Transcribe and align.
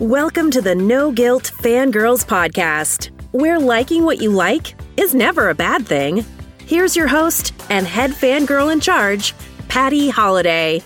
Welcome 0.00 0.50
to 0.50 0.60
the 0.60 0.74
No 0.74 1.12
Guilt 1.12 1.52
Fangirls 1.60 2.26
Podcast, 2.26 3.10
where 3.30 3.60
liking 3.60 4.04
what 4.04 4.20
you 4.20 4.30
like 4.30 4.74
is 4.96 5.14
never 5.14 5.50
a 5.50 5.54
bad 5.54 5.86
thing. 5.86 6.24
Here's 6.58 6.96
your 6.96 7.06
host 7.06 7.52
and 7.70 7.86
head 7.86 8.10
fangirl 8.10 8.72
in 8.72 8.80
charge, 8.80 9.34
Patty 9.68 10.08
Holiday. 10.08 10.82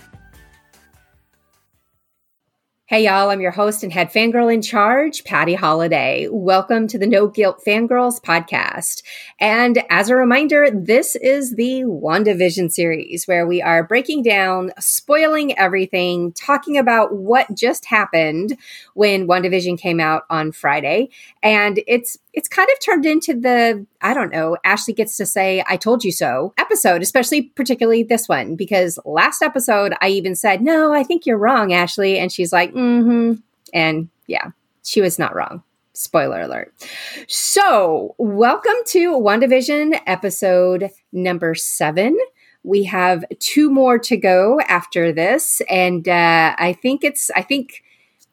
Hey, 2.90 3.04
y'all, 3.04 3.28
I'm 3.28 3.42
your 3.42 3.50
host 3.50 3.82
and 3.82 3.92
head 3.92 4.10
fangirl 4.10 4.50
in 4.50 4.62
charge, 4.62 5.22
Patty 5.22 5.52
Holiday. 5.52 6.26
Welcome 6.30 6.86
to 6.86 6.96
the 6.96 7.06
No 7.06 7.26
Guilt 7.26 7.60
Fangirls 7.62 8.18
podcast. 8.18 9.02
And 9.38 9.84
as 9.90 10.08
a 10.08 10.16
reminder, 10.16 10.70
this 10.70 11.14
is 11.14 11.56
the 11.56 11.82
WandaVision 11.82 12.72
series 12.72 13.28
where 13.28 13.46
we 13.46 13.60
are 13.60 13.84
breaking 13.84 14.22
down, 14.22 14.72
spoiling 14.78 15.54
everything, 15.58 16.32
talking 16.32 16.78
about 16.78 17.14
what 17.14 17.54
just 17.54 17.84
happened 17.84 18.56
when 18.94 19.28
WandaVision 19.28 19.78
came 19.78 20.00
out 20.00 20.22
on 20.30 20.50
Friday. 20.50 21.10
And 21.42 21.80
it's 21.86 22.16
it's 22.32 22.48
kind 22.48 22.68
of 22.70 22.84
turned 22.84 23.06
into 23.06 23.34
the 23.34 23.86
I 24.00 24.14
don't 24.14 24.32
know, 24.32 24.56
Ashley 24.64 24.94
gets 24.94 25.16
to 25.16 25.26
say 25.26 25.64
I 25.66 25.76
told 25.76 26.04
you 26.04 26.12
so 26.12 26.52
episode, 26.58 27.02
especially 27.02 27.42
particularly 27.42 28.02
this 28.02 28.28
one 28.28 28.56
because 28.56 28.98
last 29.04 29.42
episode 29.42 29.94
I 30.00 30.08
even 30.08 30.34
said, 30.34 30.62
"No, 30.62 30.92
I 30.92 31.02
think 31.02 31.26
you're 31.26 31.38
wrong, 31.38 31.72
Ashley." 31.72 32.18
And 32.18 32.30
she's 32.30 32.52
like, 32.52 32.72
"Mhm." 32.72 33.42
And 33.72 34.08
yeah, 34.26 34.50
she 34.82 35.00
was 35.00 35.18
not 35.18 35.34
wrong. 35.34 35.62
Spoiler 35.94 36.42
alert. 36.42 36.72
So, 37.26 38.14
welcome 38.18 38.76
to 38.86 39.12
WandaVision 39.12 40.00
episode 40.06 40.90
number 41.12 41.54
7 41.54 42.16
we 42.64 42.84
have 42.84 43.24
two 43.38 43.70
more 43.70 43.98
to 43.98 44.16
go 44.16 44.60
after 44.68 45.12
this 45.12 45.62
and 45.70 46.08
uh, 46.08 46.54
i 46.58 46.72
think 46.72 47.04
it's 47.04 47.30
i 47.36 47.42
think 47.42 47.82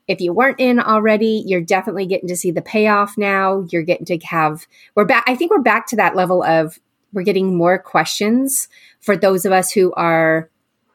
if 0.08 0.22
you 0.22 0.34
weren't 0.34 0.60
in 0.60 0.80
already, 0.80 1.44
you're 1.46 1.62
definitely 1.62 2.06
getting 2.06 2.28
to 2.28 2.36
see 2.36 2.52
the 2.52 2.62
payoff 2.62 3.18
now. 3.18 3.66
You're 3.70 3.84
getting 3.84 4.06
to 4.06 4.18
have, 4.26 4.68
we're 4.96 5.06
back, 5.06 5.24
I 5.28 5.36
think 5.36 5.52
we're 5.52 5.60
back 5.60 5.88
to 5.88 5.96
that 5.96 6.16
level 6.16 6.44
of 6.44 6.80
we're 7.14 7.24
getting 7.24 7.56
more 7.56 7.80
questions 7.80 8.68
for 9.00 9.16
those 9.16 9.46
of 9.46 9.52
us 9.52 9.72
who 9.72 9.94
are 9.94 10.50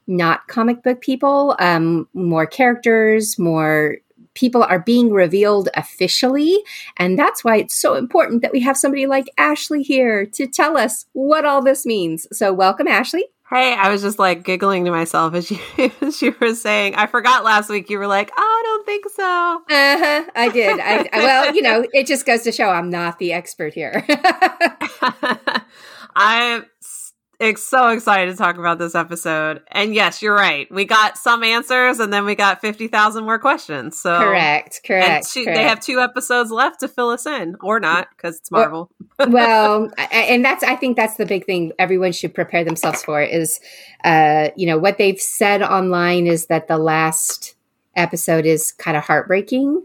not 0.06 0.48
comic 0.48 0.83
book 0.83 1.00
people, 1.00 1.56
um, 1.58 2.08
more 2.14 2.47
characters, 2.47 3.39
more 3.39 3.97
people 4.34 4.62
are 4.62 4.78
being 4.78 5.12
revealed 5.12 5.69
officially. 5.74 6.58
And 6.97 7.19
that's 7.19 7.42
why 7.42 7.56
it's 7.56 7.77
so 7.77 7.95
important 7.95 8.42
that 8.42 8.52
we 8.52 8.61
have 8.61 8.77
somebody 8.77 9.06
like 9.06 9.28
Ashley 9.39 9.83
here 9.83 10.27
to 10.27 10.47
tell 10.47 10.77
us 10.77 11.06
what 11.12 11.45
all 11.45 11.62
this 11.62 11.84
means. 11.84 12.27
So, 12.33 12.52
welcome, 12.52 12.86
Ashley. 12.86 13.27
Hey, 13.51 13.75
I 13.75 13.91
was 13.91 14.01
just 14.01 14.20
like 14.20 14.45
giggling 14.45 14.84
to 14.84 14.93
myself 14.93 15.34
as 15.34 15.51
you 15.51 15.59
as 16.01 16.23
you 16.23 16.37
were 16.41 16.55
saying. 16.55 16.95
I 16.95 17.06
forgot 17.06 17.43
last 17.43 17.69
week 17.69 17.91
you 17.91 17.98
were 17.98 18.07
like, 18.07 18.31
oh, 18.37 18.41
I 18.41 18.62
don't 18.65 18.87
think 18.87 19.09
so. 19.09 19.23
Uh 19.23 19.98
huh. 19.98 20.25
I 20.37 20.48
did. 20.53 20.79
I, 20.79 21.09
I, 21.12 21.19
well, 21.19 21.53
you 21.55 21.62
know, 21.62 21.84
it 21.92 22.07
just 22.07 22.27
goes 22.27 22.42
to 22.42 22.53
show 22.53 22.69
I'm 22.69 22.91
not 22.91 23.19
the 23.19 23.33
expert 23.33 23.75
here. 23.75 24.07
I'm 27.41 27.56
so 27.56 27.88
excited 27.88 28.30
to 28.30 28.36
talk 28.36 28.58
about 28.58 28.78
this 28.78 28.94
episode. 28.94 29.62
And 29.69 29.94
yes, 29.94 30.20
you're 30.20 30.34
right. 30.34 30.70
We 30.70 30.84
got 30.84 31.16
some 31.16 31.42
answers, 31.42 31.98
and 31.98 32.12
then 32.12 32.24
we 32.27 32.34
got 32.34 32.60
fifty 32.60 32.86
thousand 32.86 33.24
more 33.24 33.38
questions. 33.38 33.98
So 33.98 34.19
correct, 34.19 34.83
correct, 34.84 35.33
correct. 35.33 35.55
They 35.55 35.64
have 35.64 35.80
two 35.80 36.00
episodes 36.00 36.50
left 36.50 36.80
to 36.80 36.88
fill 36.88 37.08
us 37.08 37.27
in, 37.27 37.56
or 37.62 37.80
not, 37.80 38.08
because 38.16 38.36
it's 38.38 38.50
Marvel. 38.50 38.91
well, 39.28 39.91
and 40.12 40.44
that's 40.44 40.62
I 40.62 40.77
think 40.77 40.96
that's 40.96 41.16
the 41.16 41.27
big 41.27 41.46
thing 41.46 41.72
everyone 41.78 42.12
should 42.12 42.34
prepare 42.34 42.62
themselves 42.62 43.02
for 43.02 43.22
is, 43.22 43.58
uh, 44.05 44.50
you 44.56 44.66
know, 44.66 44.78
what 44.78 44.98
they've 44.98 45.20
said 45.20 45.62
online 45.62 46.27
is 46.27 46.46
that 46.46 46.68
the 46.68 46.78
last 46.78 47.55
episode 47.96 48.44
is 48.46 48.72
kind 48.72 48.96
of 48.96 49.05
heartbreaking. 49.05 49.83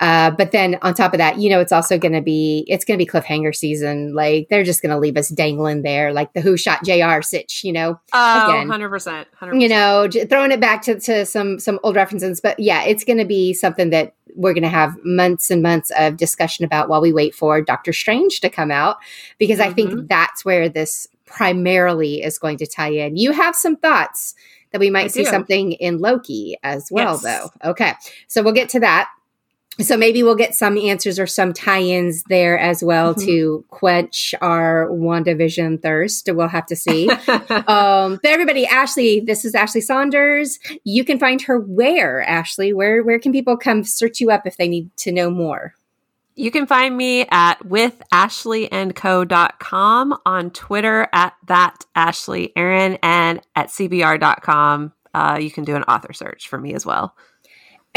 Uh, 0.00 0.30
but 0.30 0.52
then 0.52 0.78
on 0.82 0.94
top 0.94 1.12
of 1.12 1.18
that, 1.18 1.38
you 1.38 1.50
know, 1.50 1.60
it's 1.60 1.72
also 1.72 1.98
going 1.98 2.12
to 2.12 2.20
be 2.20 2.64
it's 2.68 2.84
going 2.84 2.98
to 2.98 3.04
be 3.04 3.10
cliffhanger 3.10 3.54
season. 3.54 4.14
Like 4.14 4.48
they're 4.48 4.64
just 4.64 4.80
going 4.80 4.90
to 4.90 4.98
leave 4.98 5.16
us 5.16 5.28
dangling 5.28 5.82
there, 5.82 6.12
like 6.12 6.32
the 6.34 6.40
Who 6.40 6.56
Shot 6.56 6.84
J.R. 6.84 7.20
sitch. 7.22 7.64
You 7.64 7.72
know, 7.72 8.00
oh, 8.12 8.48
100 8.48 8.88
percent, 8.88 9.28
you 9.52 9.68
know, 9.68 10.08
throwing 10.28 10.52
it 10.52 10.60
back 10.60 10.82
to, 10.82 11.00
to 11.00 11.26
some 11.26 11.58
some 11.58 11.80
old 11.82 11.96
references. 11.96 12.40
But 12.40 12.60
yeah, 12.60 12.84
it's 12.84 13.02
going 13.04 13.18
to 13.18 13.24
be 13.24 13.52
something 13.52 13.90
that 13.90 14.14
we're 14.34 14.54
going 14.54 14.62
to 14.62 14.68
have 14.68 14.96
months 15.04 15.50
and 15.50 15.62
months 15.62 15.90
of 15.98 16.16
discussion 16.16 16.64
about 16.64 16.88
while 16.88 17.00
we 17.00 17.12
wait 17.12 17.34
for 17.34 17.60
Doctor 17.60 17.92
Strange 17.92 18.40
to 18.40 18.48
come 18.48 18.70
out, 18.70 18.98
because 19.38 19.58
mm-hmm. 19.58 19.70
I 19.70 19.74
think 19.74 19.90
mm-hmm. 19.90 20.06
that's 20.06 20.44
where 20.44 20.68
this 20.68 21.08
primarily 21.26 22.22
is 22.22 22.38
going 22.38 22.58
to 22.58 22.66
tie 22.66 22.92
in. 22.92 23.16
You 23.16 23.32
have 23.32 23.56
some 23.56 23.76
thoughts 23.76 24.34
that 24.70 24.80
we 24.80 24.90
might 24.90 25.06
I 25.06 25.08
see 25.08 25.24
do. 25.24 25.30
something 25.30 25.72
in 25.72 25.98
Loki 25.98 26.56
as 26.62 26.88
well, 26.90 27.18
yes. 27.20 27.22
though. 27.22 27.70
Okay, 27.70 27.94
so 28.28 28.42
we'll 28.42 28.52
get 28.52 28.68
to 28.70 28.80
that 28.80 29.08
so 29.80 29.96
maybe 29.96 30.22
we'll 30.22 30.34
get 30.34 30.54
some 30.54 30.76
answers 30.76 31.18
or 31.18 31.26
some 31.26 31.52
tie-ins 31.52 32.24
there 32.24 32.58
as 32.58 32.82
well 32.82 33.14
mm-hmm. 33.14 33.26
to 33.26 33.64
quench 33.68 34.34
our 34.40 34.88
WandaVision 34.90 35.82
thirst. 35.82 36.28
We'll 36.32 36.48
have 36.48 36.66
to 36.66 36.76
see. 36.76 37.08
um, 37.08 38.18
but 38.22 38.24
everybody, 38.24 38.66
Ashley, 38.66 39.20
this 39.20 39.44
is 39.44 39.54
Ashley 39.54 39.80
Saunders. 39.80 40.58
You 40.84 41.04
can 41.04 41.18
find 41.18 41.42
her 41.42 41.60
where, 41.60 42.22
Ashley? 42.22 42.72
Where 42.72 43.02
where 43.02 43.18
can 43.18 43.32
people 43.32 43.56
come 43.56 43.84
search 43.84 44.20
you 44.20 44.30
up 44.30 44.46
if 44.46 44.56
they 44.56 44.68
need 44.68 44.96
to 44.98 45.12
know 45.12 45.30
more? 45.30 45.74
You 46.34 46.50
can 46.52 46.66
find 46.66 46.96
me 46.96 47.26
at 47.30 47.66
with 47.66 48.00
ashleyandco.com 48.12 50.18
on 50.24 50.50
Twitter 50.52 51.08
at 51.12 51.34
that 51.46 51.84
Ashley 51.96 52.52
Aaron 52.56 52.96
and 53.02 53.40
at 53.56 53.68
cbr.com. 53.68 54.92
Uh, 55.14 55.38
you 55.40 55.50
can 55.50 55.64
do 55.64 55.74
an 55.74 55.82
author 55.84 56.12
search 56.12 56.48
for 56.48 56.58
me 56.58 56.74
as 56.74 56.86
well. 56.86 57.16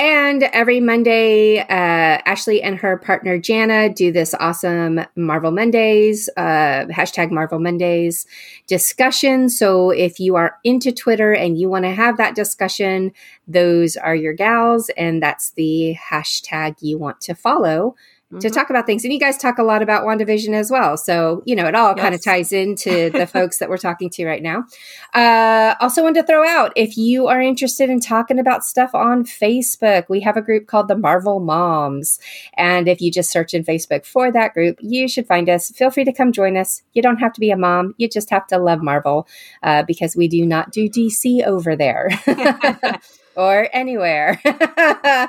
And 0.02 0.42
every 0.42 0.80
Monday, 0.80 1.60
uh, 1.60 1.66
Ashley 1.70 2.60
and 2.60 2.76
her 2.80 2.98
partner 2.98 3.38
Jana 3.38 3.88
do 3.88 4.12
this 4.12 4.34
awesome 4.34 5.02
Marvel 5.16 5.52
Mondays, 5.52 6.28
uh, 6.38 6.86
hashtag 6.90 7.30
Marvel 7.30 7.60
Mondays 7.60 8.26
discussion. 8.66 9.48
So 9.48 9.92
if 9.92 10.20
you 10.20 10.38
are 10.38 10.58
into 10.64 10.92
Twitter 10.92 11.34
and 11.34 11.56
you 11.56 11.70
want 11.70 11.86
to 11.86 11.92
have 11.92 12.18
that 12.18 12.34
discussion, 12.34 13.12
those 13.48 13.96
are 13.96 14.16
your 14.16 14.34
gals, 14.34 14.90
and 14.98 15.22
that's 15.22 15.52
the 15.52 15.96
hashtag 16.10 16.78
you 16.82 16.98
want 16.98 17.22
to 17.22 17.36
follow 17.36 17.96
mm-hmm. 18.32 18.40
to 18.40 18.50
talk 18.50 18.70
about 18.70 18.86
things. 18.86 19.04
And 19.04 19.14
you 19.14 19.20
guys 19.20 19.38
talk 19.38 19.58
a 19.58 19.64
lot 19.64 19.82
about 19.82 20.04
WandaVision 20.04 20.54
as 20.54 20.72
well. 20.72 20.98
So, 20.98 21.44
you 21.46 21.56
know, 21.56 21.66
it 21.66 21.76
all 21.76 21.94
yes. 21.96 22.02
kind 22.02 22.16
of 22.16 22.24
ties 22.24 22.52
into 22.52 23.10
the 23.14 23.28
folks 23.28 23.58
that 23.60 23.70
we're 23.70 23.78
talking 23.78 24.10
to 24.12 24.26
right 24.26 24.42
now. 24.42 24.66
Uh, 25.14 25.76
also, 25.80 26.04
wanted 26.04 26.22
to 26.22 26.28
throw 26.28 26.48
out 26.48 26.72
if 26.76 26.98
you 26.98 27.28
are 27.28 27.42
interested 27.42 27.90
in 27.90 28.00
talking 28.00 28.40
about 28.40 28.64
stuff 28.64 28.96
on 28.96 29.24
Facebook, 29.24 30.06
we 30.10 30.22
have 30.22 30.38
a 30.38 30.42
group 30.42 30.68
called 30.68 30.88
the 30.88 30.98
Marvel 30.98 31.40
Moms. 31.40 32.20
And 32.56 32.88
if 32.88 33.02
you 33.02 33.12
just 33.12 33.32
search 33.32 33.54
in 33.54 33.64
Facebook 33.64 34.06
for 34.06 34.32
that 34.32 34.54
group, 34.54 34.78
you 34.82 35.08
should 35.08 35.28
find 35.28 35.50
us. 35.50 35.70
Feel 35.72 35.92
free 35.92 36.06
to 36.06 36.14
come 36.14 36.32
join 36.32 36.58
us. 36.58 36.82
You 36.94 37.02
don't 37.02 37.18
have 37.18 37.34
to 37.34 37.40
be 37.40 37.52
a 37.52 37.58
mom, 37.58 37.94
you 37.98 38.08
just 38.08 38.30
have 38.30 38.48
to 38.48 38.58
love 38.58 38.82
Marvel 38.82 39.28
uh, 39.64 39.84
because 39.84 40.16
we 40.16 40.28
do 40.28 40.46
not 40.46 40.72
do 40.72 40.90
DC 40.90 41.44
over 41.46 41.76
there. 41.76 42.10
or 43.36 43.70
anywhere. 43.74 44.40
uh, 44.46 45.28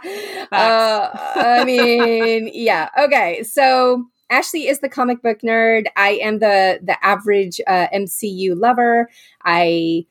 I 0.53 1.65
mean, 1.65 2.51
yeah. 2.55 2.89
Okay. 2.99 3.43
So 3.43 4.07
Ashley 4.31 4.69
is 4.69 4.81
the 4.81 4.89
comic 4.89 5.23
book 5.23 5.41
nerd. 5.43 5.87
I 5.97 6.13
am 6.23 6.39
the 6.39 6.81
the 6.83 6.97
average 7.05 7.61
uh, 7.67 7.89
MCU 7.95 8.59
lover. 8.59 9.09
I 9.45 10.07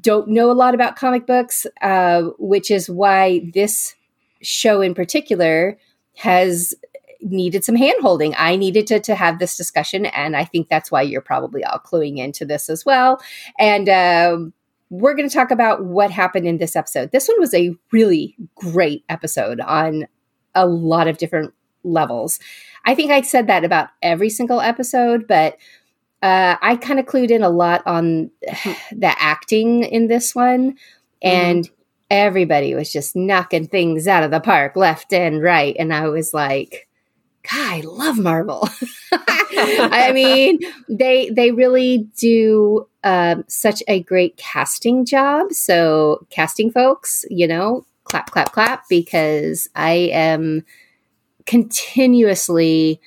don't 0.00 0.28
know 0.28 0.50
a 0.50 0.52
lot 0.52 0.74
about 0.74 0.96
comic 0.96 1.26
books, 1.26 1.66
uh, 1.80 2.22
which 2.38 2.70
is 2.70 2.90
why 2.90 3.50
this 3.54 3.94
show 4.42 4.80
in 4.80 4.94
particular 4.94 5.78
has 6.16 6.74
needed 7.20 7.64
some 7.64 7.76
handholding. 7.76 8.34
I 8.36 8.56
needed 8.56 8.86
to, 8.88 9.00
to 9.00 9.14
have 9.14 9.38
this 9.38 9.56
discussion, 9.56 10.06
and 10.06 10.36
I 10.36 10.44
think 10.44 10.68
that's 10.68 10.90
why 10.90 11.02
you're 11.02 11.20
probably 11.20 11.64
all 11.64 11.78
cluing 11.78 12.18
into 12.18 12.44
this 12.44 12.68
as 12.68 12.84
well. 12.84 13.20
And 13.58 13.88
um, 13.88 14.52
we're 14.90 15.14
going 15.14 15.28
to 15.28 15.34
talk 15.34 15.50
about 15.50 15.84
what 15.84 16.10
happened 16.10 16.46
in 16.46 16.58
this 16.58 16.76
episode. 16.76 17.10
This 17.10 17.28
one 17.28 17.40
was 17.40 17.54
a 17.54 17.74
really 17.92 18.36
great 18.54 19.04
episode 19.08 19.60
on 19.60 20.06
a 20.54 20.66
lot 20.66 21.08
of 21.08 21.18
different 21.18 21.52
levels. 21.82 22.38
I 22.84 22.94
think 22.94 23.10
I 23.10 23.22
said 23.22 23.48
that 23.48 23.64
about 23.64 23.88
every 24.02 24.30
single 24.30 24.60
episode, 24.60 25.26
but 25.26 25.56
uh, 26.22 26.56
I 26.60 26.76
kind 26.76 26.98
of 26.98 27.06
clued 27.06 27.30
in 27.30 27.42
a 27.42 27.48
lot 27.48 27.82
on 27.86 28.30
the 28.92 29.14
acting 29.18 29.82
in 29.84 30.06
this 30.06 30.34
one, 30.34 30.76
and 31.22 31.64
mm. 31.64 31.70
everybody 32.10 32.74
was 32.74 32.92
just 32.92 33.16
knocking 33.16 33.66
things 33.66 34.06
out 34.06 34.22
of 34.22 34.30
the 34.30 34.40
park 34.40 34.76
left 34.76 35.12
and 35.12 35.42
right. 35.42 35.76
And 35.78 35.92
I 35.92 36.08
was 36.08 36.32
like, 36.32 36.85
God, 37.50 37.58
I 37.58 37.80
love 37.80 38.18
Marvel. 38.18 38.68
I 39.12 40.12
mean, 40.12 40.58
they 40.88 41.30
they 41.30 41.52
really 41.52 42.08
do 42.18 42.88
um, 43.04 43.44
such 43.46 43.82
a 43.88 44.02
great 44.02 44.36
casting 44.36 45.04
job. 45.04 45.52
So, 45.52 46.26
casting 46.30 46.70
folks, 46.70 47.24
you 47.30 47.46
know, 47.46 47.86
clap, 48.04 48.30
clap, 48.30 48.52
clap, 48.52 48.88
because 48.88 49.68
I 49.74 50.10
am 50.12 50.64
continuously 51.46 53.00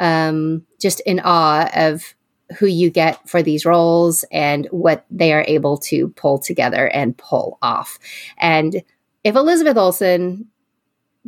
um, 0.00 0.64
just 0.80 1.00
in 1.00 1.20
awe 1.20 1.68
of 1.74 2.14
who 2.58 2.66
you 2.66 2.90
get 2.90 3.28
for 3.28 3.42
these 3.42 3.64
roles 3.64 4.24
and 4.30 4.66
what 4.70 5.04
they 5.10 5.32
are 5.32 5.44
able 5.48 5.78
to 5.78 6.08
pull 6.10 6.38
together 6.38 6.88
and 6.88 7.16
pull 7.16 7.58
off. 7.62 7.98
And 8.38 8.82
if 9.24 9.36
Elizabeth 9.36 9.76
Olsen 9.76 10.48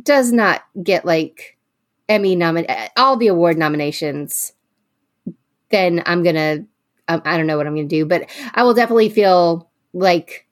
does 0.01 0.31
not 0.31 0.63
get 0.83 1.05
like 1.05 1.54
Emmy 2.07 2.35
nomin 2.35 2.89
all 2.97 3.17
the 3.17 3.27
award 3.27 3.57
nominations, 3.57 4.53
then 5.69 6.03
I'm 6.05 6.23
gonna 6.23 6.65
um, 7.07 7.21
I 7.25 7.37
don't 7.37 7.47
know 7.47 7.57
what 7.57 7.67
I'm 7.67 7.75
gonna 7.75 7.87
do, 7.87 8.05
but 8.05 8.29
I 8.53 8.63
will 8.63 8.73
definitely 8.73 9.09
feel 9.09 9.69
like 9.93 10.47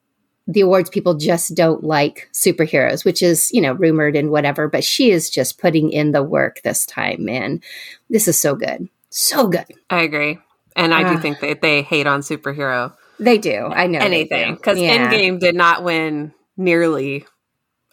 the 0.47 0.61
awards 0.61 0.89
people 0.89 1.13
just 1.13 1.55
don't 1.55 1.83
like 1.83 2.29
superheroes, 2.33 3.05
which 3.05 3.21
is 3.21 3.51
you 3.51 3.61
know 3.61 3.73
rumored 3.73 4.15
and 4.15 4.31
whatever. 4.31 4.67
But 4.67 4.83
she 4.83 5.11
is 5.11 5.29
just 5.29 5.59
putting 5.59 5.91
in 5.91 6.11
the 6.11 6.23
work 6.23 6.61
this 6.63 6.85
time, 6.85 7.25
man. 7.25 7.61
This 8.09 8.27
is 8.27 8.39
so 8.39 8.55
good, 8.55 8.89
so 9.09 9.47
good. 9.47 9.65
I 9.89 10.01
agree, 10.01 10.39
and 10.75 10.94
I 10.94 11.03
uh, 11.03 11.13
do 11.13 11.19
think 11.19 11.39
that 11.39 11.61
they 11.61 11.81
hate 11.81 12.07
on 12.07 12.21
superhero. 12.21 12.94
They 13.19 13.38
do. 13.38 13.67
I 13.67 13.88
know 13.88 14.00
anything 14.00 14.55
because 14.55 14.79
yeah. 14.79 15.11
Endgame 15.11 15.39
did 15.39 15.55
not 15.55 15.83
win 15.83 16.33
nearly 16.57 17.25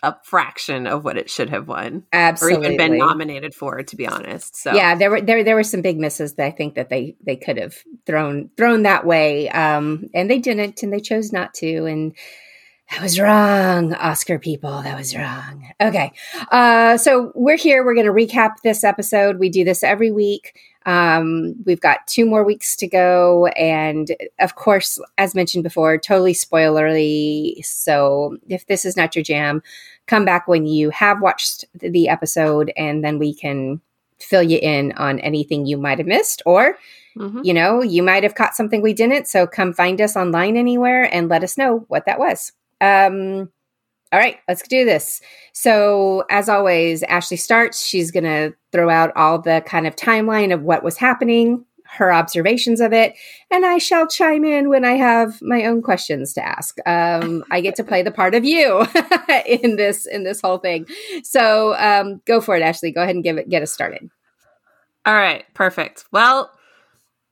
a 0.02 0.16
fraction 0.24 0.86
of 0.86 1.04
what 1.04 1.16
it 1.16 1.28
should 1.30 1.50
have 1.50 1.68
won, 1.68 2.04
absolutely, 2.12 2.68
or 2.68 2.72
even 2.72 2.90
been 2.90 2.98
nominated 2.98 3.54
for. 3.54 3.82
To 3.82 3.96
be 3.96 4.06
honest, 4.06 4.56
so 4.56 4.72
yeah, 4.72 4.94
there 4.94 5.10
were 5.10 5.20
there 5.20 5.44
there 5.44 5.54
were 5.54 5.62
some 5.62 5.82
big 5.82 5.98
misses 5.98 6.34
that 6.34 6.46
I 6.46 6.50
think 6.50 6.74
that 6.74 6.88
they 6.88 7.16
they 7.24 7.36
could 7.36 7.58
have 7.58 7.74
thrown 8.06 8.50
thrown 8.56 8.82
that 8.82 9.04
way, 9.04 9.48
um, 9.50 10.06
and 10.14 10.30
they 10.30 10.38
didn't, 10.38 10.82
and 10.82 10.92
they 10.92 11.00
chose 11.00 11.32
not 11.32 11.54
to, 11.54 11.86
and 11.86 12.16
that 12.90 13.00
was 13.00 13.20
wrong, 13.20 13.94
Oscar 13.94 14.38
people. 14.38 14.82
That 14.82 14.98
was 14.98 15.16
wrong. 15.16 15.72
Okay, 15.80 16.12
uh, 16.50 16.96
so 16.96 17.32
we're 17.34 17.56
here. 17.56 17.84
We're 17.84 17.94
going 17.94 18.06
to 18.06 18.12
recap 18.12 18.56
this 18.62 18.82
episode. 18.82 19.38
We 19.38 19.48
do 19.48 19.64
this 19.64 19.82
every 19.82 20.10
week. 20.10 20.58
Um, 20.86 21.54
we've 21.64 21.80
got 21.80 22.06
two 22.06 22.24
more 22.24 22.42
weeks 22.42 22.74
to 22.76 22.86
go. 22.88 23.46
And 23.48 24.10
of 24.38 24.56
course, 24.56 24.98
as 25.18 25.34
mentioned 25.34 25.62
before, 25.62 25.98
totally 25.98 26.32
spoilerly. 26.32 27.64
So 27.64 28.38
if 28.48 28.66
this 28.66 28.84
is 28.84 28.96
not 28.96 29.14
your 29.14 29.22
jam, 29.22 29.62
come 30.06 30.24
back 30.24 30.48
when 30.48 30.66
you 30.66 30.90
have 30.90 31.20
watched 31.20 31.66
the 31.74 32.08
episode 32.08 32.72
and 32.76 33.04
then 33.04 33.18
we 33.18 33.34
can 33.34 33.80
fill 34.18 34.42
you 34.42 34.58
in 34.60 34.92
on 34.92 35.18
anything 35.20 35.64
you 35.64 35.78
might 35.78 35.98
have 35.98 36.06
missed 36.06 36.42
or 36.44 36.76
mm-hmm. 37.16 37.40
you 37.42 37.54
know 37.54 37.80
you 37.80 38.02
might 38.02 38.22
have 38.22 38.34
caught 38.34 38.54
something 38.54 38.82
we 38.82 38.92
didn't 38.92 39.26
so 39.26 39.46
come 39.46 39.72
find 39.72 39.98
us 39.98 40.14
online 40.14 40.58
anywhere 40.58 41.04
and 41.14 41.30
let 41.30 41.42
us 41.42 41.56
know 41.56 41.86
what 41.88 42.04
that 42.04 42.18
was 42.18 42.52
um 42.80 43.50
all 44.12 44.18
right, 44.18 44.38
let's 44.48 44.66
do 44.66 44.84
this. 44.84 45.20
So, 45.52 46.24
as 46.30 46.48
always, 46.48 47.04
Ashley 47.04 47.36
starts. 47.36 47.84
She's 47.84 48.10
going 48.10 48.24
to 48.24 48.52
throw 48.72 48.90
out 48.90 49.12
all 49.14 49.40
the 49.40 49.62
kind 49.64 49.86
of 49.86 49.94
timeline 49.94 50.52
of 50.52 50.62
what 50.62 50.82
was 50.82 50.96
happening, 50.96 51.64
her 51.84 52.12
observations 52.12 52.80
of 52.80 52.92
it, 52.92 53.14
and 53.52 53.64
I 53.64 53.78
shall 53.78 54.08
chime 54.08 54.44
in 54.44 54.68
when 54.68 54.84
I 54.84 54.92
have 54.92 55.40
my 55.40 55.64
own 55.64 55.80
questions 55.80 56.32
to 56.34 56.44
ask. 56.44 56.76
Um, 56.86 57.44
I 57.52 57.60
get 57.60 57.76
to 57.76 57.84
play 57.84 58.02
the 58.02 58.10
part 58.10 58.34
of 58.34 58.44
you 58.44 58.84
in 59.46 59.76
this 59.76 60.06
in 60.06 60.24
this 60.24 60.40
whole 60.40 60.58
thing. 60.58 60.86
So, 61.22 61.76
um, 61.76 62.20
go 62.26 62.40
for 62.40 62.56
it, 62.56 62.62
Ashley. 62.62 62.90
Go 62.90 63.02
ahead 63.02 63.14
and 63.14 63.22
give 63.22 63.38
it 63.38 63.48
get 63.48 63.62
us 63.62 63.72
started. 63.72 64.10
All 65.06 65.14
right, 65.14 65.44
perfect. 65.54 66.04
Well, 66.10 66.50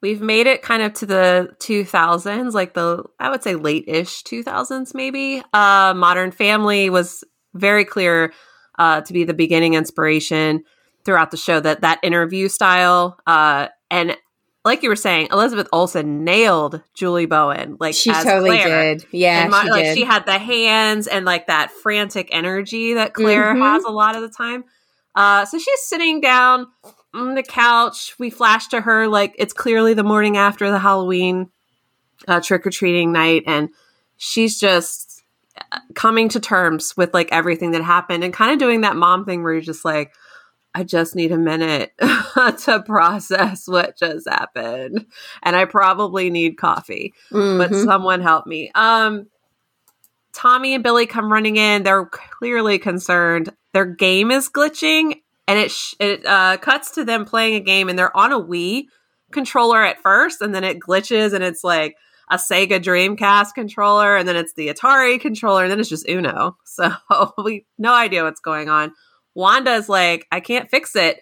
we've 0.01 0.21
made 0.21 0.47
it 0.47 0.63
kind 0.63 0.83
of 0.83 0.93
to 0.95 1.07
the 1.07 1.55
2000s 1.61 2.53
like 2.53 2.75
the 2.75 3.03
i 3.19 3.31
would 3.31 3.43
say 3.43 3.55
late-ish 3.55 4.23
2000s 4.25 4.95
maybe 4.95 5.43
uh 5.53 5.93
modern 5.95 6.31
family 6.31 6.91
was 6.91 7.25
very 7.55 7.85
clear 7.85 8.33
uh 8.79 9.01
to 9.01 9.13
be 9.13 9.25
the 9.25 9.35
beginning 9.35 9.75
inspiration 9.75 10.63
throughout 11.05 11.31
the 11.31 11.37
show 11.37 11.61
that 11.61 11.81
that 11.81 11.99
interview 12.03 12.49
style 12.49 13.19
uh 13.27 13.69
and 13.91 14.17
like 14.65 14.83
you 14.83 14.89
were 14.89 14.97
saying 14.97 15.29
elizabeth 15.33 15.69
olsen 15.73 16.25
nailed 16.25 16.83
julie 16.95 17.27
bowen 17.27 17.77
like 17.81 17.95
she 17.95 18.13
totally 18.13 18.51
claire. 18.51 18.95
did 18.95 19.07
yeah 19.13 19.45
she 19.45 19.51
like 19.71 19.85
did. 19.85 19.97
she 19.97 20.05
had 20.05 20.27
the 20.27 20.39
hands 20.39 21.07
and 21.07 21.25
like 21.25 21.47
that 21.47 21.71
frantic 21.71 22.29
energy 22.33 22.95
that 22.95 23.15
claire 23.15 23.53
mm-hmm. 23.53 23.63
has 23.63 23.85
a 23.85 23.91
lot 23.91 24.15
of 24.15 24.23
the 24.23 24.29
time 24.29 24.65
uh 25.15 25.45
so 25.45 25.59
she's 25.59 25.81
sitting 25.83 26.21
down 26.21 26.67
on 27.15 27.35
the 27.35 27.43
couch. 27.43 28.15
We 28.19 28.31
flash 28.31 28.69
to 28.69 28.81
her 28.81 29.09
like 29.09 29.35
it's 29.39 29.53
clearly 29.53 29.95
the 29.95 30.05
morning 30.05 30.37
after 30.37 30.71
the 30.71 30.79
Halloween 30.79 31.51
uh, 32.27 32.41
trick 32.41 32.67
or 32.67 32.71
treating 32.71 33.13
night, 33.13 33.45
and 33.47 33.71
she's 34.17 34.59
just 34.59 35.23
uh, 35.73 35.81
coming 35.95 36.29
to 36.31 36.41
terms 36.41 36.97
with 36.97 37.15
like 37.15 37.31
everything 37.33 37.73
that 37.73 37.83
happened 37.83 38.25
and 38.25 38.33
kind 38.33 38.53
of 38.53 38.59
doing 38.59 38.83
that 38.83 38.97
mom 38.97 39.25
thing 39.25 39.43
where 39.43 39.53
you're 39.53 39.63
just 39.63 39.85
like, 39.85 40.13
I 40.75 40.85
just 40.85 41.17
need 41.17 41.33
a 41.33 41.39
minute 41.39 41.93
to 42.01 42.83
process 42.85 43.67
what 43.67 43.99
just 43.99 44.29
happened, 44.29 45.07
and 45.43 45.57
I 45.57 45.65
probably 45.65 46.31
need 46.31 46.57
coffee, 46.59 47.15
mm-hmm. 47.31 47.59
but 47.59 47.75
someone 47.85 48.21
help 48.21 48.47
me. 48.47 48.71
Um, 48.75 49.29
Tommy 50.33 50.75
and 50.75 50.85
Billy 50.85 51.07
come 51.07 51.33
running 51.33 51.57
in. 51.57 51.83
They're 51.83 52.07
clearly 52.07 52.79
concerned. 52.79 53.51
Their 53.73 53.87
game 53.87 54.31
is 54.31 54.49
glitching, 54.49 55.21
and 55.49 55.59
it 55.59 55.73
sh- 55.73 55.95
it 55.99 56.25
uh, 56.27 56.59
cuts 56.59 56.93
to 56.93 57.05
them 57.05 57.25
playing 57.25 57.55
a 57.55 57.61
game, 57.61 57.89
and 57.89 57.99
they're 57.99 58.17
on 58.17 58.33
a 58.33 58.41
Wii 58.41 58.85
controller 59.33 59.83
at 59.83 60.01
first, 60.01 60.43
and 60.43 60.55
then 60.55 60.63
it 60.63 60.79
glitches, 60.79 61.33
and 61.33 61.43
it's 61.43 61.65
like 61.65 61.97
a 62.31 62.37
Sega 62.37 62.79
Dreamcast 62.79 63.55
controller, 63.55 64.15
and 64.17 64.29
then 64.29 64.37
it's 64.37 64.53
the 64.53 64.69
Atari 64.69 65.19
controller, 65.19 65.65
and 65.65 65.73
then 65.73 65.81
it's 65.81 65.89
just 65.89 66.09
Uno. 66.09 66.57
So 66.67 66.93
we 67.43 67.67
no 67.79 67.93
idea 67.93 68.23
what's 68.23 68.41
going 68.41 68.69
on. 68.69 68.93
Wanda's 69.35 69.89
like, 69.89 70.27
I 70.31 70.41
can't 70.41 70.71
fix 70.71 70.95
it, 70.95 71.21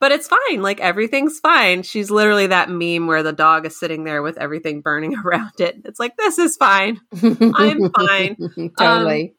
but 0.00 0.10
it's 0.10 0.26
fine. 0.26 0.62
Like 0.62 0.80
everything's 0.80 1.38
fine. 1.38 1.82
She's 1.82 2.10
literally 2.10 2.46
that 2.48 2.70
meme 2.70 3.06
where 3.06 3.22
the 3.22 3.32
dog 3.32 3.66
is 3.66 3.78
sitting 3.78 4.04
there 4.04 4.22
with 4.22 4.38
everything 4.38 4.80
burning 4.80 5.14
around 5.24 5.60
it. 5.60 5.76
It's 5.84 6.00
like 6.00 6.16
this 6.16 6.38
is 6.38 6.56
fine. 6.56 6.98
I'm 7.22 7.90
fine. 7.92 8.36
totally. 8.78 9.22
Um, 9.28 9.34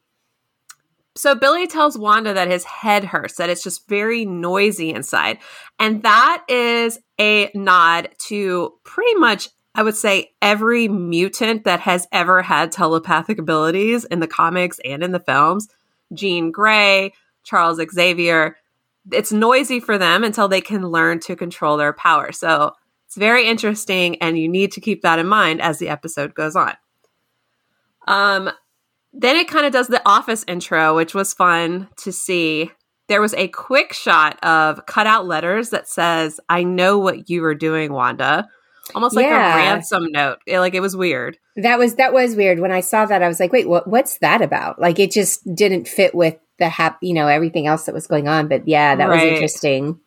so 1.15 1.35
Billy 1.35 1.67
tells 1.67 1.97
Wanda 1.97 2.33
that 2.33 2.47
his 2.47 2.63
head 2.63 3.03
hurts, 3.03 3.35
that 3.35 3.49
it's 3.49 3.63
just 3.63 3.87
very 3.87 4.25
noisy 4.25 4.93
inside. 4.93 5.39
And 5.79 6.03
that 6.03 6.43
is 6.47 6.99
a 7.19 7.51
nod 7.53 8.09
to 8.27 8.73
pretty 8.83 9.15
much, 9.15 9.49
I 9.75 9.83
would 9.83 9.97
say, 9.97 10.31
every 10.41 10.87
mutant 10.87 11.65
that 11.65 11.81
has 11.81 12.07
ever 12.11 12.41
had 12.41 12.71
telepathic 12.71 13.39
abilities 13.39 14.05
in 14.05 14.19
the 14.19 14.27
comics 14.27 14.79
and 14.85 15.03
in 15.03 15.11
the 15.11 15.19
films. 15.19 15.67
Jean 16.13 16.51
Grey, 16.51 17.13
Charles 17.43 17.79
Xavier. 17.93 18.57
It's 19.11 19.31
noisy 19.31 19.79
for 19.79 19.97
them 19.97 20.23
until 20.23 20.47
they 20.47 20.61
can 20.61 20.87
learn 20.87 21.19
to 21.21 21.35
control 21.35 21.75
their 21.75 21.93
power. 21.93 22.31
So 22.31 22.73
it's 23.07 23.17
very 23.17 23.47
interesting, 23.47 24.21
and 24.21 24.37
you 24.37 24.47
need 24.47 24.71
to 24.73 24.81
keep 24.81 25.01
that 25.01 25.19
in 25.19 25.27
mind 25.27 25.61
as 25.61 25.79
the 25.79 25.89
episode 25.89 26.33
goes 26.33 26.55
on. 26.55 26.75
Um, 28.07 28.51
then 29.13 29.35
it 29.35 29.47
kind 29.47 29.65
of 29.65 29.73
does 29.73 29.87
the 29.87 30.01
office 30.07 30.43
intro, 30.47 30.95
which 30.95 31.13
was 31.13 31.33
fun 31.33 31.89
to 31.97 32.11
see. 32.11 32.71
There 33.07 33.21
was 33.21 33.33
a 33.33 33.49
quick 33.49 33.93
shot 33.93 34.41
of 34.43 34.85
cutout 34.85 35.25
letters 35.25 35.69
that 35.71 35.87
says, 35.87 36.39
I 36.47 36.63
know 36.63 36.97
what 36.97 37.29
you 37.29 37.41
were 37.41 37.55
doing, 37.55 37.91
Wanda. 37.91 38.47
Almost 38.95 39.15
like 39.15 39.25
yeah. 39.25 39.53
a 39.53 39.57
ransom 39.57 40.07
note. 40.11 40.39
It, 40.45 40.59
like 40.59 40.73
it 40.73 40.79
was 40.79 40.95
weird. 40.95 41.37
That 41.55 41.77
was 41.77 41.95
that 41.95 42.13
was 42.13 42.35
weird. 42.35 42.59
When 42.59 42.71
I 42.71 42.81
saw 42.81 43.05
that, 43.05 43.21
I 43.21 43.27
was 43.27 43.39
like, 43.39 43.51
wait, 43.51 43.67
what 43.67 43.87
what's 43.87 44.17
that 44.19 44.41
about? 44.41 44.79
Like 44.79 44.99
it 44.99 45.11
just 45.11 45.43
didn't 45.55 45.87
fit 45.87 46.15
with 46.15 46.37
the 46.57 46.69
hap 46.69 46.97
you 47.01 47.13
know, 47.13 47.27
everything 47.27 47.67
else 47.67 47.85
that 47.85 47.93
was 47.93 48.07
going 48.07 48.27
on. 48.27 48.47
But 48.47 48.67
yeah, 48.67 48.95
that 48.95 49.07
right. 49.07 49.23
was 49.23 49.33
interesting. 49.33 49.99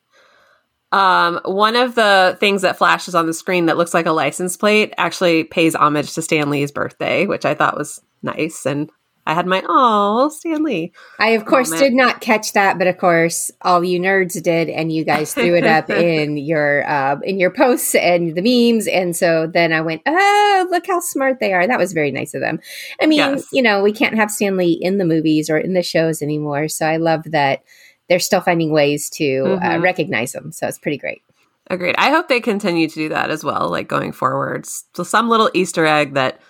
Um, 0.93 1.41
one 1.45 1.77
of 1.77 1.95
the 1.95 2.37
things 2.41 2.63
that 2.63 2.79
flashes 2.79 3.15
on 3.15 3.27
the 3.27 3.35
screen 3.35 3.67
that 3.67 3.77
looks 3.77 3.95
like 3.95 4.07
a 4.07 4.13
license 4.13 4.57
plate 4.57 4.95
actually 4.97 5.45
pays 5.45 5.75
homage 5.75 6.13
to 6.15 6.23
Stan 6.23 6.51
Lee's 6.51 6.71
birthday, 6.71 7.27
which 7.27 7.45
I 7.45 7.55
thought 7.55 7.77
was 7.77 8.01
nice. 8.25 8.67
And 8.67 8.91
I 9.27 9.33
had 9.33 9.47
my 9.47 9.63
oh 9.67 10.29
Stan 10.29 10.63
Lee. 10.63 10.93
I 11.19 11.31
of 11.31 11.47
course 11.47 11.71
moment. 11.71 11.89
did 11.89 11.95
not 11.95 12.21
catch 12.21 12.53
that, 12.53 12.79
but 12.79 12.87
of 12.87 12.99
course 12.99 13.51
all 13.63 13.83
you 13.83 13.99
nerds 13.99 14.41
did, 14.43 14.69
and 14.69 14.93
you 14.93 15.05
guys 15.05 15.33
threw 15.33 15.55
it 15.57 15.65
up 15.65 15.89
in 15.91 16.37
your 16.37 16.87
uh, 16.87 17.19
in 17.23 17.39
your 17.39 17.51
posts 17.51 17.95
and 17.95 18.35
the 18.35 18.43
memes, 18.43 18.87
and 18.87 19.17
so 19.17 19.47
then 19.47 19.73
I 19.73 19.81
went, 19.81 20.03
oh, 20.05 20.69
look 20.71 20.87
how 20.87 21.01
smart 21.01 21.41
they 21.41 21.55
are. 21.55 21.67
That 21.67 21.79
was 21.79 21.95
very 21.95 22.11
nice 22.11 22.35
of 22.35 22.43
them. 22.43 22.61
I 23.01 23.07
mean, 23.07 23.19
yes. 23.19 23.47
you 23.51 23.63
know, 23.63 23.83
we 23.83 23.93
can't 23.93 24.17
have 24.17 24.31
Stan 24.31 24.59
Lee 24.59 24.79
in 24.81 24.99
the 24.99 25.07
movies 25.07 25.49
or 25.49 25.57
in 25.57 25.73
the 25.73 25.83
shows 25.83 26.21
anymore, 26.21 26.69
so 26.69 26.87
I 26.87 26.99
love 26.99 27.23
that 27.31 27.63
they're 28.11 28.21
still 28.21 28.43
finding 28.43 28.73
ways 28.73 29.09
to 29.09 29.25
uh, 29.25 29.49
mm-hmm. 29.49 29.65
uh, 29.65 29.79
recognize 29.79 30.33
them. 30.33 30.53
So 30.53 30.67
it's 30.67 30.79
pretty 30.79 30.99
great. 30.99 31.23
Agreed. 31.71 31.95
I 31.97 32.11
hope 32.11 32.29
they 32.29 32.41
continue 32.41 32.89
to 32.89 32.95
do 32.95 33.09
that 33.09 33.31
as 33.31 33.43
well, 33.43 33.71
like 33.71 33.89
going 33.89 34.13
forwards. 34.13 34.85
So 34.95 35.03
some 35.03 35.31
little 35.31 35.51
Easter 35.55 35.87
egg 35.87 36.13
that 36.13 36.41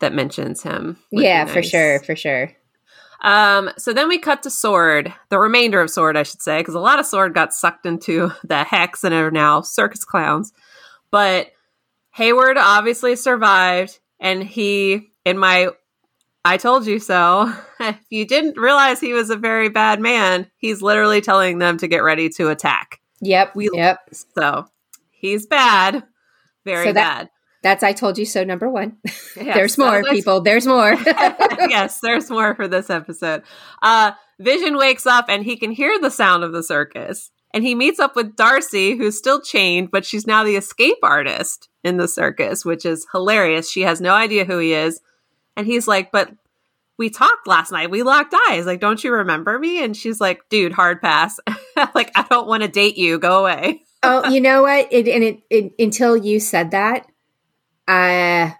that 0.00 0.12
mentions 0.12 0.62
him. 0.62 0.98
Yeah, 1.10 1.44
nice. 1.44 1.52
for 1.52 1.62
sure, 1.62 2.00
for 2.00 2.16
sure. 2.16 2.52
Um, 3.20 3.70
so 3.78 3.92
then 3.92 4.08
we 4.08 4.18
cut 4.18 4.42
to 4.42 4.50
Sword, 4.50 5.12
the 5.30 5.38
remainder 5.38 5.80
of 5.80 5.90
Sword, 5.90 6.16
I 6.16 6.24
should 6.24 6.42
say, 6.42 6.58
because 6.58 6.74
a 6.74 6.80
lot 6.80 6.98
of 6.98 7.06
Sword 7.06 7.34
got 7.34 7.54
sucked 7.54 7.86
into 7.86 8.30
the 8.44 8.64
hex 8.64 9.02
and 9.02 9.14
are 9.14 9.30
now 9.30 9.62
circus 9.62 10.04
clowns. 10.04 10.52
But 11.10 11.52
Hayward 12.10 12.58
obviously 12.58 13.16
survived, 13.16 13.98
and 14.20 14.42
he, 14.42 15.12
in 15.24 15.38
my 15.38 15.70
I 16.44 16.58
told 16.58 16.86
you 16.86 16.98
so. 16.98 17.52
if 17.80 17.98
you 18.10 18.26
didn't 18.26 18.58
realize 18.58 19.00
he 19.00 19.14
was 19.14 19.30
a 19.30 19.36
very 19.36 19.70
bad 19.70 20.00
man, 20.00 20.50
he's 20.56 20.82
literally 20.82 21.20
telling 21.20 21.58
them 21.58 21.78
to 21.78 21.88
get 21.88 22.02
ready 22.02 22.28
to 22.30 22.50
attack. 22.50 23.00
Yep. 23.20 23.56
We, 23.56 23.70
yep. 23.72 24.00
So 24.12 24.66
he's 25.10 25.46
bad. 25.46 26.02
Very 26.64 26.88
so 26.88 26.92
that, 26.92 27.18
bad. 27.18 27.30
That's 27.64 27.82
I 27.82 27.94
told 27.94 28.18
you 28.18 28.26
so 28.26 28.44
number 28.44 28.70
one. 28.70 28.98
Yes, 29.36 29.56
there's 29.56 29.78
more, 29.78 30.04
people. 30.04 30.42
There's 30.42 30.66
more. 30.66 30.92
yes, 31.04 31.98
there's 32.00 32.30
more 32.30 32.54
for 32.54 32.68
this 32.68 32.88
episode. 32.88 33.42
Uh 33.82 34.12
Vision 34.38 34.76
wakes 34.76 35.06
up 35.06 35.26
and 35.28 35.44
he 35.44 35.56
can 35.56 35.70
hear 35.72 35.98
the 35.98 36.10
sound 36.10 36.44
of 36.44 36.52
the 36.52 36.62
circus. 36.62 37.30
And 37.52 37.64
he 37.64 37.74
meets 37.74 37.98
up 37.98 38.16
with 38.16 38.36
Darcy, 38.36 38.96
who's 38.96 39.16
still 39.16 39.40
chained, 39.40 39.90
but 39.90 40.04
she's 40.04 40.26
now 40.26 40.44
the 40.44 40.56
escape 40.56 40.98
artist 41.02 41.68
in 41.82 41.96
the 41.96 42.06
circus, 42.08 42.64
which 42.64 42.84
is 42.84 43.06
hilarious. 43.12 43.70
She 43.70 43.82
has 43.82 44.00
no 44.00 44.12
idea 44.12 44.44
who 44.44 44.58
he 44.58 44.74
is. 44.74 45.00
And 45.56 45.66
he's 45.66 45.88
like, 45.88 46.12
But 46.12 46.30
we 46.98 47.10
talked 47.10 47.46
last 47.46 47.72
night. 47.72 47.90
We 47.90 48.02
locked 48.02 48.34
eyes. 48.50 48.66
Like, 48.66 48.80
don't 48.80 49.02
you 49.02 49.12
remember 49.12 49.58
me? 49.58 49.82
And 49.82 49.96
she's 49.96 50.20
like, 50.20 50.48
Dude, 50.48 50.72
hard 50.72 51.00
pass. 51.00 51.40
like, 51.94 52.12
I 52.14 52.26
don't 52.28 52.46
want 52.46 52.62
to 52.62 52.68
date 52.68 52.98
you. 52.98 53.18
Go 53.18 53.40
away. 53.40 53.82
oh, 54.02 54.28
you 54.28 54.40
know 54.40 54.62
what? 54.62 54.92
It, 54.92 55.08
and 55.08 55.24
it, 55.24 55.40
it, 55.48 55.72
until 55.78 56.16
you 56.16 56.40
said 56.40 56.72
that, 56.72 57.06
I 57.86 58.56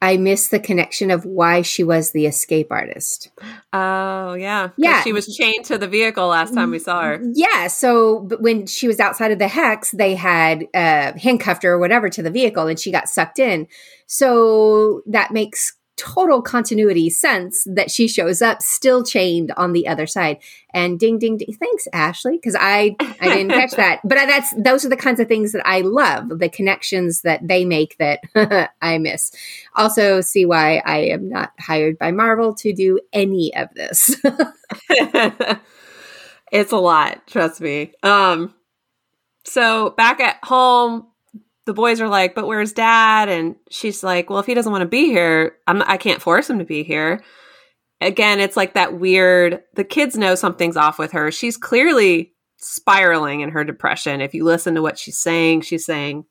I 0.00 0.16
miss 0.16 0.48
the 0.48 0.60
connection 0.60 1.10
of 1.10 1.24
why 1.24 1.62
she 1.62 1.82
was 1.82 2.12
the 2.12 2.26
escape 2.26 2.68
artist. 2.70 3.30
Oh, 3.72 4.34
yeah. 4.34 4.70
Yeah. 4.76 5.02
She 5.02 5.12
was 5.12 5.34
chained 5.34 5.64
to 5.66 5.78
the 5.78 5.88
vehicle 5.88 6.28
last 6.28 6.54
time 6.54 6.70
we 6.70 6.78
saw 6.78 7.02
her. 7.02 7.20
Yeah. 7.34 7.66
So 7.66 8.20
but 8.20 8.40
when 8.40 8.66
she 8.66 8.86
was 8.86 9.00
outside 9.00 9.32
of 9.32 9.40
the 9.40 9.48
hex, 9.48 9.90
they 9.90 10.14
had 10.14 10.66
uh, 10.72 11.18
handcuffed 11.18 11.64
her 11.64 11.72
or 11.72 11.78
whatever 11.78 12.08
to 12.10 12.22
the 12.22 12.30
vehicle 12.30 12.68
and 12.68 12.78
she 12.78 12.92
got 12.92 13.08
sucked 13.08 13.40
in. 13.40 13.66
So 14.06 15.02
that 15.06 15.32
makes 15.32 15.72
total 15.98 16.40
continuity 16.40 17.10
sense 17.10 17.64
that 17.66 17.90
she 17.90 18.08
shows 18.08 18.40
up 18.40 18.62
still 18.62 19.02
chained 19.02 19.52
on 19.56 19.72
the 19.72 19.86
other 19.86 20.06
side. 20.06 20.38
And 20.72 20.98
ding 20.98 21.18
ding 21.18 21.36
ding. 21.36 21.54
Thanks 21.58 21.88
ashley 21.92 22.36
because 22.36 22.56
i 22.58 22.96
i 23.00 23.28
didn't 23.28 23.50
catch 23.50 23.72
that. 23.72 24.00
But 24.04 24.14
that's 24.14 24.54
those 24.56 24.84
are 24.84 24.88
the 24.88 24.96
kinds 24.96 25.20
of 25.20 25.28
things 25.28 25.52
that 25.52 25.66
i 25.66 25.80
love 25.80 26.38
the 26.38 26.48
connections 26.48 27.22
that 27.22 27.46
they 27.46 27.64
make 27.64 27.96
that 27.98 28.20
i 28.82 28.98
miss. 28.98 29.32
Also 29.74 30.20
see 30.20 30.46
why 30.46 30.82
i 30.86 30.98
am 30.98 31.28
not 31.28 31.52
hired 31.58 31.98
by 31.98 32.12
marvel 32.12 32.54
to 32.54 32.72
do 32.72 33.00
any 33.12 33.54
of 33.54 33.68
this. 33.74 34.14
It's 36.50 36.72
a 36.72 36.78
lot 36.78 37.26
trust 37.26 37.60
me. 37.60 37.92
Um 38.02 38.54
so 39.44 39.90
back 39.90 40.20
at 40.20 40.42
home 40.42 41.08
the 41.68 41.74
boys 41.74 42.00
are 42.00 42.08
like, 42.08 42.34
but 42.34 42.46
where's 42.46 42.72
dad? 42.72 43.28
And 43.28 43.54
she's 43.68 44.02
like, 44.02 44.30
well, 44.30 44.38
if 44.38 44.46
he 44.46 44.54
doesn't 44.54 44.72
want 44.72 44.80
to 44.80 44.88
be 44.88 45.08
here, 45.08 45.58
I'm, 45.66 45.82
I 45.82 45.98
can't 45.98 46.22
force 46.22 46.48
him 46.48 46.60
to 46.60 46.64
be 46.64 46.82
here. 46.82 47.22
Again, 48.00 48.40
it's 48.40 48.56
like 48.56 48.72
that 48.72 48.98
weird, 48.98 49.62
the 49.74 49.84
kids 49.84 50.16
know 50.16 50.34
something's 50.34 50.78
off 50.78 50.98
with 50.98 51.12
her. 51.12 51.30
She's 51.30 51.58
clearly 51.58 52.32
spiraling 52.56 53.42
in 53.42 53.50
her 53.50 53.64
depression. 53.64 54.22
If 54.22 54.32
you 54.32 54.44
listen 54.44 54.76
to 54.76 54.82
what 54.82 54.98
she's 54.98 55.18
saying, 55.18 55.60
she's 55.60 55.84
saying 55.84 56.24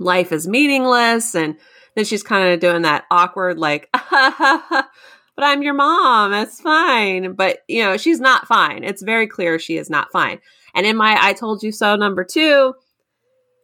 life 0.00 0.32
is 0.32 0.48
meaningless. 0.48 1.36
And 1.36 1.56
then 1.94 2.04
she's 2.04 2.24
kind 2.24 2.52
of 2.52 2.58
doing 2.58 2.82
that 2.82 3.04
awkward, 3.08 3.58
like, 3.58 3.88
but 4.10 4.88
I'm 5.38 5.62
your 5.62 5.74
mom. 5.74 6.32
It's 6.32 6.60
fine. 6.60 7.34
But, 7.34 7.58
you 7.68 7.84
know, 7.84 7.96
she's 7.98 8.18
not 8.18 8.48
fine. 8.48 8.82
It's 8.82 9.02
very 9.02 9.28
clear 9.28 9.60
she 9.60 9.76
is 9.76 9.88
not 9.88 10.10
fine. 10.10 10.40
And 10.74 10.84
in 10.86 10.96
my 10.96 11.16
I 11.20 11.34
told 11.34 11.62
you 11.62 11.70
so 11.70 11.94
number 11.94 12.24
two, 12.24 12.74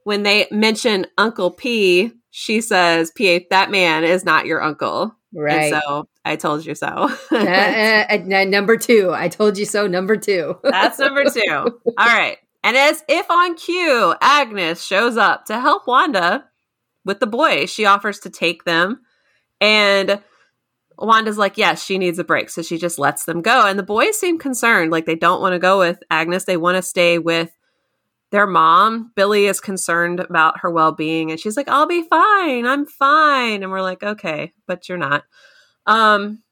when 0.05 0.23
they 0.23 0.47
mention 0.51 1.07
Uncle 1.19 1.51
P, 1.51 2.13
she 2.31 2.61
says, 2.61 3.11
"P, 3.15 3.47
that 3.51 3.71
man 3.71 4.05
is 4.05 4.25
not 4.25 4.47
your 4.47 4.63
uncle." 4.63 5.15
Right. 5.35 5.73
And 5.73 5.83
so 5.83 6.09
I 6.25 6.37
told 6.37 6.67
you 6.67 6.75
so. 6.75 6.87
uh, 7.33 7.37
uh, 7.37 8.07
uh, 8.11 8.45
number 8.45 8.77
two. 8.77 9.13
I 9.13 9.29
told 9.29 9.59
you 9.59 9.65
so. 9.65 9.87
Number 9.87 10.17
two. 10.17 10.59
That's 10.63 10.99
number 10.99 11.25
two. 11.25 11.43
All 11.51 12.07
right. 12.07 12.39
And 12.65 12.77
as 12.77 13.03
if 13.09 13.31
on 13.31 13.57
cue, 13.57 14.15
Agnes 14.21 14.83
shows 14.83 15.17
up 15.17 15.47
to 15.47 15.59
help 15.59 15.87
Wanda 15.87 16.45
with 17.05 17.19
the 17.19 17.27
boys. 17.27 17.71
She 17.71 17.87
offers 17.87 18.21
to 18.21 18.31
take 18.31 18.65
them. 18.65 19.01
And 19.61 20.21
Wanda's 20.99 21.39
like, 21.39 21.59
yes, 21.59 21.85
she 21.85 21.99
needs 21.99 22.19
a 22.19 22.25
break. 22.25 22.51
So 22.51 22.63
she 22.63 22.79
just 22.79 22.99
lets 22.99 23.25
them 23.25 23.43
go. 23.43 23.67
And 23.67 23.79
the 23.79 23.85
boys 23.85 24.19
seem 24.19 24.39
concerned. 24.39 24.93
Like 24.93 25.07
they 25.07 25.17
don't 25.17 25.41
want 25.41 25.55
to 25.55 25.59
go 25.59 25.79
with 25.79 25.99
Agnes. 26.11 26.45
They 26.45 26.57
want 26.57 26.77
to 26.77 26.83
stay 26.83 27.19
with 27.19 27.51
their 28.33 28.47
mom, 28.47 29.13
Billy, 29.15 29.47
is 29.47 29.61
concerned 29.61 30.19
about 30.19 30.61
her 30.61 30.71
well 30.71 30.93
being 30.93 31.31
and 31.31 31.39
she's 31.39 31.57
like, 31.57 31.69
I'll 31.69 31.87
be 31.87 32.03
fine. 32.03 32.67
I'm 32.67 32.87
fine. 32.87 33.63
And 33.63 33.71
we're 33.71 33.83
like, 33.83 34.03
okay, 34.03 34.53
but 34.67 34.89
you're 34.89 34.99
not. 34.99 35.23
Um, 35.87 36.43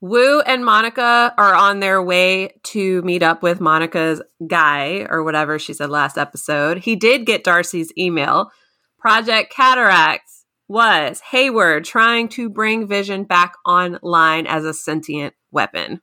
Woo 0.00 0.40
and 0.40 0.64
Monica 0.64 1.32
are 1.38 1.54
on 1.54 1.80
their 1.80 2.02
way 2.02 2.60
to 2.64 3.00
meet 3.02 3.22
up 3.22 3.42
with 3.42 3.60
Monica's 3.60 4.20
guy 4.46 5.06
or 5.08 5.22
whatever 5.22 5.58
she 5.58 5.72
said 5.72 5.88
last 5.88 6.18
episode. 6.18 6.78
He 6.78 6.96
did 6.96 7.24
get 7.24 7.44
Darcy's 7.44 7.92
email. 7.96 8.50
Project 8.98 9.50
Cataract 9.50 10.28
was 10.68 11.20
Hayward 11.30 11.84
trying 11.84 12.28
to 12.28 12.48
bring 12.48 12.86
Vision 12.86 13.24
back 13.24 13.54
online 13.66 14.46
as 14.46 14.64
a 14.64 14.74
sentient 14.74 15.34
weapon. 15.50 16.00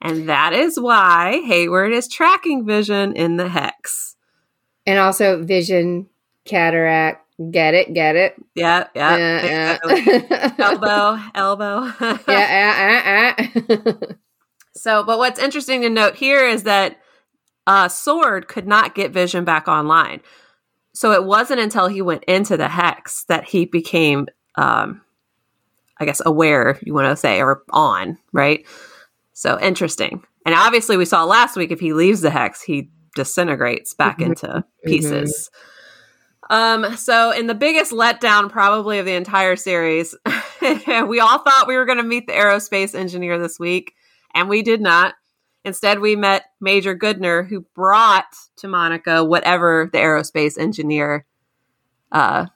And 0.00 0.28
that 0.28 0.52
is 0.52 0.78
why 0.78 1.42
Hayward 1.46 1.92
is 1.92 2.08
tracking 2.08 2.64
Vision 2.64 3.14
in 3.14 3.36
the 3.36 3.48
hex. 3.48 4.16
And 4.86 4.98
also 4.98 5.42
Vision, 5.42 6.08
cataract, 6.44 7.26
get 7.50 7.74
it, 7.74 7.92
get 7.94 8.16
it. 8.16 8.34
Yeah, 8.54 8.86
yeah. 8.94 9.78
yeah. 9.84 10.54
elbow, 10.58 11.18
elbow. 11.34 11.92
yeah, 12.28 13.34
uh, 13.38 13.72
uh, 13.72 13.76
uh. 13.76 13.92
so, 14.74 15.04
but 15.04 15.18
what's 15.18 15.40
interesting 15.40 15.82
to 15.82 15.90
note 15.90 16.16
here 16.16 16.46
is 16.46 16.62
that 16.62 16.98
uh, 17.66 17.88
Sword 17.88 18.48
could 18.48 18.66
not 18.66 18.94
get 18.94 19.12
Vision 19.12 19.44
back 19.44 19.68
online. 19.68 20.20
So 20.94 21.12
it 21.12 21.24
wasn't 21.24 21.60
until 21.60 21.86
he 21.86 22.02
went 22.02 22.24
into 22.24 22.56
the 22.56 22.68
hex 22.68 23.24
that 23.24 23.44
he 23.44 23.66
became, 23.66 24.26
um, 24.56 25.02
I 26.00 26.06
guess, 26.06 26.22
aware, 26.24 26.78
you 26.82 26.94
want 26.94 27.08
to 27.08 27.16
say, 27.16 27.40
or 27.40 27.62
on, 27.70 28.18
right? 28.32 28.66
So 29.38 29.56
interesting. 29.60 30.24
And 30.44 30.52
obviously, 30.52 30.96
we 30.96 31.04
saw 31.04 31.22
last 31.24 31.54
week 31.54 31.70
if 31.70 31.78
he 31.78 31.92
leaves 31.92 32.22
the 32.22 32.30
hex, 32.30 32.60
he 32.60 32.90
disintegrates 33.14 33.94
back 33.94 34.18
Mhm. 34.18 34.26
into 34.26 34.64
pieces. 34.84 35.48
Um, 36.50 36.96
so 36.96 37.30
in 37.30 37.46
the 37.46 37.54
biggest 37.54 37.92
letdown 37.92 38.50
probably 38.50 38.98
of 38.98 39.06
the 39.06 39.12
entire 39.12 39.54
series, 39.54 40.12
we 41.06 41.20
all 41.20 41.38
thought 41.38 41.66
we 41.68 41.76
were 41.76 41.84
going 41.84 41.98
to 41.98 42.04
meet 42.04 42.26
the 42.26 42.32
aerospace 42.32 42.96
engineer 42.96 43.38
this 43.38 43.60
week, 43.60 43.92
and 44.34 44.48
we 44.48 44.62
did 44.62 44.80
not. 44.80 45.14
Instead, 45.64 46.00
we 46.00 46.16
met 46.16 46.46
Major 46.60 46.96
Goodner, 46.96 47.48
who 47.48 47.64
brought 47.76 48.24
to 48.56 48.66
Monica 48.66 49.24
whatever 49.24 49.88
the 49.92 49.98
aerospace 49.98 50.58
engineer 50.58 51.26
uh, 52.10 52.46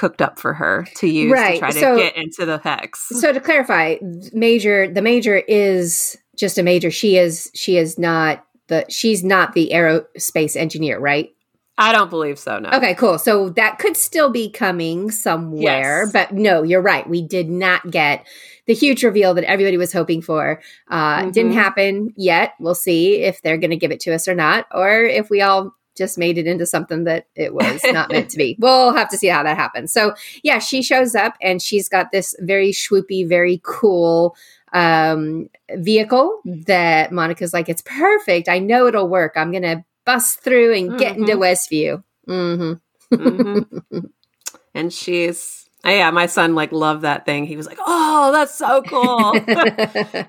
cooked 0.00 0.22
up 0.22 0.38
for 0.38 0.54
her 0.54 0.86
to 0.96 1.06
use 1.06 1.30
Right, 1.30 1.54
to 1.54 1.58
try 1.60 1.70
to 1.72 1.80
so- 1.80 1.96
get 1.98 2.16
into 2.16 2.46
the 2.46 2.58
hex. 2.58 3.08
so 3.20 3.32
to 3.32 3.40
clarify, 3.40 3.96
major 4.32 4.90
the 4.90 5.02
major 5.02 5.36
is 5.46 6.16
just 6.36 6.56
a 6.58 6.62
major. 6.62 6.90
She 6.90 7.18
is 7.18 7.50
she 7.54 7.76
is 7.76 7.98
not 7.98 8.44
the 8.68 8.86
she's 8.88 9.22
not 9.22 9.52
the 9.52 9.70
aerospace 9.74 10.56
engineer, 10.56 10.98
right? 10.98 11.28
I 11.76 11.92
don't 11.92 12.10
believe 12.10 12.38
so. 12.38 12.58
No. 12.58 12.68
Okay, 12.70 12.94
cool. 12.94 13.18
So 13.18 13.48
that 13.50 13.78
could 13.78 13.96
still 13.96 14.30
be 14.30 14.50
coming 14.50 15.10
somewhere, 15.10 16.02
Yes. 16.04 16.12
but 16.12 16.32
no, 16.32 16.62
you're 16.62 16.82
right. 16.82 17.08
We 17.08 17.22
did 17.22 17.48
not 17.48 17.90
get 17.90 18.26
the 18.66 18.74
huge 18.74 19.02
reveal 19.02 19.32
that 19.34 19.44
everybody 19.44 19.76
was 19.78 19.92
hoping 19.92 20.20
for. 20.22 20.60
Uh, 20.90 21.22
Mhm. 21.24 21.32
Didn't 21.32 21.52
happen 21.52 22.12
yet. 22.16 22.52
We'll 22.60 22.74
see 22.74 23.22
if 23.22 23.40
they're 23.42 23.56
going 23.56 23.70
to 23.70 23.76
give 23.76 23.90
it 23.92 24.00
to 24.00 24.14
us 24.14 24.28
or 24.28 24.34
not, 24.34 24.66
or 24.72 25.04
if 25.04 25.30
we 25.30 25.40
all 25.40 25.74
just 26.00 26.18
made 26.18 26.38
it 26.38 26.46
into 26.46 26.64
something 26.66 27.04
that 27.04 27.26
it 27.36 27.52
was 27.54 27.80
not 27.84 28.10
meant 28.10 28.30
to 28.30 28.38
be. 28.38 28.56
We'll 28.64 28.94
have 28.94 29.08
to 29.10 29.18
see 29.18 29.28
how 29.28 29.42
that 29.44 29.56
happens. 29.56 29.92
So 29.92 30.14
yeah, 30.42 30.58
she 30.58 30.82
shows 30.82 31.14
up 31.14 31.34
and 31.42 31.60
she's 31.62 31.88
got 31.88 32.10
this 32.10 32.34
very 32.40 32.72
swoopy, 32.72 33.28
very 33.28 33.60
cool 33.62 34.34
um 34.72 35.48
vehicle 35.76 36.40
that 36.44 37.12
Monica's 37.12 37.52
like, 37.52 37.68
it's 37.68 37.82
perfect. 37.82 38.48
I 38.48 38.58
know 38.60 38.86
it'll 38.86 39.08
work. 39.08 39.32
I'm 39.36 39.52
gonna 39.52 39.84
bust 40.06 40.40
through 40.40 40.72
and 40.74 40.98
get 40.98 41.16
into 41.16 41.32
Westview. 41.36 42.02
hmm 42.26 42.72
Mhm. 43.12 44.10
and 44.74 44.92
she's 44.92 45.66
oh, 45.84 45.90
yeah 45.90 46.10
my 46.10 46.26
son 46.26 46.54
like 46.54 46.70
loved 46.72 47.02
that 47.02 47.26
thing 47.26 47.44
he 47.46 47.56
was 47.56 47.66
like 47.66 47.78
oh 47.84 48.30
that's 48.32 48.54
so 48.54 48.82
cool 48.82 49.32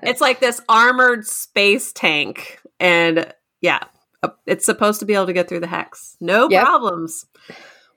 it's 0.02 0.20
like 0.20 0.40
this 0.40 0.60
armored 0.68 1.24
space 1.26 1.92
tank 1.92 2.58
and 2.80 3.32
yeah 3.60 3.80
it's 4.46 4.64
supposed 4.64 5.00
to 5.00 5.06
be 5.06 5.14
able 5.14 5.26
to 5.26 5.32
get 5.32 5.48
through 5.48 5.60
the 5.60 5.66
hex. 5.66 6.16
No 6.20 6.48
Yep. 6.48 6.62
problems. 6.64 7.26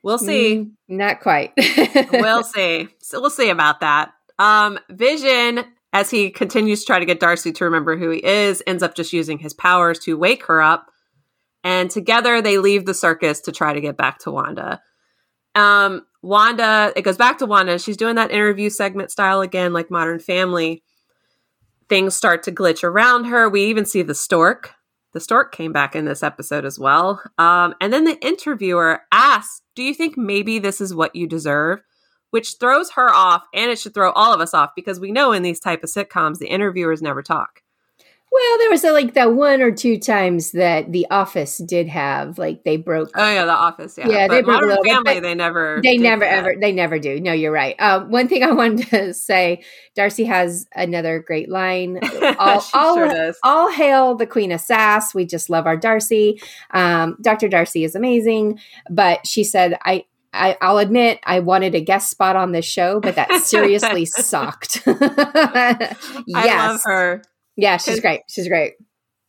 We'll 0.02 0.18
see. 0.18 0.56
Mm, 0.56 0.70
not 0.88 1.20
quite. 1.20 1.52
we'll 2.12 2.44
see. 2.44 2.88
So 3.00 3.20
we'll 3.20 3.30
see 3.30 3.50
about 3.50 3.80
that. 3.80 4.12
Um 4.38 4.78
vision 4.90 5.64
as 5.92 6.10
he 6.10 6.30
continues 6.30 6.80
to 6.80 6.86
try 6.86 6.98
to 6.98 7.06
get 7.06 7.20
darcy 7.20 7.52
to 7.52 7.64
remember 7.64 7.96
who 7.96 8.10
he 8.10 8.24
is 8.24 8.62
ends 8.66 8.82
up 8.82 8.94
just 8.94 9.12
using 9.12 9.38
his 9.38 9.54
powers 9.54 9.98
to 10.00 10.16
wake 10.16 10.44
her 10.46 10.60
up. 10.60 10.90
And 11.64 11.90
together 11.90 12.40
they 12.42 12.58
leave 12.58 12.86
the 12.86 12.94
circus 12.94 13.40
to 13.42 13.52
try 13.52 13.72
to 13.72 13.80
get 13.80 13.96
back 13.96 14.18
to 14.20 14.30
wanda. 14.30 14.80
Um 15.54 16.02
wanda 16.22 16.92
it 16.94 17.02
goes 17.02 17.16
back 17.16 17.38
to 17.38 17.46
wanda. 17.46 17.78
She's 17.78 17.96
doing 17.96 18.16
that 18.16 18.30
interview 18.30 18.70
segment 18.70 19.10
style 19.10 19.40
again 19.40 19.72
like 19.72 19.90
modern 19.90 20.18
family. 20.20 20.82
Things 21.88 22.14
start 22.14 22.42
to 22.44 22.52
glitch 22.52 22.84
around 22.84 23.24
her. 23.24 23.48
We 23.48 23.64
even 23.64 23.86
see 23.86 24.02
the 24.02 24.14
stork 24.14 24.75
the 25.12 25.20
stork 25.20 25.54
came 25.54 25.72
back 25.72 25.94
in 25.96 26.04
this 26.04 26.22
episode 26.22 26.64
as 26.64 26.78
well. 26.78 27.22
Um, 27.38 27.74
and 27.80 27.92
then 27.92 28.04
the 28.04 28.18
interviewer 28.24 29.00
asks 29.12 29.62
do 29.74 29.82
you 29.82 29.92
think 29.92 30.16
maybe 30.16 30.58
this 30.58 30.80
is 30.80 30.94
what 30.94 31.14
you 31.14 31.26
deserve? 31.26 31.82
Which 32.30 32.56
throws 32.58 32.92
her 32.92 33.10
off 33.10 33.44
and 33.54 33.70
it 33.70 33.78
should 33.78 33.94
throw 33.94 34.10
all 34.12 34.32
of 34.32 34.40
us 34.40 34.54
off 34.54 34.70
because 34.74 34.98
we 34.98 35.12
know 35.12 35.32
in 35.32 35.42
these 35.42 35.60
type 35.60 35.84
of 35.84 35.90
sitcoms 35.90 36.38
the 36.38 36.48
interviewers 36.48 37.02
never 37.02 37.22
talk 37.22 37.62
Well, 38.36 38.58
there 38.58 38.68
was 38.70 38.84
a, 38.84 38.92
like 38.92 39.14
that 39.14 39.32
one 39.32 39.62
or 39.62 39.70
two 39.70 39.98
times 39.98 40.52
that 40.52 40.92
The 40.92 41.06
Office 41.10 41.56
did 41.56 41.88
have 41.88 42.36
like 42.36 42.64
they 42.64 42.76
broke. 42.76 43.12
Oh 43.14 43.32
yeah, 43.32 43.46
The 43.46 43.52
Office. 43.52 43.96
Yeah, 43.96 44.08
Yeah, 44.08 44.26
but 44.28 44.34
they 44.34 44.42
broke 44.42 44.54
Modern 44.56 44.68
little 44.68 44.84
bit, 44.84 44.92
Family. 44.92 45.20
They 45.20 45.34
never. 45.34 45.80
They 45.82 45.96
never 45.96 46.20
that. 46.20 46.32
ever. 46.32 46.54
They 46.60 46.72
never 46.72 46.98
do. 46.98 47.18
No, 47.18 47.32
you're 47.32 47.50
right. 47.52 47.74
Um, 47.80 48.10
one 48.10 48.28
thing 48.28 48.42
I 48.42 48.50
wanted 48.52 48.88
to 48.88 49.14
say, 49.14 49.62
Darcy 49.94 50.24
has 50.24 50.66
another 50.74 51.18
great 51.20 51.48
line. 51.48 51.98
All, 52.38 52.60
She 52.60 52.70
all, 52.74 52.96
sure 52.96 53.08
does. 53.08 53.38
all 53.42 53.72
hail 53.72 54.14
the 54.16 54.26
Queen 54.26 54.52
of 54.52 54.60
Sass. 54.60 55.14
We 55.14 55.24
just 55.24 55.48
love 55.48 55.66
our 55.66 55.76
Darcy. 55.76 56.38
Um, 56.72 57.16
Dr. 57.22 57.48
Darcy 57.48 57.84
is 57.84 57.94
amazing, 57.94 58.60
but 58.90 59.26
she 59.26 59.44
said, 59.44 59.78
"I." 59.84 60.04
I, 60.38 60.58
I'll 60.60 60.76
admit 60.76 61.18
I 61.24 61.38
wanted 61.40 61.74
a 61.74 61.80
guest 61.80 62.10
spot 62.10 62.36
on 62.36 62.52
this 62.52 62.66
show, 62.66 63.00
but 63.00 63.14
that 63.14 63.32
seriously 63.40 64.04
sucked. 64.04 64.82
yes. 64.86 65.96
I 66.34 66.66
love 66.68 66.80
her 66.84 67.22
Yeah, 67.56 67.76
she's 67.78 68.00
great. 68.00 68.20
She's 68.28 68.48
great. 68.48 68.74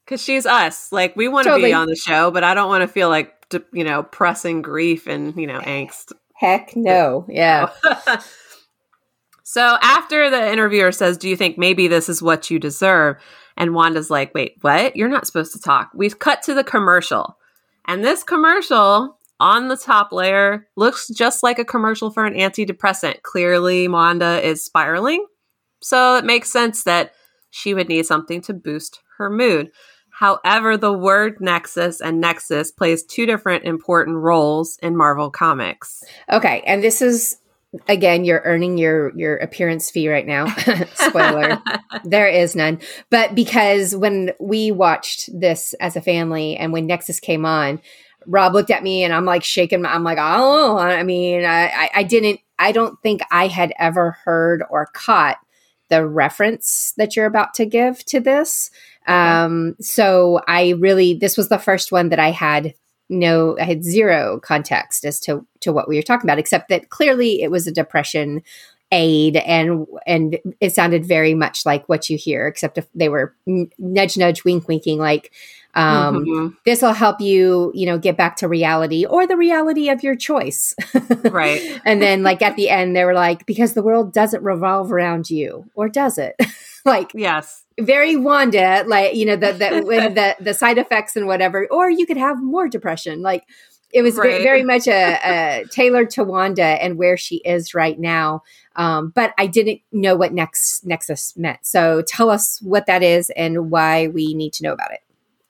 because 0.05 0.21
she's 0.21 0.45
us. 0.45 0.91
Like 0.91 1.15
we 1.15 1.27
want 1.27 1.45
to 1.45 1.51
Totally. 1.51 1.69
be 1.69 1.73
on 1.73 1.87
the 1.87 1.95
show, 1.95 2.29
but 2.31 2.43
I 2.43 2.53
don't 2.53 2.67
want 2.69 2.81
to 2.81 2.87
feel 2.87 3.09
like 3.09 3.33
you 3.71 3.83
know 3.83 4.03
pressing 4.03 4.61
grief 4.61 5.07
and 5.07 5.35
you 5.37 5.47
know 5.47 5.59
angst. 5.59 6.11
Heck 6.35 6.75
no. 6.75 7.25
Yeah. 7.29 7.69
So 9.43 9.77
after 9.81 10.29
the 10.29 10.51
interviewer 10.51 10.91
says, 10.91 11.17
"Do 11.17 11.29
you 11.29 11.37
think 11.37 11.57
maybe 11.57 11.87
this 11.87 12.09
is 12.09 12.21
what 12.21 12.51
you 12.51 12.59
deserve?" 12.59 13.15
and 13.55 13.73
Wanda's 13.73 14.09
like, 14.09 14.33
"Wait, 14.35 14.55
what? 14.61 14.95
You're 14.95 15.07
not 15.09 15.25
supposed 15.25 15.53
to 15.53 15.59
talk." 15.59 15.89
We've 15.95 16.19
cut 16.19 16.41
to 16.43 16.53
the 16.53 16.65
commercial, 16.65 17.37
and 17.85 18.03
this 18.03 18.23
commercial 18.23 19.17
on 19.39 19.69
the 19.69 19.77
top 19.77 20.11
layer 20.11 20.67
looks 20.75 21.07
just 21.07 21.43
like 21.43 21.59
a 21.59 21.65
commercial 21.65 22.11
for 22.11 22.25
an 22.25 22.33
antidepressant. 22.33 23.21
Clearly, 23.21 23.87
Wanda 23.87 24.45
is 24.45 24.65
spiraling, 24.65 25.25
so 25.81 26.17
it 26.17 26.25
makes 26.25 26.51
sense 26.51 26.83
that 26.83 27.13
she 27.57 27.73
would 27.73 27.89
need 27.89 28.05
something 28.05 28.41
to 28.41 28.53
boost 28.53 29.01
her 29.17 29.29
mood. 29.29 29.71
However, 30.11 30.77
the 30.77 30.93
word 30.93 31.37
nexus 31.39 32.01
and 32.01 32.21
nexus 32.21 32.71
plays 32.71 33.03
two 33.03 33.25
different 33.25 33.65
important 33.65 34.17
roles 34.17 34.77
in 34.81 34.95
Marvel 34.95 35.29
Comics. 35.31 36.03
Okay, 36.31 36.63
and 36.65 36.83
this 36.83 37.01
is 37.01 37.37
again 37.87 38.25
you're 38.25 38.41
earning 38.45 38.77
your 38.77 39.15
your 39.17 39.37
appearance 39.37 39.89
fee 39.91 40.09
right 40.09 40.25
now. 40.25 40.47
Spoiler. 40.93 41.61
there 42.03 42.27
is 42.27 42.55
none. 42.55 42.79
But 43.09 43.35
because 43.35 43.95
when 43.95 44.31
we 44.39 44.71
watched 44.71 45.29
this 45.39 45.73
as 45.79 45.95
a 45.95 46.01
family 46.01 46.57
and 46.57 46.71
when 46.71 46.87
Nexus 46.87 47.19
came 47.19 47.45
on, 47.45 47.81
Rob 48.25 48.53
looked 48.53 48.71
at 48.71 48.83
me 48.83 49.03
and 49.03 49.13
I'm 49.13 49.25
like 49.25 49.43
shaking 49.43 49.81
my 49.81 49.93
I'm 49.93 50.03
like, 50.03 50.19
"Oh, 50.19 50.77
I 50.77 51.03
mean, 51.03 51.43
I 51.43 51.67
I, 51.67 51.89
I 51.95 52.03
didn't 52.03 52.39
I 52.59 52.71
don't 52.71 52.99
think 53.01 53.21
I 53.31 53.47
had 53.47 53.73
ever 53.77 54.11
heard 54.11 54.63
or 54.69 54.87
caught 54.87 55.37
the 55.89 56.05
reference 56.05 56.93
that 56.97 57.15
you're 57.15 57.25
about 57.25 57.53
to 57.55 57.65
give 57.65 58.03
to 58.05 58.19
this. 58.19 58.71
Um 59.07 59.75
so 59.79 60.41
I 60.47 60.71
really 60.79 61.13
this 61.13 61.37
was 61.37 61.49
the 61.49 61.59
first 61.59 61.91
one 61.91 62.09
that 62.09 62.19
I 62.19 62.31
had 62.31 62.73
no 63.09 63.57
I 63.59 63.63
had 63.63 63.83
zero 63.83 64.39
context 64.41 65.05
as 65.05 65.19
to 65.21 65.45
to 65.61 65.71
what 65.71 65.87
we 65.87 65.95
were 65.95 66.01
talking 66.01 66.29
about 66.29 66.39
except 66.39 66.69
that 66.69 66.89
clearly 66.89 67.41
it 67.41 67.51
was 67.51 67.67
a 67.67 67.71
depression 67.71 68.41
aid 68.91 69.35
and 69.37 69.85
and 70.05 70.39
it 70.61 70.73
sounded 70.73 71.05
very 71.05 71.33
much 71.33 71.65
like 71.65 71.87
what 71.89 72.09
you 72.09 72.17
hear 72.17 72.47
except 72.47 72.77
if 72.77 72.87
they 72.93 73.09
were 73.09 73.35
nudge 73.77 74.17
nudge 74.17 74.43
wink 74.45 74.67
winking 74.67 74.97
like 74.97 75.31
um 75.77 76.25
Mhm. 76.25 76.53
this 76.65 76.81
will 76.81 76.93
help 76.93 77.21
you 77.21 77.71
you 77.73 77.85
know 77.85 77.97
get 77.97 78.17
back 78.17 78.35
to 78.37 78.47
reality 78.47 79.05
or 79.05 79.25
the 79.27 79.37
reality 79.37 79.89
of 79.89 80.03
your 80.03 80.15
choice 80.15 80.73
Right. 81.31 81.61
and 81.85 82.01
then 82.01 82.23
like 82.23 82.41
at 82.41 82.55
the 82.57 82.69
end 82.69 82.95
they 82.95 83.05
were 83.05 83.13
like 83.13 83.45
because 83.45 83.73
the 83.73 83.83
world 83.83 84.11
doesn't 84.13 84.43
revolve 84.43 84.91
around 84.91 85.29
you 85.29 85.65
or 85.75 85.87
does 85.87 86.17
it 86.17 86.35
like 86.85 87.11
Yes. 87.13 87.63
very 87.79 88.15
Wanda, 88.15 88.83
like 88.87 89.15
you 89.15 89.25
know 89.25 89.35
the 89.35 89.51
the 89.53 89.83
when 89.85 90.13
the 90.15 90.35
the 90.39 90.53
side 90.53 90.77
effects 90.79 91.15
and 91.15 91.27
whatever, 91.27 91.67
or 91.69 91.89
you 91.89 92.05
could 92.07 92.17
have 92.17 92.41
more 92.41 92.67
depression. 92.67 93.21
Like 93.21 93.43
it 93.93 94.01
was 94.01 94.15
Right. 94.17 94.41
very 94.41 94.63
much 94.63 94.87
a, 94.87 95.19
a 95.23 95.65
tailored 95.71 96.09
to 96.11 96.23
Wanda 96.23 96.63
and 96.83 96.97
where 96.97 97.17
she 97.17 97.37
is 97.45 97.73
right 97.73 97.97
now. 97.99 98.41
Um, 98.75 99.11
but 99.13 99.33
I 99.37 99.47
didn't 99.47 99.81
know 99.91 100.15
what 100.15 100.33
next 100.33 100.85
Nexus 100.85 101.33
meant. 101.37 101.59
So 101.63 102.01
tell 102.07 102.29
us 102.29 102.59
what 102.61 102.85
that 102.87 103.03
is 103.03 103.29
and 103.35 103.69
why 103.71 104.07
we 104.07 104.33
need 104.33 104.53
to 104.53 104.63
know 104.63 104.73
about 104.73 104.91
it. 104.91 104.99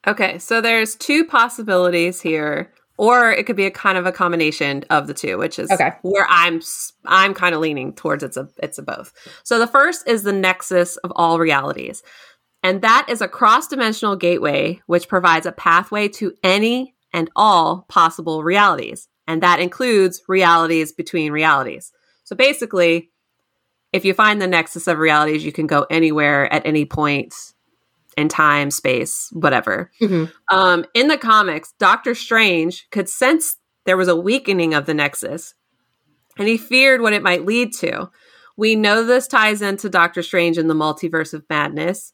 Okay, 0.06 0.38
so 0.40 0.62
there's 0.62 0.96
two 0.96 1.26
possibilities 1.26 2.22
here, 2.22 2.72
or 2.98 3.32
it 3.32 3.46
could 3.46 3.56
be 3.56 3.66
a 3.66 3.72
kind 3.72 3.98
of 3.98 4.06
a 4.06 4.12
combination 4.12 4.84
of 4.90 5.08
the 5.08 5.14
two, 5.14 5.38
which 5.38 5.60
is 5.60 5.70
Okay. 5.72 5.92
where 6.02 6.26
I'm 6.30 6.62
I'm 7.06 7.34
kind 7.34 7.54
of 7.56 7.62
leaning 7.62 7.94
towards 7.94 8.24
it's 8.24 8.38
a 8.38 8.50
it's 8.62 8.78
a 8.78 8.84
both. 8.84 9.14
So 9.44 9.60
the 9.60 9.68
first 9.68 10.08
is 10.08 10.24
the 10.24 10.34
nexus 10.34 10.98
of 10.98 11.12
all 11.16 11.40
realities, 11.40 12.04
and 12.64 12.82
that 12.82 13.08
is 13.10 13.22
a 13.22 13.28
cross-dimensional 13.28 14.16
gateway 14.16 14.82
which 14.88 15.08
provides 15.08 15.46
a 15.46 15.52
pathway 15.52 16.08
to 16.10 16.34
any 16.44 16.96
and 17.14 17.30
all 17.36 17.86
possible 17.90 18.44
realities, 18.44 19.08
and 19.28 19.42
that 19.44 19.60
includes 19.60 20.22
realities 20.28 20.92
between 20.92 21.32
realities. 21.32 21.92
So 22.24 22.36
basically, 22.36 23.10
if 23.94 24.06
you 24.06 24.14
find 24.14 24.42
the 24.42 24.48
nexus 24.48 24.88
of 24.88 24.98
realities, 25.00 25.46
you 25.46 25.52
can 25.52 25.68
go 25.68 25.86
anywhere 25.90 26.52
at 26.52 26.66
any 26.66 26.86
point 26.86 27.34
in 28.18 28.28
time, 28.28 28.72
space, 28.72 29.30
whatever. 29.32 29.92
Mhm. 30.02 30.32
Um, 30.52 30.86
in 30.94 31.08
the 31.08 31.18
comics, 31.18 31.74
Doctor 31.80 32.16
Strange 32.16 32.88
could 32.90 33.08
sense 33.08 33.58
there 33.86 33.98
was 33.98 34.08
a 34.08 34.16
weakening 34.16 34.74
of 34.74 34.86
the 34.86 34.94
Nexus, 34.94 35.54
and 36.38 36.48
he 36.48 36.58
feared 36.58 37.02
what 37.02 37.14
it 37.14 37.24
might 37.24 37.46
lead 37.46 37.74
to. 37.76 38.10
We 38.58 38.76
know 38.76 39.04
this 39.04 39.28
ties 39.28 39.62
into 39.62 39.88
Doctor 39.88 40.24
Strange 40.24 40.58
and 40.58 40.70
the 40.70 40.74
Multiverse 40.74 41.34
of 41.34 41.46
Madness. 41.50 42.14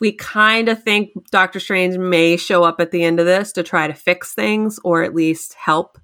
We 0.00 0.12
kind 0.12 0.68
of 0.68 0.82
think 0.82 1.10
Doctor 1.30 1.60
Strange 1.60 1.98
may 1.98 2.36
show 2.36 2.64
up 2.64 2.80
at 2.80 2.90
the 2.90 3.04
end 3.04 3.20
of 3.20 3.26
this 3.26 3.52
to 3.52 3.62
try 3.62 3.86
to 3.86 3.94
fix 3.94 4.32
things 4.32 4.80
or 4.82 5.02
at 5.02 5.14
least 5.14 5.54
help 5.54 5.98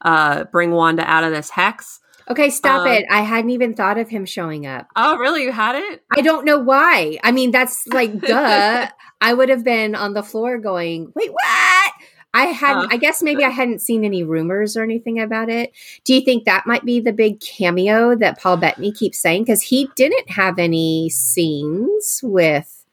uh, 0.00 0.44
bring 0.44 0.70
Wanda 0.70 1.02
out 1.04 1.24
of 1.24 1.32
this 1.32 1.50
hex. 1.50 2.00
Okay, 2.30 2.48
stop 2.50 2.82
Um, 2.82 2.88
it. 2.88 3.04
I 3.10 3.20
hadn't 3.22 3.50
even 3.50 3.74
thought 3.74 3.98
of 3.98 4.08
him 4.08 4.24
showing 4.24 4.66
up. 4.66 4.86
Oh, 4.96 5.16
really? 5.18 5.42
You 5.42 5.52
had 5.52 5.74
it? 5.76 6.02
I 6.16 6.22
don't 6.22 6.44
know 6.44 6.58
why. 6.58 7.18
I 7.22 7.32
mean, 7.32 7.50
that's 7.50 7.86
like, 7.92 8.18
duh. 8.20 8.88
I 9.20 9.34
would 9.34 9.48
have 9.48 9.64
been 9.64 9.94
on 9.94 10.14
the 10.14 10.22
floor 10.22 10.58
going, 10.58 11.12
wait, 11.14 11.32
what? 11.32 11.92
I 12.36 12.46
hadn't, 12.46 12.86
Uh. 12.86 12.88
I 12.90 12.96
guess 12.96 13.22
maybe 13.22 13.44
I 13.44 13.50
hadn't 13.50 13.80
seen 13.80 14.04
any 14.04 14.22
rumors 14.24 14.76
or 14.76 14.82
anything 14.82 15.20
about 15.20 15.48
it. 15.50 15.72
Do 16.04 16.14
you 16.14 16.20
think 16.22 16.44
that 16.46 16.66
might 16.66 16.84
be 16.84 16.98
the 16.98 17.12
big 17.12 17.40
cameo 17.40 18.16
that 18.16 18.40
Paul 18.40 18.56
Bettany 18.56 18.90
keeps 18.90 19.18
saying? 19.20 19.44
Because 19.44 19.62
he 19.62 19.88
didn't 19.94 20.30
have 20.30 20.58
any 20.58 21.10
scenes 21.10 22.20
with 22.24 22.84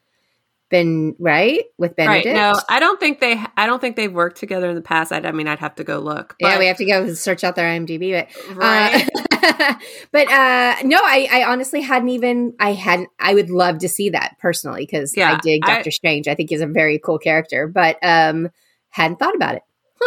Ben, 0.70 1.14
right? 1.18 1.64
With 1.76 1.96
Benedict. 1.96 2.26
Right. 2.26 2.34
No, 2.34 2.58
I 2.68 2.78
don't 2.80 2.98
think 3.00 3.20
they. 3.20 3.38
I 3.56 3.66
don't 3.66 3.80
think 3.80 3.96
they've 3.96 4.12
worked 4.12 4.38
together 4.38 4.70
in 4.70 4.74
the 4.74 4.80
past. 4.80 5.12
I, 5.12 5.18
I 5.18 5.32
mean, 5.32 5.46
I'd 5.48 5.58
have 5.58 5.74
to 5.74 5.84
go 5.84 5.98
look. 5.98 6.34
yeah, 6.40 6.58
we 6.58 6.66
have 6.66 6.78
to 6.78 6.86
go 6.86 7.12
search 7.12 7.44
out 7.44 7.56
their 7.56 7.66
IMDb, 7.68 8.12
but 8.48 8.56
right. 8.56 9.04
Uh, 9.04 9.20
but 10.12 10.28
uh, 10.30 10.76
no, 10.84 10.98
I, 11.02 11.28
I 11.30 11.44
honestly 11.44 11.80
hadn't 11.80 12.08
even. 12.10 12.54
I 12.60 12.72
hadn't. 12.72 13.08
I 13.20 13.34
would 13.34 13.50
love 13.50 13.78
to 13.78 13.88
see 13.88 14.10
that 14.10 14.36
personally 14.40 14.86
because 14.86 15.12
I 15.16 15.20
Yeah, 15.20 15.40
dig 15.42 15.62
I- 15.64 15.74
Doctor 15.74 15.90
Strange. 15.90 16.28
I 16.28 16.34
think 16.34 16.50
he's 16.50 16.60
a 16.60 16.66
very 16.66 16.98
cool 16.98 17.18
character, 17.18 17.66
but 17.66 17.98
um, 18.02 18.48
hadn't 18.90 19.18
thought 19.18 19.34
about 19.34 19.56
it. 19.56 19.62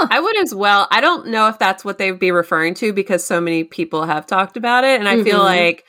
I 0.10 0.20
would 0.20 0.38
as 0.40 0.54
well. 0.54 0.88
I 0.92 1.00
don't 1.00 1.28
know 1.28 1.48
if 1.48 1.58
that's 1.58 1.86
what 1.86 1.98
they'd 1.98 2.20
be 2.20 2.32
referring 2.32 2.74
to 2.76 2.92
because 2.92 3.24
so 3.24 3.40
many 3.40 3.64
people 3.64 4.04
have 4.06 4.26
talked 4.26 4.58
about 4.58 4.84
it. 4.84 5.00
And 5.00 5.08
I 5.08 5.24
feel 5.24 5.40
Mhm. 5.40 5.46
like 5.46 5.86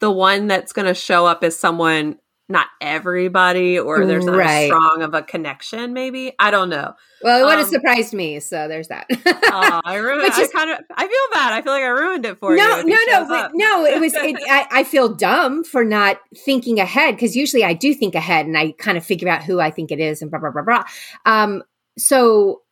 the 0.00 0.10
one 0.10 0.46
that's 0.46 0.72
going 0.72 0.86
to 0.86 0.94
show 0.94 1.26
up 1.26 1.44
is 1.44 1.58
someone, 1.58 2.18
not 2.52 2.68
everybody, 2.80 3.78
or 3.78 4.06
there's 4.06 4.24
not 4.24 4.36
Right. 4.36 4.48
as 4.62 4.66
strong 4.68 5.02
of 5.02 5.14
a 5.14 5.22
connection, 5.22 5.92
maybe. 5.92 6.32
I 6.38 6.50
don't 6.52 6.68
know. 6.68 6.94
Well, 7.22 7.40
it 7.40 7.44
would 7.44 7.58
have 7.58 7.66
Um, 7.66 7.72
surprised 7.72 8.14
me. 8.14 8.38
So 8.40 8.68
there's 8.68 8.88
that. 8.88 9.06
Oh, 9.10 9.80
I 9.84 9.96
ruined 9.98 10.22
Which 10.22 10.32
I 10.34 10.42
is- 10.42 10.50
kind 10.50 10.70
of, 10.70 10.78
I 10.94 11.06
feel 11.08 11.26
bad. 11.32 11.52
I 11.52 11.62
feel 11.62 11.72
like 11.72 11.82
I 11.82 11.88
ruined 11.88 12.24
it 12.26 12.38
for 12.38 12.52
you. 12.52 12.58
no, 12.58 12.78
if 12.78 12.86
no, 12.86 12.96
no, 13.08 13.26
but 13.28 13.50
no. 13.54 13.84
It 13.84 14.00
was. 14.00 14.14
It, 14.14 14.36
I, 14.48 14.66
I 14.70 14.84
feel 14.84 15.08
dumb 15.14 15.64
for 15.64 15.84
not 15.84 16.18
thinking 16.36 16.78
ahead 16.78 17.16
because 17.16 17.34
usually 17.34 17.64
I 17.64 17.72
do 17.72 17.92
think 17.94 18.14
ahead 18.14 18.46
and 18.46 18.56
I 18.56 18.72
kind 18.78 18.96
of 18.96 19.04
figure 19.04 19.28
out 19.28 19.42
who 19.42 19.58
I 19.60 19.70
think 19.70 19.90
it 19.90 19.98
is 19.98 20.22
and 20.22 20.30
blah 20.30 20.38
blah 20.40 20.50
blah 20.50 20.62
blah. 20.62 20.84
Um, 21.26 21.62
so 21.98 22.62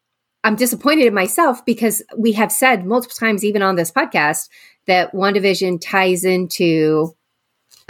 I'm 0.44 0.56
disappointed 0.56 1.06
in 1.06 1.14
myself 1.14 1.64
because 1.66 2.02
we 2.16 2.32
have 2.32 2.50
said 2.50 2.86
multiple 2.86 3.14
times, 3.18 3.44
even 3.44 3.62
on 3.62 3.76
this 3.76 3.90
podcast, 3.92 4.48
that 4.86 5.12
WandaVision 5.12 5.80
ties 5.82 6.24
into 6.24 7.14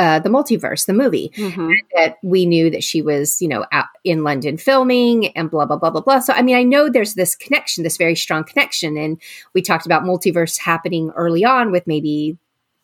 uh, 0.01 0.19
the 0.19 0.31
multiverse, 0.31 0.87
the 0.87 0.95
movie 0.95 1.31
Mhm. 1.37 1.75
that 1.95 2.17
we 2.23 2.47
knew 2.47 2.71
that 2.71 2.83
she 2.83 3.03
was, 3.03 3.41
you 3.43 3.47
know, 3.49 3.67
out 3.71 3.85
in 4.03 4.25
London 4.25 4.57
filming 4.57 5.29
and 5.37 5.51
blah, 5.51 5.67
blah, 5.67 5.77
blah, 5.77 5.91
blah, 5.91 6.01
blah. 6.01 6.21
So, 6.21 6.33
I 6.33 6.41
mean, 6.41 6.57
I 6.57 6.63
know 6.63 6.89
there's 6.89 7.15
this 7.15 7.37
connection, 7.37 7.85
this 7.85 7.99
very 7.99 8.17
strong 8.17 8.43
connection. 8.45 8.97
And 8.97 9.21
we 9.55 9.61
talked 9.61 9.85
about 9.85 10.05
multiverse 10.05 10.59
happening 10.59 11.11
early 11.17 11.45
on 11.45 11.71
with 11.71 11.87
maybe 11.87 12.39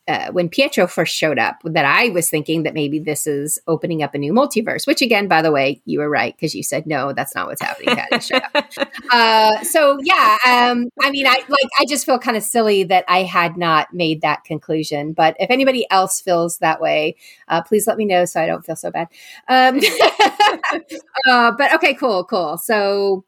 uh, 0.07 0.31
when 0.31 0.49
Pietro 0.49 0.87
first 0.87 1.15
showed 1.15 1.37
up 1.37 1.57
that 1.63 1.85
I 1.85 2.09
was 2.09 2.29
thinking 2.29 2.63
that 2.63 2.73
maybe 2.73 2.99
this 2.99 3.27
is 3.27 3.59
opening 3.67 4.03
up 4.03 4.15
a 4.15 4.17
new 4.17 4.33
multiverse. 4.33 4.87
Which 4.87 5.01
again, 5.01 5.27
by 5.27 5.41
the 5.41 5.51
way, 5.51 5.81
you 5.85 5.99
were 5.99 6.09
right 6.09 6.35
because 6.35 6.55
you 6.55 6.63
said 6.63 6.87
no, 6.87 7.13
that's 7.13 7.35
not 7.35 7.47
what's 7.47 7.61
happening. 7.61 7.97
uh, 9.11 9.63
so 9.63 9.99
yeah, 10.03 10.37
um, 10.45 10.89
I 11.01 11.11
mean, 11.11 11.27
I 11.27 11.43
like 11.47 11.69
I 11.79 11.85
just 11.87 12.05
feel 12.05 12.19
kind 12.19 12.37
of 12.37 12.43
silly 12.43 12.83
that 12.83 13.05
I 13.07 13.23
had 13.23 13.57
not 13.57 13.93
made 13.93 14.21
that 14.21 14.43
conclusion. 14.43 15.13
But 15.13 15.35
if 15.39 15.49
anybody 15.49 15.85
else 15.91 16.21
feels 16.21 16.59
that 16.59 16.79
way, 16.79 17.15
uh, 17.47 17.61
please 17.61 17.87
let 17.87 17.97
me 17.97 18.05
know 18.05 18.25
so 18.25 18.41
I 18.41 18.47
don't 18.47 18.65
feel 18.65 18.75
so 18.75 18.91
bad. 18.91 19.07
Um, 19.47 19.79
uh, 21.27 21.51
but 21.57 21.73
okay, 21.75 21.93
cool, 21.93 22.23
cool. 22.23 22.57
So 22.57 23.25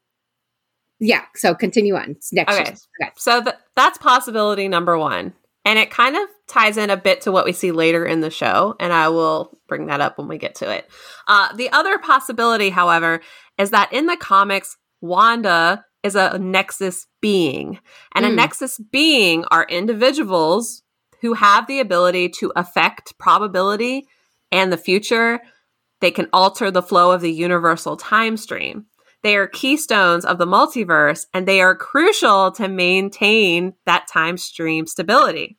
yeah, 1.00 1.24
so 1.34 1.54
continue 1.54 1.96
on. 1.96 2.16
Next. 2.32 2.52
Okay. 2.52 2.70
okay. 2.70 3.12
So 3.16 3.42
th- 3.42 3.56
that's 3.74 3.98
possibility 3.98 4.68
number 4.68 4.98
one. 4.98 5.32
And 5.64 5.78
it 5.78 5.90
kind 5.90 6.16
of 6.16 6.22
ties 6.48 6.76
in 6.76 6.90
a 6.90 6.96
bit 6.96 7.22
to 7.22 7.32
what 7.32 7.44
we 7.44 7.52
see 7.52 7.70
later 7.70 8.04
in 8.04 8.20
the 8.20 8.30
show, 8.30 8.74
and 8.80 8.92
I 8.92 9.08
will 9.08 9.58
bring 9.68 9.86
that 9.86 10.00
up 10.00 10.18
when 10.18 10.26
we 10.26 10.38
get 10.38 10.56
to 10.56 10.70
it. 10.70 10.90
Uh, 11.28 11.54
the 11.54 11.70
other 11.70 11.98
possibility, 11.98 12.70
however, 12.70 13.20
is 13.58 13.70
that 13.70 13.92
in 13.92 14.06
the 14.06 14.16
comics, 14.16 14.76
Wanda 15.00 15.84
is 16.02 16.14
a 16.14 16.38
nexus 16.38 17.06
being. 17.20 17.78
And 18.14 18.24
mm. 18.24 18.28
a 18.28 18.30
hmm. 18.30 18.36
nexus 18.36 18.80
being 18.90 19.44
are 19.50 19.66
individuals 19.68 20.82
who 21.20 21.34
have 21.34 21.66
the 21.66 21.80
ability 21.80 22.30
to 22.30 22.52
affect 22.56 23.18
probability 23.18 24.06
and 24.50 24.72
the 24.72 24.78
future. 24.78 25.40
They 26.00 26.10
can 26.10 26.28
alter 26.32 26.70
the 26.70 26.82
flow 26.82 27.12
of 27.12 27.20
the 27.20 27.32
universal 27.32 27.96
time 27.96 28.36
stream. 28.36 28.86
They 29.22 29.36
are 29.36 29.46
keystones 29.46 30.24
of 30.24 30.38
the 30.38 30.46
multiverse 30.46 31.26
and 31.34 31.46
they 31.46 31.60
are 31.60 31.74
crucial 31.74 32.52
to 32.52 32.68
maintain 32.68 33.74
that 33.84 34.08
time 34.08 34.38
stream 34.38 34.86
stability. 34.86 35.58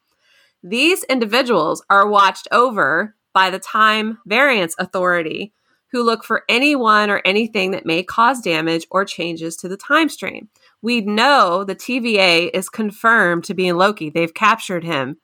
These 0.63 1.03
individuals 1.05 1.83
are 1.89 2.07
watched 2.07 2.47
over 2.51 3.15
by 3.33 3.49
the 3.49 3.59
Time 3.59 4.19
Variance 4.25 4.75
Authority, 4.77 5.53
who 5.91 6.03
look 6.03 6.23
for 6.23 6.43
anyone 6.47 7.09
or 7.09 7.21
anything 7.25 7.71
that 7.71 7.85
may 7.85 8.03
cause 8.03 8.41
damage 8.41 8.85
or 8.91 9.05
changes 9.05 9.55
to 9.57 9.67
the 9.67 9.77
time 9.77 10.09
stream. 10.09 10.49
We 10.81 11.01
know 11.01 11.63
the 11.63 11.75
TVA 11.75 12.49
is 12.53 12.69
confirmed 12.69 13.43
to 13.45 13.53
be 13.53 13.67
in 13.67 13.77
Loki. 13.77 14.09
They've 14.09 14.33
captured 14.33 14.83
him. 14.83 15.17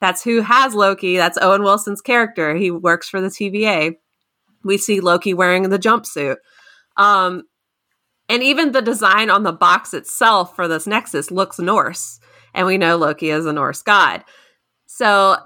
That's 0.00 0.22
who 0.22 0.40
has 0.40 0.74
Loki. 0.74 1.16
That's 1.16 1.38
Owen 1.40 1.62
Wilson's 1.62 2.00
character. 2.00 2.54
He 2.54 2.70
works 2.70 3.08
for 3.08 3.20
the 3.20 3.28
TVA. 3.28 3.96
We 4.62 4.78
see 4.78 5.00
Loki 5.00 5.34
wearing 5.34 5.68
the 5.68 5.78
jumpsuit. 5.78 6.36
Um, 6.96 7.44
and 8.28 8.42
even 8.42 8.72
the 8.72 8.82
design 8.82 9.30
on 9.30 9.42
the 9.42 9.52
box 9.52 9.94
itself 9.94 10.56
for 10.56 10.66
this 10.68 10.86
Nexus 10.86 11.30
looks 11.30 11.58
Norse. 11.58 12.20
And 12.54 12.66
we 12.66 12.78
know 12.78 12.96
Loki 12.96 13.30
is 13.30 13.46
a 13.46 13.52
Norse 13.52 13.82
god. 13.82 14.24
So 14.86 15.36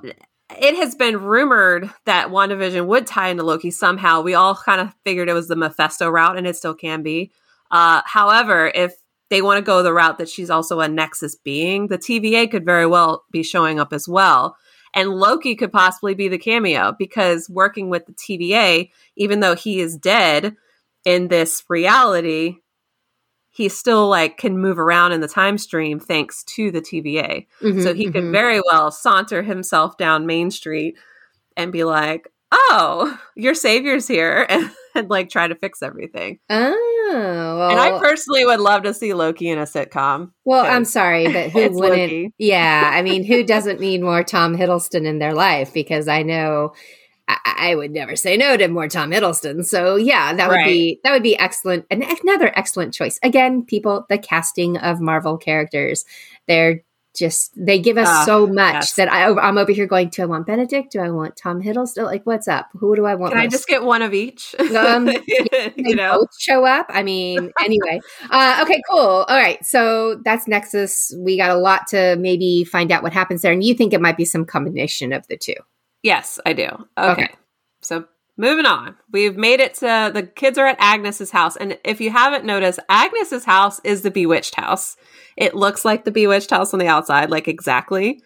it 0.57 0.77
has 0.77 0.95
been 0.95 1.21
rumored 1.21 1.91
that 2.07 2.29
WandaVision 2.29 2.87
would 2.87 3.07
tie 3.07 3.29
into 3.29 3.43
Loki 3.43 3.71
somehow. 3.71 4.21
We 4.21 4.35
all 4.35 4.55
kind 4.55 4.81
of 4.81 4.95
figured 5.05 5.29
it 5.29 5.35
was 5.35 5.49
the 5.49 5.57
Mephisto 5.57 6.09
route, 6.09 6.39
and 6.39 6.47
it 6.47 6.57
still 6.57 6.75
can 6.75 7.03
be. 7.03 7.33
Uh, 7.71 8.03
however, 8.05 8.71
if 8.75 8.95
they 9.31 9.43
want 9.43 9.59
to 9.59 9.67
go 9.67 9.83
the 9.83 9.93
route 9.93 10.19
that 10.19 10.29
she's 10.29 10.51
also 10.51 10.81
a 10.81 10.89
Nexus 10.89 11.37
being, 11.37 11.89
the 11.89 11.99
TVA 11.99 12.51
could 12.51 12.65
very 12.65 12.87
well 12.87 13.25
be 13.31 13.43
showing 13.43 13.79
up 13.79 13.93
as 13.93 14.09
well. 14.09 14.57
And 14.95 15.11
Loki 15.11 15.55
could 15.55 15.71
possibly 15.71 16.15
be 16.15 16.29
the 16.29 16.39
cameo 16.39 16.95
because 16.99 17.49
working 17.51 17.91
with 17.91 18.07
the 18.07 18.15
TVA, 18.15 18.91
even 19.17 19.41
though 19.41 19.55
he 19.55 19.81
is 19.81 19.99
dead 19.99 20.57
in 21.05 21.29
this 21.29 21.63
reality, 21.69 22.57
he 23.51 23.69
still 23.69 24.09
like 24.09 24.37
can 24.37 24.59
move 24.59 24.79
around 24.79 25.13
in 25.13 25.21
the 25.21 25.29
time 25.29 25.59
stream 25.59 25.99
thanks 25.99 26.45
to 26.45 26.71
the 26.71 26.81
TVA. 26.81 27.47
Mm-hmm, 27.63 27.81
so 27.81 27.95
he 27.95 28.05
mm-hmm. 28.05 28.13
could 28.13 28.33
very 28.33 28.61
well 28.65 28.91
saunter 28.91 29.43
himself 29.43 29.97
down 29.97 30.27
Main 30.27 30.51
Street 30.51 30.97
and 31.57 31.73
be 31.73 31.85
like, 31.85 32.29
"Oh, 32.53 33.19
your 33.35 33.55
savior's 33.55 34.07
here," 34.07 34.47
and, 34.49 34.71
and 34.95 35.11
like 35.11 35.29
try 35.31 35.49
to 35.49 35.55
fix 35.55 35.83
everything. 35.83 36.39
Oh, 36.49 37.57
well, 37.59 37.71
and 37.71 37.81
I 37.81 37.99
personally 37.99 38.45
would 38.45 38.61
love 38.61 38.83
to 38.85 38.95
see 38.95 39.15
Loki 39.15 39.49
in 39.49 39.59
a 39.59 39.63
sitcom. 39.63 40.33
Well, 40.45 40.65
I'm 40.65 40.85
sorry, 40.85 41.33
but 41.33 41.51
who 41.51 41.71
wouldn't? 41.71 42.01
Loki. 42.01 42.35
Yeah, 42.39 42.91
I 42.93 43.03
mean, 43.03 43.25
who 43.25 43.43
doesn't 43.45 43.81
need 43.81 44.03
more 44.03 44.23
Tom 44.23 44.57
Hiddleston 44.57 45.05
in 45.05 45.19
their 45.19 45.35
life? 45.35 45.73
Because 45.73 46.07
I 46.07 46.23
know 46.23 46.75
I, 47.29 47.75
would 47.75 47.91
never 47.91 48.17
say 48.17 48.37
no 48.37 48.57
to 48.57 48.69
more 48.69 48.89
Tom 48.89 49.11
Hiddleston. 49.11 49.65
So 49.65 49.97
yeah, 49.97 50.33
that 50.33 50.49
would 50.49 50.55
right. 50.55 50.67
be 50.67 51.01
that 51.05 51.13
would 51.13 51.23
be 51.23 51.39
excellent. 51.39 51.85
And 51.91 52.03
another 52.03 52.53
excellent 52.57 52.95
choice. 52.95 53.19
Again, 53.23 53.65
people, 53.65 54.07
the 54.09 54.19
casting 54.19 54.79
of 54.79 55.01
Marvel 55.01 55.37
characters, 55.37 56.05
they're 56.47 56.83
just 57.19 57.53
they 57.57 57.79
give 57.79 57.99
us 57.99 58.07
uh, 58.07 58.25
so 58.25 58.47
much 58.47 58.75
yes. 58.75 58.95
that 58.95 59.13
I, 59.13 59.29
am 59.49 59.59
over 59.59 59.73
here 59.73 59.87
going, 59.87 60.09
do 60.09 60.23
I 60.23 60.27
want 60.27 60.47
Benedict? 60.47 60.93
Do 60.93 61.01
I 61.01 61.11
want 61.11 61.37
Tom 61.37 61.61
Hiddleston? 61.61 62.05
Like, 62.05 62.25
what's 62.25 62.49
up? 62.49 62.69
Who 62.75 62.95
do 62.95 63.07
I 63.07 63.15
want? 63.15 63.33
Can 63.33 63.43
most? 63.43 63.47
I 63.47 63.51
just 63.51 63.67
get 63.67 63.83
one 63.83 64.03
of 64.03 64.15
each? 64.15 64.55
Um, 64.79 65.09
you 65.77 65.97
know, 65.97 66.21
both 66.21 66.41
show 66.41 66.65
up. 66.65 66.87
I 66.89 67.03
mean, 67.03 67.51
anyway. 67.61 68.01
Uh, 68.31 68.61
okay, 68.63 68.81
cool. 68.89 69.01
All 69.01 69.37
right, 69.37 69.65
so 69.65 70.21
that's 70.25 70.47
Nexus. 70.47 71.13
We 71.19 71.37
got 71.37 71.51
a 71.51 71.57
lot 71.57 71.87
to 71.89 72.17
maybe 72.17 72.65
find 72.65 72.93
out 72.93 73.03
what 73.03 73.13
happens 73.13 73.43
there, 73.43 73.53
and 73.53 73.65
you 73.65 73.75
think 73.75 73.93
it 73.93 74.01
might 74.01 74.17
be 74.17 74.25
some 74.25 74.45
combination 74.45 75.13
of 75.13 75.27
the 75.27 75.37
two. 75.37 75.55
Yes, 76.03 76.39
I 76.47 76.53
do. 76.53 76.69
Okay. 76.97 77.11
okay. 77.25 77.35
So 77.81 78.05
moving 78.37 78.67
on. 78.67 78.97
We've 79.13 79.37
made 79.37 79.61
it 79.61 79.75
to 79.75 80.11
the 80.15 80.23
kids 80.23 80.57
are 80.57 80.67
at 80.67 80.77
Agnes's 80.79 81.31
house. 81.31 81.57
And 81.57 81.79
if 81.85 82.01
you 82.01 82.11
haven't 82.11 82.45
noticed, 82.45 82.79
Agnes's 82.89 83.45
house 83.45 83.81
is 83.85 84.03
the 84.03 84.11
bewitched 84.11 84.55
house. 84.55 84.97
It 85.37 85.55
looks 85.55 85.85
like 85.85 86.05
the 86.05 86.11
bewitched 86.11 86.51
house 86.51 86.73
on 86.73 86.81
the 86.81 86.89
outside, 86.89 87.31
like 87.31 87.49
exactly. 87.49 88.23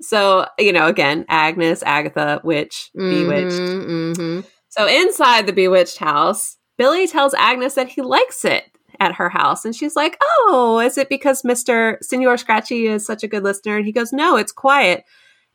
So, 0.00 0.46
you 0.58 0.72
know, 0.72 0.86
again, 0.86 1.26
Agnes, 1.28 1.82
Agatha, 1.82 2.40
witch, 2.44 2.90
mm-hmm, 2.96 3.10
bewitched. 3.10 3.60
Mm-hmm. 3.60 4.40
So 4.68 4.86
inside 4.86 5.46
the 5.46 5.52
bewitched 5.52 5.98
house, 5.98 6.56
Billy 6.78 7.06
tells 7.06 7.34
Agnes 7.34 7.74
that 7.74 7.88
he 7.88 8.00
likes 8.00 8.44
it 8.44 8.64
at 8.98 9.14
her 9.14 9.28
house. 9.28 9.64
And 9.64 9.74
she's 9.74 9.96
like, 9.96 10.16
Oh, 10.22 10.80
is 10.82 10.96
it 10.96 11.08
because 11.08 11.42
Mr. 11.42 11.96
Senor 12.02 12.36
Scratchy 12.36 12.86
is 12.86 13.04
such 13.04 13.22
a 13.22 13.28
good 13.28 13.42
listener? 13.42 13.76
And 13.76 13.86
he 13.86 13.92
goes, 13.92 14.12
No, 14.12 14.36
it's 14.36 14.52
quiet. 14.52 15.04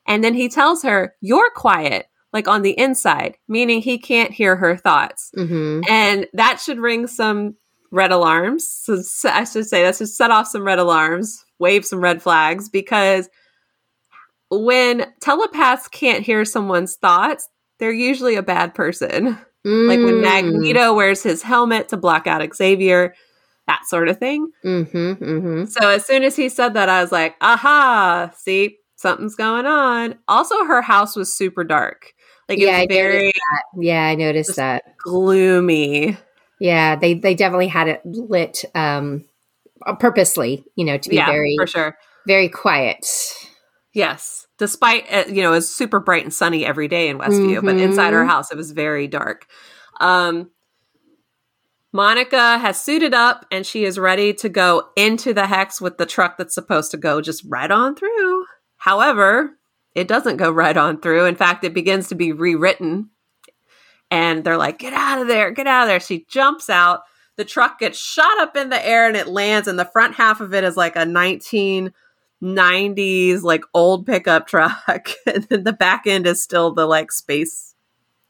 And 0.07 0.23
then 0.23 0.33
he 0.33 0.49
tells 0.49 0.83
her, 0.83 1.15
You're 1.21 1.51
quiet, 1.51 2.07
like 2.33 2.47
on 2.47 2.61
the 2.61 2.77
inside, 2.77 3.37
meaning 3.47 3.81
he 3.81 3.97
can't 3.97 4.31
hear 4.31 4.55
her 4.55 4.75
thoughts. 4.75 5.31
Mm-hmm. 5.37 5.81
And 5.89 6.27
that 6.33 6.59
should 6.59 6.79
ring 6.79 7.07
some 7.07 7.55
red 7.91 8.11
alarms. 8.11 8.67
So 8.67 9.29
I 9.29 9.45
should 9.45 9.65
say 9.65 9.83
that 9.83 9.95
should 9.95 10.09
set 10.09 10.31
off 10.31 10.47
some 10.47 10.63
red 10.63 10.79
alarms, 10.79 11.43
wave 11.59 11.85
some 11.85 12.01
red 12.01 12.21
flags, 12.21 12.69
because 12.69 13.29
when 14.49 15.11
telepaths 15.21 15.87
can't 15.87 16.25
hear 16.25 16.45
someone's 16.45 16.95
thoughts, 16.95 17.49
they're 17.79 17.91
usually 17.91 18.35
a 18.35 18.43
bad 18.43 18.75
person. 18.75 19.39
Mm. 19.65 19.87
Like 19.87 19.99
when 19.99 20.15
mm. 20.15 20.21
Magneto 20.21 20.93
wears 20.93 21.23
his 21.23 21.41
helmet 21.41 21.89
to 21.89 21.97
block 21.97 22.27
out 22.27 22.45
Xavier, 22.55 23.15
that 23.67 23.85
sort 23.87 24.09
of 24.09 24.17
thing. 24.17 24.51
Mm-hmm, 24.63 25.23
mm-hmm. 25.23 25.65
So 25.65 25.89
as 25.89 26.05
soon 26.05 26.23
as 26.23 26.35
he 26.35 26.49
said 26.49 26.75
that, 26.75 26.89
I 26.89 27.01
was 27.01 27.11
like, 27.11 27.35
aha, 27.41 28.31
see, 28.37 28.77
something's 29.05 29.35
going 29.35 29.67
on. 29.67 30.15
Also, 30.27 30.65
her 30.65 30.81
house 30.81 31.15
was 31.15 31.31
super 31.31 31.63
dark. 31.63 32.13
Like 32.49 32.57
yeah, 32.57 32.79
it 32.79 32.89
was 32.89 32.97
very 32.97 33.33
yeah, 33.77 34.05
I 34.05 34.15
noticed 34.15 34.55
that 34.55 34.97
gloomy. 34.97 36.17
Yeah, 36.59 36.95
they 36.95 37.13
they 37.13 37.35
definitely 37.35 37.67
had 37.67 37.87
it 37.87 38.01
lit 38.03 38.65
um 38.73 39.25
purposely, 39.99 40.63
you 40.75 40.85
know, 40.85 40.97
to 40.97 41.09
be 41.09 41.17
yeah, 41.17 41.27
very 41.27 41.55
for 41.57 41.67
sure, 41.67 41.97
very 42.25 42.49
quiet. 42.49 43.05
Yes, 43.93 44.47
despite 44.57 45.05
uh, 45.11 45.25
you 45.27 45.43
know, 45.43 45.53
it's 45.53 45.69
super 45.69 45.99
bright 45.99 46.23
and 46.23 46.33
sunny 46.33 46.65
every 46.65 46.87
day 46.87 47.09
in 47.09 47.19
Westview, 47.19 47.57
mm-hmm. 47.57 47.65
but 47.65 47.77
inside 47.77 48.13
her 48.13 48.21
mm-hmm. 48.21 48.29
house 48.29 48.51
it 48.51 48.57
was 48.57 48.71
very 48.71 49.07
dark. 49.07 49.45
Um, 49.99 50.49
Monica 51.93 52.57
has 52.57 52.81
suited 52.81 53.13
up 53.13 53.45
and 53.51 53.65
she 53.65 53.85
is 53.85 53.97
ready 53.97 54.33
to 54.33 54.49
go 54.49 54.89
into 54.97 55.33
the 55.33 55.47
hex 55.47 55.79
with 55.79 55.97
the 55.97 56.05
truck 56.05 56.37
that's 56.37 56.53
supposed 56.53 56.91
to 56.91 56.97
go 56.97 57.21
just 57.21 57.45
right 57.47 57.71
on 57.71 57.95
through. 57.95 58.45
However, 58.85 59.57
it 59.95 60.07
doesn't 60.07 60.37
go 60.37 60.51
right 60.51 60.77
on 60.77 61.01
through. 61.01 61.25
In 61.25 61.35
fact, 61.35 61.63
it 61.63 61.73
begins 61.73 62.09
to 62.09 62.15
be 62.15 62.31
rewritten. 62.31 63.09
And 64.11 64.43
they're 64.43 64.57
like, 64.57 64.77
get 64.77 64.93
out 64.93 65.19
of 65.19 65.27
there, 65.27 65.49
get 65.49 65.65
out 65.65 65.81
of 65.81 65.87
there. 65.87 65.99
She 65.99 66.27
jumps 66.29 66.69
out. 66.69 67.01
The 67.35 67.45
truck 67.45 67.79
gets 67.79 67.97
shot 67.97 68.39
up 68.39 68.55
in 68.55 68.69
the 68.69 68.87
air 68.87 69.07
and 69.07 69.17
it 69.17 69.25
lands, 69.25 69.67
and 69.67 69.79
the 69.79 69.89
front 69.91 70.13
half 70.13 70.39
of 70.39 70.53
it 70.53 70.63
is 70.63 70.77
like 70.77 70.95
a 70.95 70.99
1990s, 70.99 73.41
like 73.41 73.63
old 73.73 74.05
pickup 74.05 74.45
truck. 74.47 75.09
and 75.25 75.45
then 75.45 75.63
the 75.63 75.73
back 75.73 76.05
end 76.05 76.27
is 76.27 76.43
still 76.43 76.71
the 76.71 76.85
like 76.85 77.11
space 77.11 77.73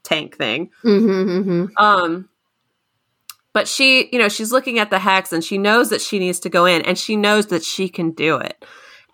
tank 0.04 0.38
thing. 0.38 0.70
Mm-hmm, 0.82 1.28
mm-hmm. 1.28 1.66
Um, 1.76 2.30
but 3.52 3.68
she, 3.68 4.08
you 4.10 4.18
know, 4.18 4.30
she's 4.30 4.52
looking 4.52 4.78
at 4.78 4.88
the 4.88 5.00
hex 5.00 5.34
and 5.34 5.44
she 5.44 5.58
knows 5.58 5.90
that 5.90 6.00
she 6.00 6.18
needs 6.18 6.40
to 6.40 6.48
go 6.48 6.64
in 6.64 6.80
and 6.80 6.96
she 6.96 7.14
knows 7.14 7.48
that 7.48 7.62
she 7.62 7.90
can 7.90 8.12
do 8.12 8.38
it. 8.38 8.64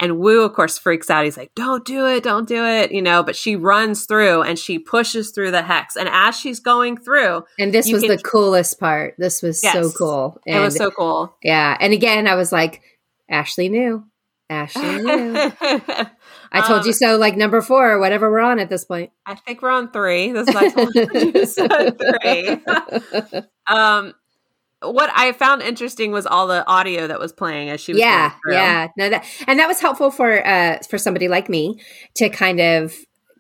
And 0.03 0.19
Woo, 0.19 0.43
of 0.43 0.53
course, 0.53 0.79
freaks 0.79 1.11
out. 1.11 1.25
He's 1.25 1.37
like, 1.37 1.55
don't 1.55 1.85
do 1.85 2.07
it, 2.09 2.25
don't 2.25 2.49
do 2.49 2.65
it, 2.67 2.91
you 2.91 3.01
know, 3.01 3.23
but 3.23 3.37
she 3.37 3.55
runs 3.55 4.05
through 4.05 4.43
and 4.43 4.59
she 4.59 4.81
pushes 4.81 5.31
through 5.31 5.53
the 5.53 5.63
hex. 5.63 5.95
And 5.95 6.09
as 6.11 6.37
she's 6.37 6.59
going 6.59 6.97
through, 6.97 7.45
and 7.57 7.73
this 7.73 7.91
was 7.91 8.03
can, 8.03 8.11
the 8.11 8.19
coolest 8.19 8.81
part. 8.81 9.15
This 9.17 9.43
was 9.43 9.63
yes, 9.63 9.75
so 9.75 9.93
cool. 9.93 10.41
And, 10.45 10.57
it 10.57 10.61
was 10.61 10.75
so 10.75 10.91
cool. 10.91 11.37
Yeah. 11.41 11.77
And 11.79 11.93
again, 11.93 12.27
I 12.27 12.35
was 12.35 12.51
like, 12.51 12.83
Ashley 13.31 13.69
knew. 13.69 14.05
Ashley 14.51 14.83
knew. 15.03 15.53
I 16.53 16.61
told 16.67 16.81
um, 16.81 16.87
you 16.87 16.93
so, 16.93 17.17
like 17.17 17.37
number 17.37 17.63
four, 17.63 17.93
or 17.93 17.99
whatever 18.01 18.29
we're 18.31 18.41
on 18.41 18.59
at 18.59 18.69
this 18.69 18.85
point. 18.85 19.11
I 19.25 19.37
think 19.37 19.63
we're 19.63 19.71
on 19.71 19.93
three. 19.93 20.33
This 20.33 20.49
is 20.49 20.57
I 20.57 20.69
told 20.69 20.95
you 20.95 21.47
so 21.47 21.91
three. 21.91 23.43
um, 23.67 24.15
what 24.83 25.11
I 25.15 25.33
found 25.33 25.63
interesting 25.63 26.13
was 26.13 26.27
all 26.27 26.47
the 26.47 26.67
audio 26.67 27.07
that 27.07 27.19
was 27.19 27.33
playing 27.33 27.71
as 27.71 27.81
she 27.81 27.93
was. 27.93 28.01
Yeah, 28.01 28.33
yeah. 28.49 28.89
No, 28.97 29.11
that 29.11 29.25
and 29.47 29.59
that 29.59 29.69
was 29.69 29.81
helpful 29.81 30.11
for 30.11 30.47
uh 30.47 30.79
for 30.89 30.99
somebody 30.99 31.29
like 31.29 31.49
me 31.49 31.81
to 32.15 32.29
kind 32.29 32.61
of 32.61 32.95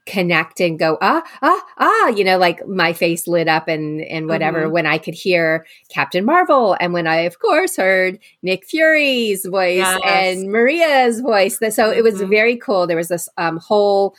connect 0.04 0.60
and 0.60 0.80
go 0.80 0.98
ah 1.00 1.22
ah 1.42 1.64
ah 1.78 2.08
you 2.08 2.24
know 2.24 2.36
like 2.36 2.66
my 2.66 2.92
face 2.92 3.28
lit 3.28 3.46
up 3.46 3.68
and 3.68 4.00
and 4.02 4.26
whatever 4.26 4.62
mm-hmm. 4.62 4.72
when 4.72 4.84
i 4.84 4.98
could 4.98 5.14
hear 5.14 5.64
captain 5.90 6.24
marvel 6.24 6.76
and 6.80 6.92
when 6.92 7.06
i 7.06 7.18
of 7.18 7.38
course 7.38 7.76
heard 7.76 8.18
nick 8.42 8.64
fury's 8.64 9.46
voice 9.46 9.76
yes. 9.76 10.00
and 10.04 10.50
maria's 10.50 11.20
voice 11.20 11.60
so 11.70 11.92
it 11.92 12.02
was 12.02 12.16
mm-hmm. 12.16 12.30
very 12.30 12.56
cool 12.56 12.84
there 12.86 12.96
was 12.96 13.08
this 13.08 13.28
um, 13.38 13.58
whole 13.58 14.16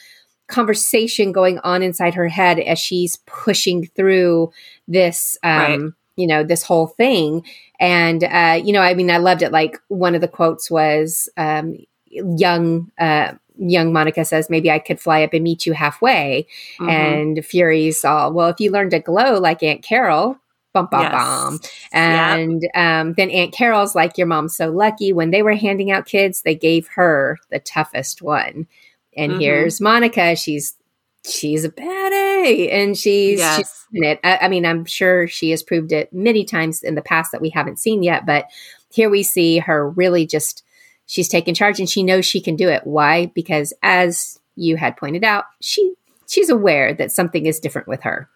conversation 0.47 1.33
going 1.33 1.59
on 1.59 1.83
inside 1.83 2.13
her 2.13 2.29
head 2.29 2.59
as 2.59 2.79
she's 2.79 3.17
pushing 3.25 3.85
through 3.87 4.51
this 4.87 5.37
um, 5.43 5.51
right. 5.51 5.91
You 6.15 6.27
know 6.27 6.43
this 6.43 6.63
whole 6.63 6.87
thing 6.87 7.43
and 7.79 8.23
uh, 8.23 8.59
you 8.63 8.71
know 8.71 8.81
i 8.81 8.93
mean 8.93 9.09
i 9.09 9.17
loved 9.17 9.41
it 9.41 9.51
like 9.51 9.79
one 9.87 10.15
of 10.15 10.21
the 10.21 10.27
quotes 10.27 10.69
was 10.69 11.29
um, 11.37 11.75
young 12.09 12.91
uh, 12.99 13.33
young 13.57 13.93
Monica 13.93 14.25
says, 14.25 14.49
maybe 14.49 14.71
I 14.71 14.79
could 14.79 14.99
fly 14.99 15.23
up 15.23 15.33
and 15.33 15.43
meet 15.43 15.65
you 15.65 15.73
halfway. 15.73 16.47
Mm-hmm. 16.79 16.89
And 16.89 17.45
Fury's 17.45 18.03
all, 18.03 18.33
well, 18.33 18.49
if 18.49 18.59
you 18.59 18.71
learn 18.71 18.89
to 18.91 18.99
glow 18.99 19.39
like 19.39 19.63
Aunt 19.63 19.83
Carol, 19.83 20.37
bum, 20.73 20.87
bum, 20.91 21.01
yes. 21.01 21.11
bum. 21.11 21.59
And 21.91 22.63
yep. 22.63 22.71
um, 22.75 23.13
then 23.13 23.29
Aunt 23.29 23.53
Carol's 23.53 23.95
like, 23.95 24.17
your 24.17 24.27
mom's 24.27 24.55
so 24.55 24.69
lucky. 24.69 25.13
When 25.13 25.31
they 25.31 25.43
were 25.43 25.55
handing 25.55 25.91
out 25.91 26.05
kids, 26.05 26.41
they 26.41 26.55
gave 26.55 26.87
her 26.95 27.37
the 27.49 27.59
toughest 27.59 28.21
one. 28.21 28.67
And 29.15 29.33
mm-hmm. 29.33 29.41
here's 29.41 29.79
Monica. 29.79 30.35
She's 30.35 30.75
she's 31.25 31.63
a 31.63 31.69
bad 31.69 32.13
A, 32.13 32.69
and 32.69 32.97
she's, 32.97 33.39
yes. 33.39 33.57
she's 33.57 33.83
it. 34.03 34.19
I, 34.23 34.37
I 34.43 34.47
mean, 34.47 34.65
I'm 34.65 34.85
sure 34.85 35.27
she 35.27 35.51
has 35.51 35.63
proved 35.63 35.91
it 35.91 36.11
many 36.11 36.43
times 36.45 36.83
in 36.83 36.95
the 36.95 37.01
past 37.01 37.31
that 37.31 37.41
we 37.41 37.49
haven't 37.49 37.79
seen 37.79 38.03
yet, 38.03 38.25
but 38.25 38.47
here 38.91 39.09
we 39.09 39.23
see 39.23 39.59
her 39.59 39.89
really 39.89 40.25
just 40.25 40.63
she's 41.05 41.27
taking 41.27 41.53
charge 41.53 41.79
and 41.79 41.89
she 41.89 42.03
knows 42.03 42.25
she 42.25 42.41
can 42.41 42.55
do 42.55 42.69
it. 42.69 42.85
Why? 42.85 43.27
Because 43.27 43.73
as 43.83 44.39
you 44.55 44.77
had 44.77 44.97
pointed 44.97 45.23
out, 45.23 45.45
she 45.61 45.93
she's 46.27 46.49
aware 46.49 46.93
that 46.93 47.11
something 47.11 47.45
is 47.45 47.59
different 47.59 47.87
with 47.87 48.03
her. 48.03 48.29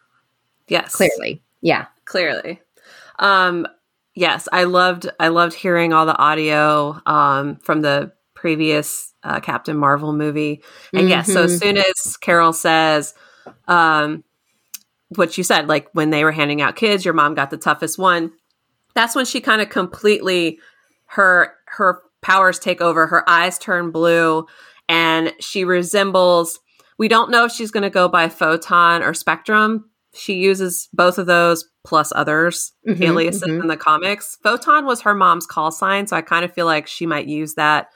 Yes. 0.67 0.95
Clearly. 0.95 1.41
Yeah. 1.61 1.85
Clearly. 2.05 2.61
Um 3.19 3.67
yes, 4.15 4.47
I 4.51 4.65
loved 4.65 5.09
I 5.19 5.29
loved 5.29 5.53
hearing 5.53 5.93
all 5.93 6.05
the 6.05 6.17
audio 6.17 7.01
um 7.05 7.57
from 7.57 7.81
the 7.81 8.11
previous 8.33 9.06
uh, 9.27 9.39
Captain 9.39 9.77
Marvel 9.77 10.13
movie. 10.13 10.63
And 10.93 11.01
mm-hmm. 11.01 11.09
yes, 11.09 11.27
so 11.31 11.43
as 11.43 11.59
mm-hmm. 11.59 11.67
soon 11.67 11.77
as 11.77 12.17
Carol 12.17 12.53
says 12.53 13.13
um 13.67 14.23
what 15.09 15.37
you 15.37 15.43
said 15.43 15.67
like 15.67 15.87
when 15.93 16.09
they 16.09 16.23
were 16.23 16.31
handing 16.31 16.61
out 16.61 16.75
kids, 16.75 17.05
your 17.05 17.13
mom 17.13 17.35
got 17.35 17.49
the 17.49 17.57
toughest 17.57 17.99
one. 17.99 18.31
That's 18.95 19.15
when 19.15 19.25
she 19.25 19.41
kind 19.41 19.61
of 19.61 19.69
completely 19.69 20.59
her 21.07 21.53
her 21.67 22.01
powers 22.21 22.59
take 22.59 22.81
over. 22.81 23.07
Her 23.07 23.29
eyes 23.29 23.59
turn 23.59 23.91
blue 23.91 24.47
and 24.89 25.33
she 25.39 25.65
resembles, 25.65 26.59
we 26.97 27.07
don't 27.07 27.29
know 27.29 27.45
if 27.45 27.51
she's 27.51 27.71
going 27.71 27.83
to 27.83 27.89
go 27.89 28.07
by 28.07 28.29
photon 28.29 29.03
or 29.03 29.13
spectrum. 29.13 29.89
She 30.13 30.35
uses 30.35 30.89
both 30.93 31.17
of 31.17 31.27
those 31.27 31.67
plus 31.85 32.11
others 32.15 32.73
mm-hmm, 32.87 33.01
aliases 33.03 33.43
mm-hmm. 33.43 33.61
in 33.61 33.67
the 33.67 33.77
comics. 33.77 34.37
Photon 34.43 34.85
was 34.85 35.01
her 35.01 35.13
mom's 35.13 35.45
call 35.45 35.71
sign, 35.71 36.07
so 36.07 36.15
I 36.15 36.21
kind 36.21 36.43
of 36.43 36.53
feel 36.53 36.65
like 36.65 36.87
she 36.87 37.05
might 37.05 37.27
use 37.27 37.53
that. 37.55 37.89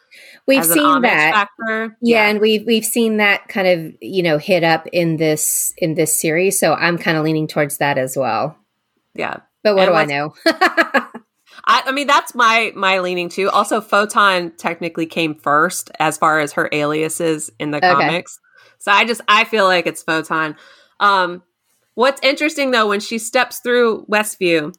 We've 0.45 0.65
seen 0.65 1.02
that. 1.02 1.47
Yeah, 1.67 1.88
yeah, 2.02 2.28
and 2.28 2.39
we've 2.39 2.65
we've 2.65 2.86
seen 2.86 3.17
that 3.17 3.47
kind 3.47 3.67
of 3.67 3.93
you 4.02 4.24
know 4.24 4.38
hit 4.38 4.63
up 4.63 4.88
in 4.91 5.17
this 5.17 5.74
in 5.78 5.95
this 5.95 6.19
series. 6.19 6.60
So 6.60 6.74
I'm 6.74 6.97
kind 6.97 7.17
of 7.17 7.24
leaning 7.24 7.47
towards 7.47 7.78
that 7.78 7.97
as 7.97 8.17
well. 8.17 8.58
Yeah, 9.13 9.38
but 9.63 9.76
what 9.76 9.89
and 9.89 9.91
do 9.91 9.95
I 9.95 10.06
know? 10.06 10.34
I, 11.65 11.84
I, 11.86 11.91
mean, 11.91 12.08
that's 12.08 12.34
my 12.34 12.71
my 12.76 13.00
leaning 13.00 13.30
too. 13.30 13.50
Also, 13.50 13.82
Photon 13.82 14.52
technically 14.58 15.06
came 15.06 15.36
first 15.36 15.91
as 16.00 16.17
far 16.17 16.39
as 16.39 16.54
her 16.54 16.69
aliases 16.71 17.52
in 17.60 17.71
the 17.71 17.78
okay. 17.78 17.91
comics. 17.91 18.39
So 18.80 18.91
I 18.91 19.06
just 19.06 19.21
I 19.28 19.43
feel 19.43 19.65
like 19.65 19.86
it's 19.86 20.02
Photon. 20.02 20.56
Um, 21.00 21.43
what's 21.95 22.21
interesting 22.23 22.71
though, 22.71 22.88
when 22.88 22.99
she 22.99 23.17
steps 23.17 23.60
through 23.60 24.06
Westview 24.06 24.73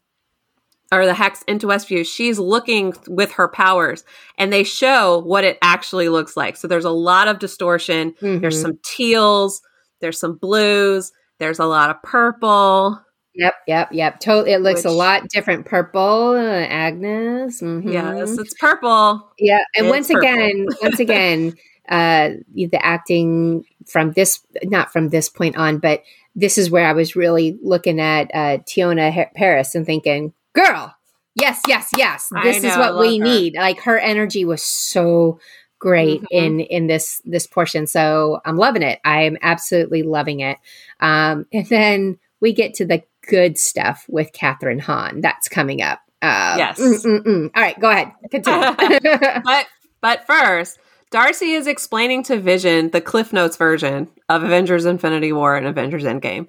or 0.93 1.07
the 1.07 1.15
hex 1.15 1.43
into 1.49 1.67
Westview, 1.67 2.07
she's 2.07 2.39
looking 2.39 2.95
with 3.09 3.33
her 3.33 3.49
powers, 3.49 4.05
and 4.37 4.53
they 4.53 4.65
show 4.65 5.19
what 5.21 5.45
it 5.45 5.59
actually 5.63 6.09
looks 6.09 6.37
like. 6.37 6.57
So 6.57 6.69
there's 6.69 6.85
a 6.85 6.91
lot 6.91 7.29
of 7.29 7.39
distortion. 7.39 8.13
Mm-hmm. 8.21 8.41
There's 8.41 8.61
some 8.61 8.79
teals. 8.85 9.63
There's 10.01 10.19
some 10.19 10.37
blues. 10.37 11.13
There's 11.39 11.59
a 11.59 11.65
lot 11.65 11.91
of 11.91 12.03
purple. 12.03 13.01
Yep, 13.35 13.55
yep, 13.67 13.89
yep. 13.93 14.21
Totally, 14.21 14.53
it 14.53 14.61
looks 14.61 14.85
Which, 14.85 14.93
a 14.93 14.95
lot 14.95 15.29
different. 15.29 15.65
Purple, 15.65 16.33
uh, 16.37 16.67
Agnes. 16.67 17.63
Mm-hmm. 17.63 17.89
Yes, 17.89 18.37
it's 18.37 18.55
purple. 18.55 19.33
Yeah, 19.39 19.65
and 19.75 19.87
it's 19.87 19.91
once 19.91 20.09
purple. 20.09 20.29
again, 20.29 20.67
once 20.83 21.01
again, 21.01 21.55
uh, 21.89 22.31
the 22.55 22.79
acting 22.81 23.65
from 23.87 24.13
this, 24.13 24.41
not 24.65 24.93
from 24.93 25.09
this 25.09 25.31
point 25.31 25.57
on, 25.57 25.79
but 25.79 26.03
this 26.35 26.59
is 26.59 26.71
where 26.71 26.87
I 26.87 26.93
was 26.93 27.17
really 27.17 27.59
looking 27.63 28.01
at 28.01 28.31
uh, 28.35 28.59
Teyonah 28.59 29.35
Parris 29.35 29.75
and 29.75 29.85
thinking, 29.87 30.33
"Girl, 30.55 30.95
yes, 31.35 31.61
yes, 31.67 31.91
yes, 31.97 32.31
this 32.43 32.63
know, 32.63 32.71
is 32.71 32.77
what 32.77 32.99
we 32.99 33.19
her. 33.19 33.25
need." 33.25 33.55
Like 33.55 33.81
her 33.83 33.99
energy 33.99 34.45
was 34.45 34.63
so 34.63 35.39
great 35.79 36.23
mm-hmm. 36.23 36.45
in 36.45 36.61
in 36.61 36.87
this 36.87 37.21
this 37.25 37.47
portion, 37.47 37.87
so 37.87 38.41
I'm 38.45 38.57
loving 38.57 38.83
it. 38.83 39.01
I 39.05 39.23
am 39.23 39.37
absolutely 39.43 40.03
loving 40.03 40.41
it. 40.41 40.59
Um, 41.01 41.47
and 41.53 41.67
then 41.67 42.19
we 42.41 42.53
get 42.53 42.75
to 42.75 42.85
the 42.85 43.03
good 43.29 43.59
stuff 43.59 44.07
with 44.09 44.33
Kathryn 44.33 44.81
Hahn. 44.81 45.21
That's 45.21 45.49
coming 45.49 45.83
up. 45.83 46.01
Uh, 46.23 46.55
yes. 46.57 46.81
Mm, 46.81 47.05
mm, 47.05 47.23
mm. 47.23 47.51
All 47.55 47.63
right, 47.63 47.79
go 47.79 47.91
ahead. 47.91 48.13
Continue. 48.31 48.75
but 49.45 49.67
but 50.01 50.27
first, 50.27 50.79
Darcy 51.13 51.53
is 51.53 51.67
explaining 51.67 52.23
to 52.25 52.41
Vision 52.41 52.91
the 52.91 53.01
Cliff 53.01 53.33
Notes 53.33 53.57
version 53.57 54.09
of 54.29 54.43
Avengers: 54.43 54.87
Infinity 54.87 55.33
War 55.33 55.57
and 55.57 55.67
Avengers: 55.67 56.05
Endgame. 56.05 56.49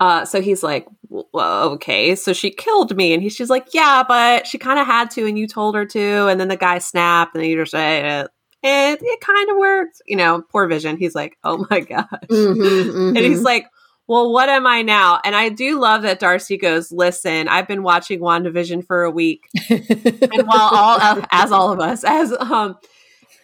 Uh, 0.00 0.24
so 0.24 0.40
he's 0.40 0.64
like, 0.64 0.86
well, 1.08 1.70
okay, 1.70 2.16
so 2.16 2.32
she 2.32 2.50
killed 2.50 2.96
me, 2.96 3.12
and 3.12 3.22
he's 3.22 3.36
just 3.36 3.50
like, 3.50 3.68
yeah, 3.72 4.02
but 4.06 4.46
she 4.46 4.58
kind 4.58 4.80
of 4.80 4.86
had 4.86 5.10
to, 5.12 5.26
and 5.26 5.38
you 5.38 5.46
told 5.46 5.76
her 5.76 5.86
to, 5.86 6.26
and 6.26 6.40
then 6.40 6.48
the 6.48 6.56
guy 6.56 6.78
snapped, 6.78 7.36
and 7.36 7.44
he 7.44 7.54
just 7.54 7.70
said, 7.70 8.26
it, 8.62 8.98
it 9.00 9.20
kind 9.20 9.50
of 9.50 9.56
worked, 9.56 10.02
you 10.06 10.16
know. 10.16 10.42
Poor 10.50 10.66
Vision. 10.66 10.96
He's 10.96 11.14
like, 11.14 11.36
oh 11.44 11.64
my 11.70 11.80
gosh, 11.80 12.08
mm-hmm, 12.28 12.62
mm-hmm. 12.62 13.16
and 13.16 13.18
he's 13.18 13.42
like, 13.42 13.66
well, 14.06 14.32
what 14.32 14.48
am 14.48 14.66
I 14.66 14.82
now? 14.82 15.20
And 15.24 15.34
I 15.34 15.48
do 15.48 15.78
love 15.78 16.02
that 16.02 16.18
Darcy 16.18 16.56
goes, 16.56 16.90
listen, 16.90 17.48
I've 17.48 17.68
been 17.68 17.82
watching 17.82 18.20
WandaVision 18.20 18.86
for 18.86 19.04
a 19.04 19.10
week. 19.10 19.44
and 19.70 20.46
while 20.46 20.70
all, 20.72 20.98
uh, 21.00 21.26
as 21.30 21.52
all 21.52 21.72
of 21.72 21.80
us, 21.80 22.04
as, 22.04 22.32
um, 22.32 22.76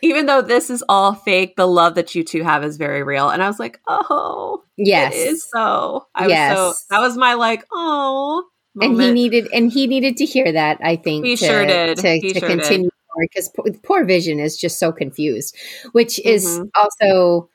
even 0.03 0.27
though 0.27 0.43
this 0.43 0.71
is 0.71 0.85
all 0.89 1.15
fake, 1.15 1.57
the 1.57 1.67
love 1.67 1.95
that 1.95 2.15
you 2.15 2.25
two 2.25 2.43
have 2.43 2.65
is 2.65 2.77
very 2.77 3.03
real. 3.03 3.29
And 3.29 3.43
I 3.43 3.49
was 3.49 3.59
like, 3.59 3.81
oh, 3.89 4.63
yes, 4.77 5.15
it 5.15 5.19
is 5.19 5.47
so. 5.53 6.07
I 6.15 6.27
yes. 6.27 6.57
was 6.57 6.79
so, 6.79 6.85
that 6.91 7.01
was 7.01 7.17
my 7.17 7.35
like, 7.35 7.65
oh, 7.73 8.45
moment. 8.75 8.99
and 8.99 9.03
he 9.03 9.13
needed, 9.13 9.49
and 9.53 9.73
he 9.73 9.87
needed 9.87 10.17
to 10.19 10.25
hear 10.25 10.53
that. 10.53 10.79
I 10.83 10.97
think 10.97 11.25
he 11.25 11.37
to, 11.37 11.45
sure 11.45 11.67
did 11.67 11.99
to, 11.99 12.15
he 12.15 12.33
to 12.33 12.41
sure 12.41 12.49
continue 12.49 12.91
because 13.19 13.51
poor 13.83 14.05
Vision 14.05 14.39
is 14.39 14.57
just 14.57 14.79
so 14.79 14.93
confused, 14.93 15.57
which 15.93 16.19
is 16.21 16.47
mm-hmm. 16.47 16.69
also 16.77 17.51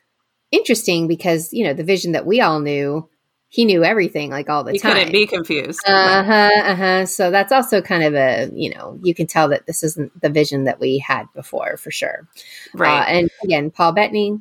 interesting 0.51 1.08
because 1.08 1.51
you 1.51 1.63
know 1.63 1.73
the 1.73 1.84
vision 1.84 2.12
that 2.12 2.25
we 2.25 2.41
all 2.41 2.60
knew 2.60 3.10
he 3.49 3.63
knew 3.65 3.84
everything 3.84 4.29
like 4.31 4.49
all 4.49 4.63
the 4.63 4.73
he 4.73 4.79
time. 4.79 4.93
couldn't 4.93 5.12
be 5.12 5.27
confused. 5.27 5.79
Uh 5.88 6.23
huh. 6.23 6.51
Uh 6.63 6.75
huh. 6.75 7.05
So 7.05 7.31
that's 7.31 7.51
also 7.51 7.81
kind 7.81 8.03
of 8.03 8.13
a 8.15 8.49
you 8.53 8.73
know 8.73 8.99
you 9.03 9.13
can 9.15 9.27
tell 9.27 9.47
that 9.49 9.65
this 9.65 9.84
isn't 9.84 10.19
the 10.21 10.29
vision 10.29 10.65
that 10.65 10.79
we 10.79 10.97
had 10.97 11.25
before 11.34 11.77
for 11.77 11.91
sure. 11.91 12.27
Right. 12.73 13.01
Uh, 13.01 13.05
and 13.05 13.29
again, 13.43 13.71
Paul 13.71 13.93
Bettany, 13.93 14.39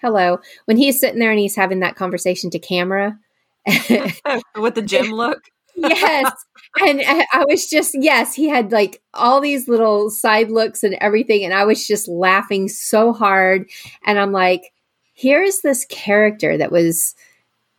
hello. 0.00 0.40
When 0.64 0.76
he's 0.76 0.98
sitting 0.98 1.18
there 1.20 1.30
and 1.30 1.38
he's 1.40 1.56
having 1.56 1.80
that 1.80 1.96
conversation 1.96 2.50
to 2.50 2.58
camera 2.58 3.18
with 4.56 4.74
the 4.74 4.82
Jim 4.84 5.10
look. 5.12 5.42
yes. 5.74 6.30
And 6.78 7.00
I 7.06 7.46
was 7.48 7.70
just, 7.70 7.94
yes, 7.98 8.34
he 8.34 8.50
had 8.50 8.70
like 8.70 9.00
all 9.14 9.40
these 9.40 9.66
little 9.66 10.10
side 10.10 10.50
looks 10.50 10.84
and 10.84 10.94
everything. 11.00 11.42
And 11.42 11.54
I 11.54 11.64
was 11.64 11.86
just 11.86 12.06
laughing 12.06 12.68
so 12.68 13.14
hard. 13.14 13.70
And 14.04 14.18
I'm 14.18 14.30
like, 14.30 14.74
here's 15.14 15.60
this 15.60 15.86
character 15.86 16.58
that 16.58 16.70
was 16.70 17.14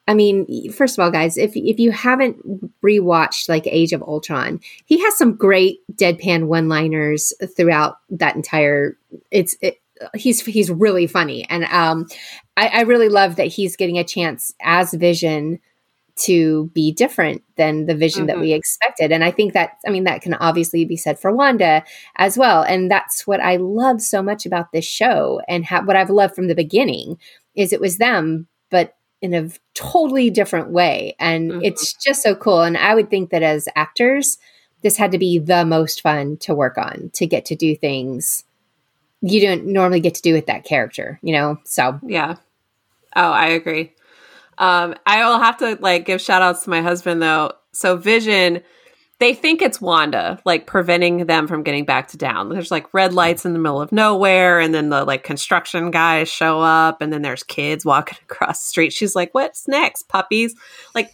I 0.07 0.13
mean, 0.13 0.71
first 0.71 0.97
of 0.97 1.03
all, 1.03 1.11
guys, 1.11 1.37
if 1.37 1.51
if 1.55 1.79
you 1.79 1.91
haven't 1.91 2.37
rewatched 2.81 3.49
like 3.49 3.67
Age 3.67 3.93
of 3.93 4.01
Ultron, 4.01 4.61
he 4.85 5.01
has 5.01 5.17
some 5.17 5.35
great 5.35 5.79
deadpan 5.93 6.47
one-liners 6.47 7.33
throughout 7.55 7.97
that 8.11 8.35
entire. 8.35 8.97
It's 9.31 9.57
it, 9.61 9.81
he's 10.15 10.41
he's 10.45 10.71
really 10.71 11.07
funny, 11.07 11.45
and 11.49 11.65
um, 11.65 12.07
I, 12.55 12.67
I 12.67 12.81
really 12.81 13.09
love 13.09 13.35
that 13.35 13.47
he's 13.47 13.75
getting 13.75 13.97
a 13.97 14.03
chance 14.03 14.53
as 14.61 14.93
Vision 14.93 15.59
to 16.17 16.71
be 16.73 16.91
different 16.91 17.43
than 17.57 17.85
the 17.85 17.95
vision 17.95 18.21
mm-hmm. 18.21 18.27
that 18.27 18.39
we 18.39 18.51
expected. 18.51 19.11
And 19.11 19.23
I 19.23 19.31
think 19.31 19.53
that, 19.53 19.77
I 19.85 19.91
mean, 19.91 20.05
that 20.05 20.21
can 20.21 20.33
obviously 20.33 20.83
be 20.83 20.97
said 20.97 21.19
for 21.19 21.31
Wanda 21.31 21.83
as 22.15 22.37
well. 22.37 22.63
And 22.63 22.89
that's 22.89 23.27
what 23.27 23.39
I 23.39 23.57
love 23.57 24.01
so 24.01 24.23
much 24.23 24.45
about 24.45 24.71
this 24.71 24.85
show 24.85 25.41
and 25.47 25.63
ha- 25.63 25.83
what 25.83 25.95
I've 25.95 26.09
loved 26.09 26.35
from 26.35 26.47
the 26.47 26.55
beginning 26.55 27.19
is 27.55 27.71
it 27.71 27.79
was 27.79 27.97
them, 27.97 28.47
but 28.71 28.95
in 29.21 29.33
a 29.33 29.49
totally 29.73 30.29
different 30.29 30.69
way. 30.69 31.15
And 31.19 31.51
mm-hmm. 31.51 31.63
it's 31.63 31.93
just 32.03 32.21
so 32.21 32.35
cool. 32.35 32.61
And 32.61 32.77
I 32.77 32.95
would 32.95 33.09
think 33.09 33.31
that 33.31 33.43
as 33.43 33.67
actors, 33.75 34.37
this 34.81 34.97
had 34.97 35.11
to 35.11 35.17
be 35.17 35.39
the 35.39 35.65
most 35.65 36.01
fun 36.01 36.37
to 36.37 36.53
work 36.53 36.77
on 36.77 37.09
to 37.13 37.25
get 37.25 37.45
to 37.45 37.55
do 37.55 37.75
things 37.75 38.43
you 39.21 39.41
don't 39.41 39.65
normally 39.65 39.99
get 39.99 40.15
to 40.15 40.21
do 40.21 40.33
with 40.33 40.45
that 40.45 40.63
character, 40.63 41.19
you 41.21 41.33
know? 41.33 41.59
So, 41.65 41.99
yeah. 42.03 42.35
Oh, 43.15 43.31
I 43.31 43.47
agree. 43.47 43.93
Um, 44.57 44.95
I 45.05 45.27
will 45.27 45.39
have 45.39 45.57
to 45.57 45.77
like 45.81 46.05
give 46.05 46.21
shout 46.21 46.41
outs 46.41 46.63
to 46.63 46.69
my 46.69 46.81
husband 46.81 47.21
though. 47.21 47.51
So 47.71 47.97
Vision, 47.97 48.61
they 49.19 49.33
think 49.33 49.61
it's 49.61 49.81
Wanda, 49.81 50.39
like 50.45 50.67
preventing 50.67 51.25
them 51.25 51.47
from 51.47 51.63
getting 51.63 51.85
back 51.85 52.09
to 52.09 52.17
down. 52.17 52.49
There's 52.49 52.69
like 52.69 52.93
red 52.93 53.13
lights 53.13 53.45
in 53.45 53.53
the 53.53 53.59
middle 53.59 53.81
of 53.81 53.91
nowhere, 53.91 54.59
and 54.59 54.73
then 54.73 54.89
the 54.89 55.05
like 55.05 55.23
construction 55.23 55.89
guys 55.89 56.29
show 56.29 56.61
up, 56.61 57.01
and 57.01 57.11
then 57.11 57.23
there's 57.23 57.43
kids 57.43 57.83
walking 57.83 58.17
across 58.29 58.59
the 58.59 58.67
street. 58.67 58.93
She's 58.93 59.15
like, 59.15 59.33
What's 59.33 59.67
next, 59.67 60.07
puppies? 60.07 60.55
Like 60.93 61.11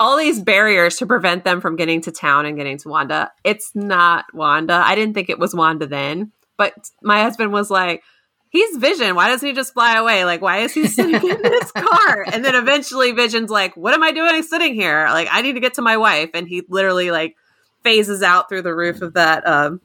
all 0.00 0.16
these 0.16 0.40
barriers 0.40 0.96
to 0.96 1.06
prevent 1.06 1.44
them 1.44 1.60
from 1.60 1.76
getting 1.76 2.00
to 2.02 2.10
town 2.10 2.46
and 2.46 2.56
getting 2.56 2.78
to 2.78 2.88
Wanda. 2.88 3.30
It's 3.44 3.70
not 3.74 4.24
Wanda. 4.32 4.74
I 4.74 4.94
didn't 4.94 5.14
think 5.14 5.28
it 5.28 5.38
was 5.38 5.54
Wanda 5.54 5.86
then, 5.86 6.32
but 6.56 6.74
my 7.02 7.22
husband 7.22 7.52
was 7.52 7.70
like, 7.70 8.02
he's 8.48 8.76
Vision. 8.78 9.14
Why 9.14 9.28
doesn't 9.28 9.46
he 9.46 9.54
just 9.54 9.74
fly 9.74 9.96
away? 9.96 10.24
Like, 10.24 10.40
why 10.40 10.58
is 10.58 10.72
he 10.72 10.86
sitting 10.88 11.14
in 11.14 11.44
his 11.44 11.72
car? 11.72 12.24
And 12.32 12.44
then 12.44 12.54
eventually 12.54 13.12
Vision's 13.12 13.50
like, 13.50 13.76
what 13.76 13.94
am 13.94 14.02
I 14.02 14.12
doing 14.12 14.42
sitting 14.42 14.74
here? 14.74 15.06
Like, 15.10 15.28
I 15.30 15.42
need 15.42 15.54
to 15.54 15.60
get 15.60 15.74
to 15.74 15.82
my 15.82 15.98
wife. 15.98 16.30
And 16.34 16.48
he 16.48 16.62
literally 16.68 17.10
like 17.10 17.36
phases 17.82 18.22
out 18.22 18.48
through 18.48 18.62
the 18.62 18.74
roof 18.74 19.02
of 19.02 19.14
that 19.14 19.46
um, 19.46 19.80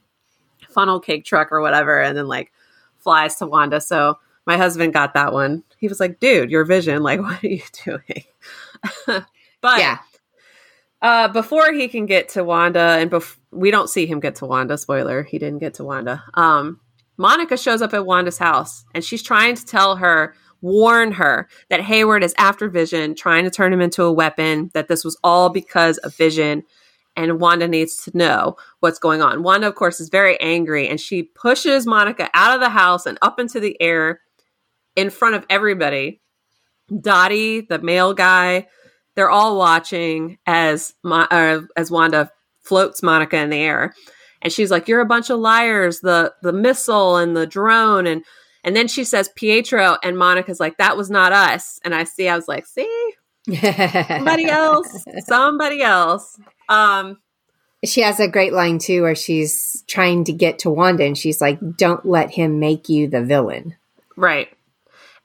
funnel 0.70 1.00
cake 1.00 1.26
truck 1.26 1.52
or 1.52 1.62
whatever, 1.62 2.02
and 2.02 2.18
then 2.18 2.28
like 2.28 2.52
flies 2.98 3.36
to 3.36 3.46
Wanda. 3.46 3.82
So 3.82 4.18
my 4.46 4.58
husband 4.58 4.94
got 4.94 5.14
that 5.14 5.34
one. 5.34 5.64
He 5.78 5.88
was 5.88 6.00
like, 6.00 6.20
dude, 6.20 6.52
your 6.52 6.66
Vision. 6.66 7.04
Like, 7.04 7.22
what 7.22 7.44
are 7.44 7.48
you 7.48 7.62
doing? 7.84 8.24
but 9.62 9.80
yeah. 9.80 10.00
Uh, 11.00 11.28
before 11.28 11.72
he 11.74 11.88
can 11.88 12.08
get 12.08 12.30
to 12.30 12.44
Wanda, 12.44 12.80
and 12.80 13.12
bef- 13.12 13.38
we 13.52 13.70
don't 13.70 13.90
see 13.90 14.08
him 14.08 14.20
get 14.20 14.36
to 14.36 14.46
Wanda. 14.46 14.78
Spoiler: 14.78 15.24
he 15.24 15.38
didn't 15.38 15.60
get 15.60 15.76
to 15.76 15.84
Wanda. 15.84 16.24
Um, 16.34 16.80
Monica 17.18 17.58
shows 17.58 17.82
up 17.82 17.94
at 17.94 18.06
Wanda's 18.06 18.38
house 18.38 18.86
and 18.94 19.04
she's 19.04 19.24
trying 19.24 19.56
to 19.56 19.66
tell 19.66 19.96
her, 19.98 20.36
warn 20.62 21.12
her 21.14 21.48
that 21.70 21.82
Hayward 21.82 22.24
is 22.24 22.36
after 22.38 22.70
Vision, 22.70 23.16
trying 23.16 23.44
to 23.44 23.50
turn 23.50 23.74
him 23.74 23.82
into 23.82 24.04
a 24.04 24.14
weapon, 24.14 24.70
that 24.74 24.88
this 24.88 25.04
was 25.04 25.18
all 25.24 25.50
because 25.50 25.98
of 26.00 26.16
Vision. 26.16 26.64
And 27.17 27.41
Wanda 27.41 27.67
needs 27.67 27.97
to 28.03 28.17
know 28.17 28.56
what's 28.80 28.99
going 28.99 29.21
on. 29.21 29.43
Wanda, 29.43 29.67
of 29.67 29.75
course, 29.75 29.99
is 29.99 30.08
very 30.08 30.39
angry 30.39 30.88
and 30.88 30.99
she 30.99 31.23
pushes 31.23 31.86
Monica 31.86 32.30
out 32.34 32.56
of 32.56 32.62
the 32.62 32.69
house 32.69 33.06
and 33.06 33.17
up 33.21 33.39
into 33.39 33.60
the 33.60 33.75
air 33.82 34.21
in 34.95 35.10
front 35.10 35.36
of 35.36 35.45
everybody. 35.49 36.21
Dottie, 37.01 37.62
the 37.62 37.80
mail 37.80 38.13
guy, 38.13 38.67
they're 39.15 39.30
all 39.30 39.58
watching 39.58 40.38
as 40.45 40.93
uh, 41.03 41.62
as 41.75 41.91
Wanda 41.91 42.32
floats 42.62 43.03
Monica 43.03 43.38
in 43.38 43.49
the 43.49 43.58
air 43.58 43.93
and 44.41 44.53
she's 44.53 44.71
like 44.71 44.88
you're 44.88 45.01
a 45.01 45.06
bunch 45.06 45.30
of 45.30 45.39
liars 45.39 46.01
the 46.01 46.34
the 46.41 46.53
missile 46.53 47.17
and 47.17 47.36
the 47.36 47.47
drone 47.47 48.08
and 48.08 48.23
and 48.63 48.75
then 48.75 48.88
she 48.88 49.03
says 49.03 49.30
pietro 49.36 49.97
and 50.03 50.17
monica's 50.17 50.60
like 50.60 50.77
that 50.77 50.97
was 50.97 51.10
not 51.10 51.32
us 51.32 51.80
and 51.84 51.95
i 51.95 52.03
see 52.03 52.27
i 52.27 52.36
was 52.36 52.47
like 52.47 52.65
see 52.65 53.13
somebody 53.48 54.46
else 54.46 55.06
somebody 55.20 55.82
else 55.82 56.40
um 56.70 57.18
she 57.86 58.02
has 58.02 58.20
a 58.20 58.28
great 58.28 58.54
line 58.54 58.78
too 58.78 59.04
where 59.04 59.16
she's 59.16 59.84
trying 59.88 60.24
to 60.24 60.34
get 60.34 60.60
to 60.60 60.70
wanda 60.70 61.04
and 61.04 61.18
she's 61.18 61.40
like 61.40 61.60
don't 61.78 62.06
let 62.06 62.32
him 62.32 62.60
make 62.60 62.90
you 62.90 63.08
the 63.08 63.24
villain 63.24 63.76
right 64.16 64.50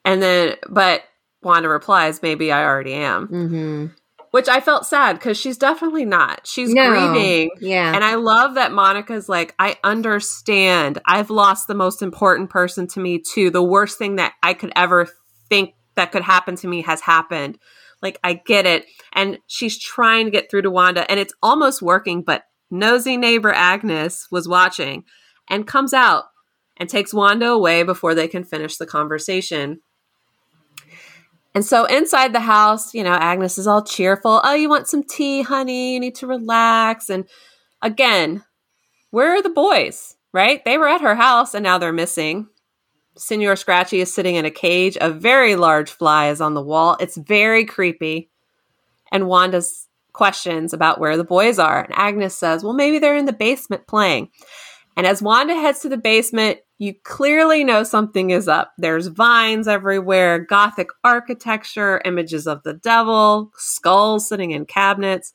and 0.04 0.22
then 0.22 0.54
but 0.68 1.02
wanda 1.42 1.68
replies 1.68 2.22
maybe 2.22 2.52
i 2.52 2.64
already 2.64 2.94
am 2.94 3.28
mm-hmm 3.28 3.86
which 4.32 4.48
I 4.48 4.60
felt 4.60 4.86
sad 4.86 5.18
because 5.18 5.38
she's 5.38 5.58
definitely 5.58 6.06
not. 6.06 6.46
She's 6.46 6.72
no. 6.72 6.88
grieving. 6.88 7.50
Yeah. 7.60 7.94
And 7.94 8.02
I 8.02 8.14
love 8.14 8.54
that 8.54 8.72
Monica's 8.72 9.28
like, 9.28 9.54
I 9.58 9.76
understand. 9.84 10.98
I've 11.06 11.28
lost 11.28 11.68
the 11.68 11.74
most 11.74 12.00
important 12.00 12.48
person 12.48 12.86
to 12.88 13.00
me, 13.00 13.18
too. 13.18 13.50
The 13.50 13.62
worst 13.62 13.98
thing 13.98 14.16
that 14.16 14.32
I 14.42 14.54
could 14.54 14.72
ever 14.74 15.06
think 15.50 15.74
that 15.96 16.12
could 16.12 16.22
happen 16.22 16.56
to 16.56 16.66
me 16.66 16.80
has 16.80 17.02
happened. 17.02 17.58
Like, 18.02 18.18
I 18.24 18.34
get 18.34 18.66
it. 18.66 18.86
And 19.12 19.38
she's 19.46 19.78
trying 19.78 20.26
to 20.26 20.30
get 20.30 20.50
through 20.50 20.62
to 20.62 20.70
Wanda, 20.70 21.08
and 21.10 21.20
it's 21.20 21.34
almost 21.42 21.80
working, 21.80 22.22
but 22.22 22.44
nosy 22.70 23.16
neighbor 23.16 23.52
Agnes 23.52 24.26
was 24.30 24.48
watching 24.48 25.04
and 25.48 25.66
comes 25.66 25.92
out 25.92 26.24
and 26.76 26.88
takes 26.88 27.14
Wanda 27.14 27.48
away 27.48 27.82
before 27.82 28.14
they 28.14 28.26
can 28.26 28.44
finish 28.44 28.76
the 28.76 28.86
conversation. 28.86 29.80
And 31.54 31.64
so 31.64 31.84
inside 31.84 32.32
the 32.32 32.40
house, 32.40 32.94
you 32.94 33.04
know, 33.04 33.12
Agnes 33.12 33.58
is 33.58 33.66
all 33.66 33.84
cheerful. 33.84 34.40
Oh, 34.42 34.54
you 34.54 34.70
want 34.70 34.88
some 34.88 35.02
tea, 35.02 35.42
honey? 35.42 35.92
You 35.92 36.00
need 36.00 36.14
to 36.16 36.26
relax. 36.26 37.10
And 37.10 37.26
again, 37.82 38.42
where 39.10 39.34
are 39.34 39.42
the 39.42 39.50
boys? 39.50 40.16
Right? 40.32 40.64
They 40.64 40.78
were 40.78 40.88
at 40.88 41.02
her 41.02 41.14
house 41.14 41.52
and 41.52 41.62
now 41.62 41.76
they're 41.76 41.92
missing. 41.92 42.48
Senor 43.16 43.56
Scratchy 43.56 44.00
is 44.00 44.12
sitting 44.12 44.36
in 44.36 44.44
a 44.44 44.50
cage. 44.50 44.96
A 45.00 45.10
very 45.10 45.56
large 45.56 45.90
fly 45.90 46.30
is 46.30 46.40
on 46.40 46.54
the 46.54 46.62
wall. 46.62 46.96
It's 47.00 47.16
very 47.16 47.64
creepy. 47.64 48.30
And 49.10 49.28
Wanda's 49.28 49.88
questions 50.12 50.72
about 50.72 51.00
where 51.00 51.16
the 51.16 51.24
boys 51.24 51.58
are. 51.58 51.84
And 51.84 51.94
Agnes 51.94 52.36
says, 52.36 52.64
well, 52.64 52.72
maybe 52.72 52.98
they're 52.98 53.16
in 53.16 53.26
the 53.26 53.32
basement 53.32 53.86
playing. 53.86 54.28
And 54.96 55.06
as 55.06 55.22
Wanda 55.22 55.54
heads 55.54 55.80
to 55.80 55.88
the 55.88 55.96
basement, 55.96 56.58
you 56.78 56.94
clearly 57.04 57.64
know 57.64 57.82
something 57.82 58.30
is 58.30 58.48
up. 58.48 58.72
There's 58.76 59.06
vines 59.06 59.68
everywhere, 59.68 60.38
gothic 60.38 60.88
architecture, 61.04 62.02
images 62.04 62.46
of 62.46 62.62
the 62.62 62.74
devil, 62.74 63.52
skulls 63.56 64.28
sitting 64.28 64.50
in 64.50 64.66
cabinets. 64.66 65.32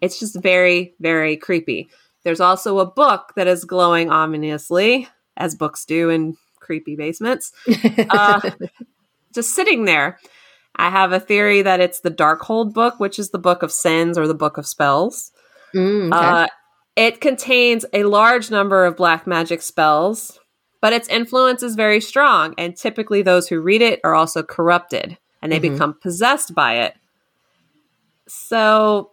It's 0.00 0.20
just 0.20 0.40
very, 0.40 0.94
very 1.00 1.36
creepy. 1.36 1.88
There's 2.24 2.40
also 2.40 2.78
a 2.78 2.86
book 2.86 3.32
that 3.36 3.48
is 3.48 3.64
glowing 3.64 4.10
ominously, 4.10 5.08
as 5.36 5.54
books 5.54 5.84
do 5.84 6.10
in 6.10 6.36
creepy 6.62 6.96
basements, 6.96 7.52
uh, 8.10 8.50
just 9.34 9.54
sitting 9.54 9.84
there. 9.84 10.18
I 10.76 10.88
have 10.88 11.12
a 11.12 11.20
theory 11.20 11.60
that 11.62 11.80
it's 11.80 12.00
the 12.00 12.10
Darkhold 12.10 12.72
book, 12.72 12.98
which 12.98 13.18
is 13.18 13.30
the 13.30 13.38
book 13.38 13.62
of 13.62 13.70
sins 13.70 14.16
or 14.16 14.26
the 14.26 14.34
book 14.34 14.56
of 14.56 14.66
spells. 14.66 15.32
Mm, 15.74 16.14
okay. 16.14 16.26
uh, 16.26 16.46
it 16.96 17.20
contains 17.20 17.84
a 17.92 18.04
large 18.04 18.50
number 18.50 18.84
of 18.84 18.96
black 18.96 19.26
magic 19.26 19.60
spells, 19.62 20.38
but 20.80 20.92
its 20.92 21.08
influence 21.08 21.62
is 21.62 21.74
very 21.74 22.00
strong, 22.00 22.54
and 22.56 22.76
typically 22.76 23.22
those 23.22 23.48
who 23.48 23.60
read 23.60 23.82
it 23.82 24.00
are 24.04 24.14
also 24.14 24.42
corrupted 24.42 25.18
and 25.42 25.50
they 25.50 25.58
mm-hmm. 25.58 25.74
become 25.74 25.94
possessed 25.94 26.54
by 26.54 26.76
it. 26.76 26.94
So, 28.28 29.10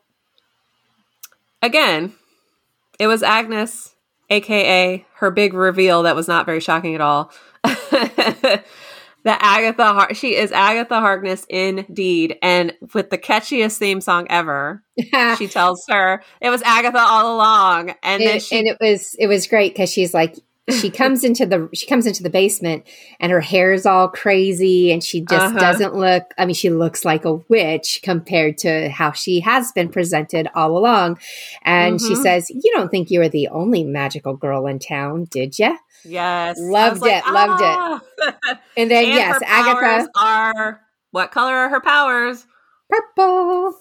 again, 1.62 2.14
it 3.00 3.08
was 3.08 3.24
Agnes, 3.24 3.96
aka 4.30 5.06
her 5.15 5.32
big 5.32 5.54
reveal 5.54 6.04
that 6.04 6.15
was 6.15 6.28
not 6.28 6.46
very 6.46 6.60
shocking 6.60 6.96
at 6.96 7.02
all. 7.02 7.32
that 7.63 8.63
Agatha 9.26 9.86
Har- 9.86 10.13
she 10.13 10.36
is 10.36 10.52
Agatha 10.52 11.00
Harkness 11.00 11.46
indeed, 11.50 12.38
and 12.42 12.74
with 12.94 13.10
the 13.10 13.18
catchiest 13.18 13.78
theme 13.78 14.02
song 14.02 14.28
ever. 14.30 14.84
she 15.38 15.48
tells 15.48 15.84
her 15.89 16.24
it 16.42 16.50
was 16.50 16.62
Agatha 16.63 17.00
all 17.00 17.36
along, 17.36 17.94
and 18.04 18.22
it, 18.22 18.42
she- 18.42 18.58
and 18.58 18.68
it 18.68 18.78
was 18.80 19.15
it 19.20 19.28
was 19.28 19.48
great 19.48 19.74
because 19.74 19.92
she's 19.92 20.13
like 20.13 20.36
she 20.74 20.90
comes 20.90 21.24
into 21.24 21.46
the 21.46 21.70
she 21.74 21.86
comes 21.86 22.06
into 22.06 22.24
the 22.24 22.30
basement 22.30 22.86
and 23.20 23.32
her 23.32 23.42
hair 23.42 23.72
is 23.72 23.86
all 23.86 24.08
crazy 24.08 24.92
and 24.92 25.04
she 25.04 25.22
just 25.22 25.56
uh-huh. 25.56 25.60
doesn't 25.60 25.96
look 25.96 26.24
i 26.38 26.46
mean 26.46 26.56
she 26.56 26.70
looks 26.70 27.06
like 27.06 27.26
a 27.26 27.36
witch 27.50 28.02
compared 28.04 28.58
to 28.58 28.90
how 28.90 29.12
she 29.12 29.40
has 29.40 29.72
been 29.72 29.90
presented 29.90 30.48
all 30.56 30.78
along 30.78 31.18
and 31.64 32.00
mm-hmm. 32.00 32.08
she 32.08 32.16
says 32.16 32.50
you 32.50 32.72
don't 32.74 32.90
think 32.90 33.10
you 33.10 33.20
were 33.20 33.30
the 33.30 33.48
only 33.50 33.84
magical 33.84 34.36
girl 34.36 34.68
in 34.68 34.80
town 34.80 35.26
did 35.32 35.58
you 35.58 35.78
Yes. 36.06 36.58
Loved 36.60 37.06
it. 37.06 37.26
Like, 37.26 37.34
loved 37.34 37.62
ah. 37.64 38.02
it. 38.20 38.58
And 38.78 38.90
then, 38.90 39.06
and 39.06 39.14
yes, 39.14 39.42
Agatha. 39.46 40.10
Are 40.16 40.82
what 41.12 41.32
color 41.32 41.54
are 41.54 41.70
her 41.70 41.82
powers? 41.82 42.46
Purple. 42.90 43.74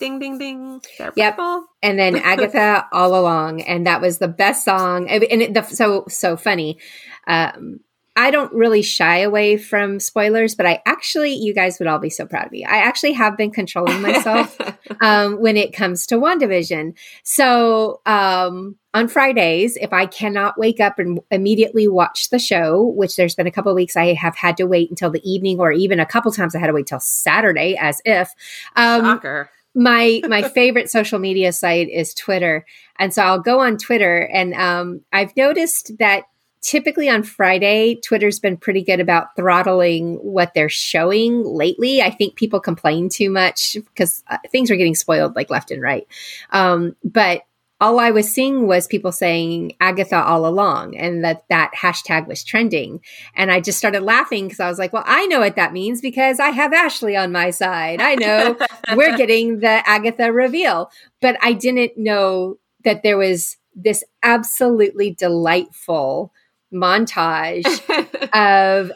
Ding, 0.00 0.18
ding, 0.18 0.38
ding. 0.38 0.80
They're 0.98 1.12
yep. 1.14 1.36
Purple. 1.36 1.66
And 1.82 1.98
then 1.98 2.16
Agatha 2.24 2.86
all 2.92 3.18
along. 3.18 3.60
And 3.62 3.86
that 3.86 4.00
was 4.00 4.18
the 4.18 4.28
best 4.28 4.64
song. 4.64 5.08
And 5.08 5.22
it, 5.22 5.54
the, 5.54 5.62
so, 5.62 6.06
so 6.08 6.36
funny. 6.36 6.78
Um, 7.26 7.80
I 8.16 8.30
don't 8.30 8.52
really 8.52 8.82
shy 8.82 9.18
away 9.18 9.56
from 9.56 10.00
spoilers, 10.00 10.54
but 10.54 10.66
I 10.66 10.82
actually, 10.84 11.34
you 11.34 11.54
guys 11.54 11.78
would 11.78 11.86
all 11.86 12.00
be 12.00 12.10
so 12.10 12.26
proud 12.26 12.46
of 12.46 12.52
me. 12.52 12.64
I 12.64 12.78
actually 12.78 13.12
have 13.12 13.36
been 13.36 13.52
controlling 13.52 14.02
myself 14.02 14.58
um, 15.00 15.40
when 15.40 15.56
it 15.56 15.72
comes 15.72 16.06
to 16.06 16.16
WandaVision. 16.16 16.94
So 17.22 18.00
um, 18.06 18.76
on 18.92 19.06
Fridays, 19.06 19.76
if 19.76 19.92
I 19.92 20.06
cannot 20.06 20.58
wake 20.58 20.80
up 20.80 20.98
and 20.98 21.20
immediately 21.30 21.86
watch 21.86 22.30
the 22.30 22.40
show, 22.40 22.92
which 22.96 23.16
there's 23.16 23.36
been 23.36 23.46
a 23.46 23.52
couple 23.52 23.72
weeks 23.74 23.96
I 23.96 24.12
have 24.14 24.36
had 24.36 24.56
to 24.56 24.66
wait 24.66 24.90
until 24.90 25.10
the 25.10 25.22
evening, 25.30 25.60
or 25.60 25.70
even 25.70 26.00
a 26.00 26.06
couple 26.06 26.32
times 26.32 26.56
I 26.56 26.58
had 26.58 26.66
to 26.66 26.72
wait 26.72 26.88
till 26.88 27.00
Saturday, 27.00 27.76
as 27.80 28.02
if. 28.04 28.28
Um, 28.74 29.02
Shocker. 29.02 29.50
My 29.74 30.20
my 30.28 30.42
favorite 30.42 30.90
social 30.90 31.18
media 31.18 31.52
site 31.52 31.88
is 31.88 32.14
Twitter, 32.14 32.64
and 32.98 33.12
so 33.14 33.22
I'll 33.22 33.40
go 33.40 33.60
on 33.60 33.76
Twitter, 33.76 34.28
and 34.32 34.54
um, 34.54 35.00
I've 35.12 35.36
noticed 35.36 35.98
that 35.98 36.24
typically 36.60 37.08
on 37.08 37.22
Friday, 37.22 37.96
Twitter's 37.96 38.38
been 38.38 38.56
pretty 38.56 38.82
good 38.82 39.00
about 39.00 39.34
throttling 39.36 40.16
what 40.16 40.52
they're 40.54 40.68
showing 40.68 41.42
lately. 41.44 42.02
I 42.02 42.10
think 42.10 42.36
people 42.36 42.60
complain 42.60 43.08
too 43.08 43.30
much 43.30 43.74
because 43.74 44.22
uh, 44.28 44.38
things 44.50 44.70
are 44.70 44.76
getting 44.76 44.94
spoiled 44.94 45.36
like 45.36 45.50
left 45.50 45.70
and 45.70 45.80
right. 45.80 46.06
Um, 46.50 46.96
but 47.02 47.42
all 47.80 47.98
I 47.98 48.10
was 48.10 48.30
seeing 48.30 48.66
was 48.66 48.86
people 48.86 49.10
saying 49.10 49.72
Agatha 49.80 50.22
all 50.22 50.46
along 50.46 50.96
and 50.96 51.24
that 51.24 51.44
that 51.48 51.70
hashtag 51.74 52.26
was 52.26 52.44
trending. 52.44 53.00
And 53.34 53.50
I 53.50 53.60
just 53.60 53.78
started 53.78 54.02
laughing 54.02 54.44
because 54.44 54.60
I 54.60 54.68
was 54.68 54.78
like, 54.78 54.92
well, 54.92 55.04
I 55.06 55.26
know 55.26 55.40
what 55.40 55.56
that 55.56 55.72
means 55.72 56.02
because 56.02 56.38
I 56.40 56.50
have 56.50 56.74
Ashley 56.74 57.16
on 57.16 57.32
my 57.32 57.50
side. 57.50 58.02
I 58.02 58.16
know 58.16 58.58
we're 58.94 59.16
getting 59.16 59.60
the 59.60 59.82
Agatha 59.88 60.30
reveal, 60.30 60.90
but 61.22 61.36
I 61.40 61.54
didn't 61.54 61.96
know 61.96 62.58
that 62.84 63.02
there 63.02 63.16
was 63.16 63.56
this 63.74 64.04
absolutely 64.22 65.12
delightful 65.12 66.32
montage 66.72 67.64
of 68.34 68.92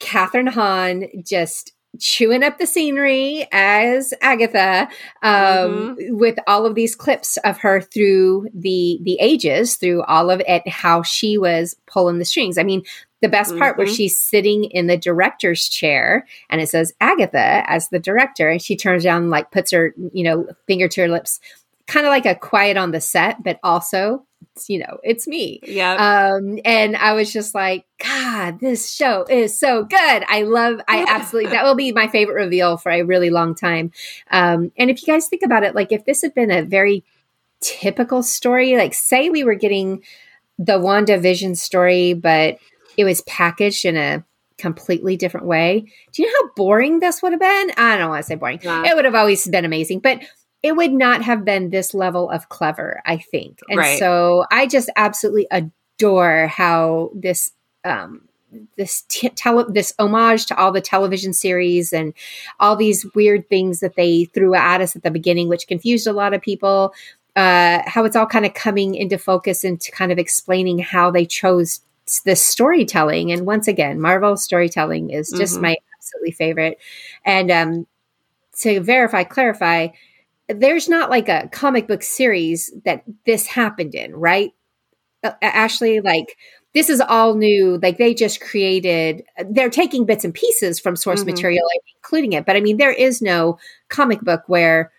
Kathryn 0.00 0.50
Hahn 0.50 1.06
just 1.24 1.72
chewing 1.98 2.42
up 2.42 2.58
the 2.58 2.66
scenery 2.66 3.46
as 3.52 4.14
Agatha 4.20 4.88
um, 5.22 5.96
mm-hmm. 5.96 6.16
with 6.16 6.38
all 6.46 6.66
of 6.66 6.74
these 6.74 6.94
clips 6.94 7.36
of 7.38 7.58
her 7.58 7.80
through 7.80 8.48
the 8.54 8.98
the 9.02 9.18
ages, 9.20 9.76
through 9.76 10.02
all 10.04 10.30
of 10.30 10.40
it, 10.46 10.66
how 10.68 11.02
she 11.02 11.38
was 11.38 11.76
pulling 11.86 12.18
the 12.18 12.24
strings. 12.24 12.58
I 12.58 12.62
mean, 12.62 12.82
the 13.20 13.28
best 13.28 13.56
part 13.56 13.72
mm-hmm. 13.72 13.78
where 13.78 13.86
she's 13.94 14.18
sitting 14.18 14.64
in 14.64 14.86
the 14.86 14.96
director's 14.96 15.68
chair 15.68 16.26
and 16.50 16.60
it 16.60 16.68
says 16.68 16.92
Agatha 17.00 17.64
as 17.66 17.88
the 17.88 17.98
director, 17.98 18.48
and 18.48 18.62
she 18.62 18.76
turns 18.76 19.02
down, 19.02 19.30
like 19.30 19.50
puts 19.50 19.72
her, 19.72 19.94
you 20.12 20.22
know, 20.22 20.46
finger 20.66 20.88
to 20.88 21.00
her 21.02 21.08
lips, 21.08 21.40
kind 21.88 22.06
of 22.06 22.10
like 22.10 22.26
a 22.26 22.36
quiet 22.36 22.76
on 22.76 22.92
the 22.92 23.00
set, 23.00 23.42
but 23.42 23.58
also 23.64 24.24
you 24.66 24.78
know, 24.78 24.98
it's 25.04 25.28
me. 25.28 25.60
Yeah. 25.62 25.94
Um, 25.94 26.58
and 26.64 26.96
I 26.96 27.12
was 27.12 27.32
just 27.32 27.54
like, 27.54 27.84
God, 28.02 28.58
this 28.58 28.92
show 28.92 29.24
is 29.28 29.58
so 29.58 29.84
good. 29.84 30.24
I 30.28 30.42
love, 30.42 30.80
I 30.88 31.04
absolutely, 31.08 31.52
that 31.52 31.64
will 31.64 31.76
be 31.76 31.92
my 31.92 32.08
favorite 32.08 32.42
reveal 32.42 32.76
for 32.76 32.90
a 32.90 33.02
really 33.02 33.30
long 33.30 33.54
time. 33.54 33.92
Um, 34.30 34.72
and 34.76 34.90
if 34.90 35.00
you 35.00 35.12
guys 35.12 35.28
think 35.28 35.42
about 35.44 35.62
it, 35.62 35.74
like 35.74 35.92
if 35.92 36.04
this 36.04 36.22
had 36.22 36.34
been 36.34 36.50
a 36.50 36.62
very 36.62 37.04
typical 37.60 38.22
story, 38.22 38.76
like 38.76 38.94
say 38.94 39.30
we 39.30 39.44
were 39.44 39.54
getting 39.54 40.02
the 40.58 40.78
WandaVision 40.78 41.56
story, 41.56 42.14
but 42.14 42.58
it 42.96 43.04
was 43.04 43.20
packaged 43.22 43.84
in 43.84 43.96
a 43.96 44.24
completely 44.56 45.16
different 45.16 45.46
way. 45.46 45.86
Do 46.12 46.22
you 46.22 46.28
know 46.28 46.34
how 46.42 46.52
boring 46.56 46.98
this 46.98 47.22
would 47.22 47.32
have 47.32 47.40
been? 47.40 47.70
I 47.76 47.96
don't 47.96 48.08
want 48.08 48.24
to 48.24 48.26
say 48.26 48.34
boring. 48.34 48.58
Yeah. 48.60 48.84
It 48.86 48.96
would 48.96 49.04
have 49.04 49.14
always 49.14 49.46
been 49.46 49.64
amazing, 49.64 50.00
but 50.00 50.20
it 50.62 50.76
would 50.76 50.92
not 50.92 51.22
have 51.22 51.44
been 51.44 51.70
this 51.70 51.94
level 51.94 52.30
of 52.30 52.48
clever, 52.48 53.00
I 53.06 53.18
think. 53.18 53.60
And 53.68 53.78
right. 53.78 53.98
so 53.98 54.44
I 54.50 54.66
just 54.66 54.90
absolutely 54.96 55.46
adore 55.50 56.48
how 56.48 57.10
this 57.14 57.52
um, 57.84 58.28
this 58.76 59.02
t- 59.08 59.28
tele- 59.30 59.70
this 59.70 59.92
homage 59.98 60.46
to 60.46 60.56
all 60.56 60.72
the 60.72 60.80
television 60.80 61.32
series 61.32 61.92
and 61.92 62.12
all 62.58 62.76
these 62.76 63.06
weird 63.14 63.48
things 63.48 63.80
that 63.80 63.94
they 63.94 64.24
threw 64.26 64.54
at 64.54 64.80
us 64.80 64.96
at 64.96 65.02
the 65.02 65.10
beginning, 65.10 65.48
which 65.48 65.68
confused 65.68 66.06
a 66.06 66.12
lot 66.12 66.34
of 66.34 66.42
people. 66.42 66.92
Uh, 67.36 67.82
how 67.86 68.04
it's 68.04 68.16
all 68.16 68.26
kind 68.26 68.44
of 68.44 68.52
coming 68.54 68.96
into 68.96 69.16
focus 69.16 69.62
and 69.62 69.80
to 69.80 69.92
kind 69.92 70.10
of 70.10 70.18
explaining 70.18 70.80
how 70.80 71.08
they 71.08 71.24
chose 71.24 71.82
this 72.24 72.44
storytelling. 72.44 73.30
And 73.30 73.46
once 73.46 73.68
again, 73.68 74.00
Marvel 74.00 74.36
storytelling 74.36 75.10
is 75.10 75.30
just 75.30 75.54
mm-hmm. 75.54 75.62
my 75.62 75.76
absolutely 75.96 76.32
favorite. 76.32 76.78
And 77.24 77.50
um, 77.52 77.86
to 78.60 78.80
verify, 78.80 79.22
clarify, 79.22 79.88
there's 80.48 80.88
not 80.88 81.10
like 81.10 81.28
a 81.28 81.48
comic 81.52 81.86
book 81.86 82.02
series 82.02 82.72
that 82.84 83.04
this 83.26 83.46
happened 83.46 83.94
in, 83.94 84.14
right? 84.14 84.52
Uh, 85.22 85.32
Ashley, 85.42 86.00
like 86.00 86.36
this 86.74 86.88
is 86.90 87.00
all 87.00 87.34
new. 87.34 87.78
Like 87.82 87.98
they 87.98 88.14
just 88.14 88.40
created, 88.40 89.24
they're 89.50 89.70
taking 89.70 90.06
bits 90.06 90.24
and 90.24 90.34
pieces 90.34 90.80
from 90.80 90.96
source 90.96 91.20
mm-hmm. 91.20 91.30
material, 91.30 91.66
including 91.96 92.32
it. 92.32 92.46
But 92.46 92.56
I 92.56 92.60
mean, 92.60 92.76
there 92.76 92.92
is 92.92 93.20
no 93.20 93.58
comic 93.88 94.20
book 94.20 94.42
where 94.46 94.92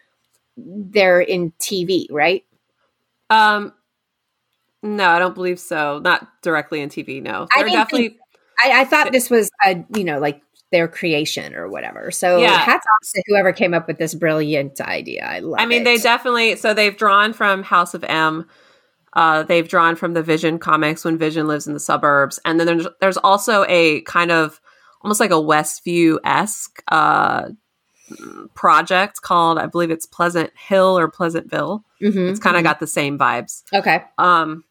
they're 0.58 1.22
in 1.22 1.52
TV, 1.60 2.08
right? 2.12 2.46
Um, 3.30 3.74
no, 4.82 5.10
I 5.10 5.20
don't 5.20 5.36
believe 5.36 5.60
so. 5.60 6.00
Not 6.00 6.28
directly 6.42 6.82
in 6.82 6.90
TV. 6.90 7.22
No, 7.22 7.48
they're 7.56 7.66
I 7.66 7.72
definitely. 7.72 8.10
Think, 8.10 8.20
I, 8.62 8.82
I, 8.82 8.86
thought 8.86 9.12
this 9.12 9.30
was 9.30 9.50
a 9.66 9.84
you 9.96 10.04
know 10.04 10.20
like 10.20 10.42
their 10.72 10.88
creation 10.88 11.56
or 11.56 11.68
whatever. 11.68 12.12
So 12.12 12.38
yeah. 12.38 12.58
hats 12.58 12.86
off 12.86 13.12
to 13.14 13.24
whoever 13.28 13.52
came 13.54 13.74
up 13.74 13.88
with 13.88 13.98
this 13.98 14.14
brilliant 14.14 14.80
idea. 14.82 15.26
I 15.26 15.40
love 15.40 15.60
it. 15.60 15.64
I 15.64 15.66
mean, 15.66 15.82
it. 15.82 15.86
they 15.86 15.98
definitely 15.98 16.56
so 16.56 16.74
they've 16.74 16.96
drawn 16.96 17.34
from 17.34 17.64
House 17.64 17.94
of 17.94 18.04
M. 18.04 18.48
Uh, 19.14 19.44
they've 19.44 19.68
drawn 19.68 19.96
from 19.96 20.14
the 20.14 20.22
Vision 20.22 20.60
comics 20.60 21.04
when 21.04 21.18
Vision 21.18 21.48
lives 21.48 21.66
in 21.68 21.74
the 21.74 21.80
suburbs, 21.80 22.40
and 22.46 22.60
then 22.60 22.68
there's 22.68 22.88
there's 23.02 23.18
also 23.18 23.66
a 23.68 24.02
kind 24.02 24.32
of 24.32 24.62
almost 25.02 25.20
like 25.20 25.32
a 25.32 25.36
Westview 25.36 26.20
esque 26.24 26.84
uh, 26.90 27.50
project 28.54 29.22
called 29.22 29.58
I 29.58 29.66
believe 29.66 29.90
it's 29.92 30.06
Pleasant 30.06 30.52
Hill 30.56 30.98
or 30.98 31.10
Pleasantville. 31.10 31.84
Mm-hmm, 32.02 32.30
it's 32.30 32.40
kind 32.40 32.56
of 32.56 32.60
mm-hmm. 32.60 32.68
got 32.68 32.80
the 32.80 32.88
same 32.88 33.18
vibes. 33.18 33.64
Okay. 33.74 34.04
Um, 34.20 34.64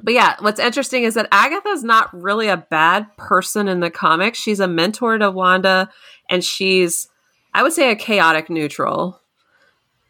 but 0.00 0.14
yeah, 0.14 0.36
what's 0.40 0.60
interesting 0.60 1.02
is 1.02 1.14
that 1.14 1.28
Agatha's 1.32 1.82
not 1.82 2.12
really 2.14 2.48
a 2.48 2.56
bad 2.56 3.16
person 3.16 3.66
in 3.66 3.80
the 3.80 3.90
comics. 3.90 4.38
She's 4.38 4.60
a 4.60 4.68
mentor 4.68 5.18
to 5.18 5.30
Wanda, 5.30 5.90
and 6.30 6.44
she's, 6.44 7.08
I 7.52 7.62
would 7.62 7.72
say, 7.72 7.90
a 7.90 7.96
chaotic 7.96 8.48
neutral 8.48 9.20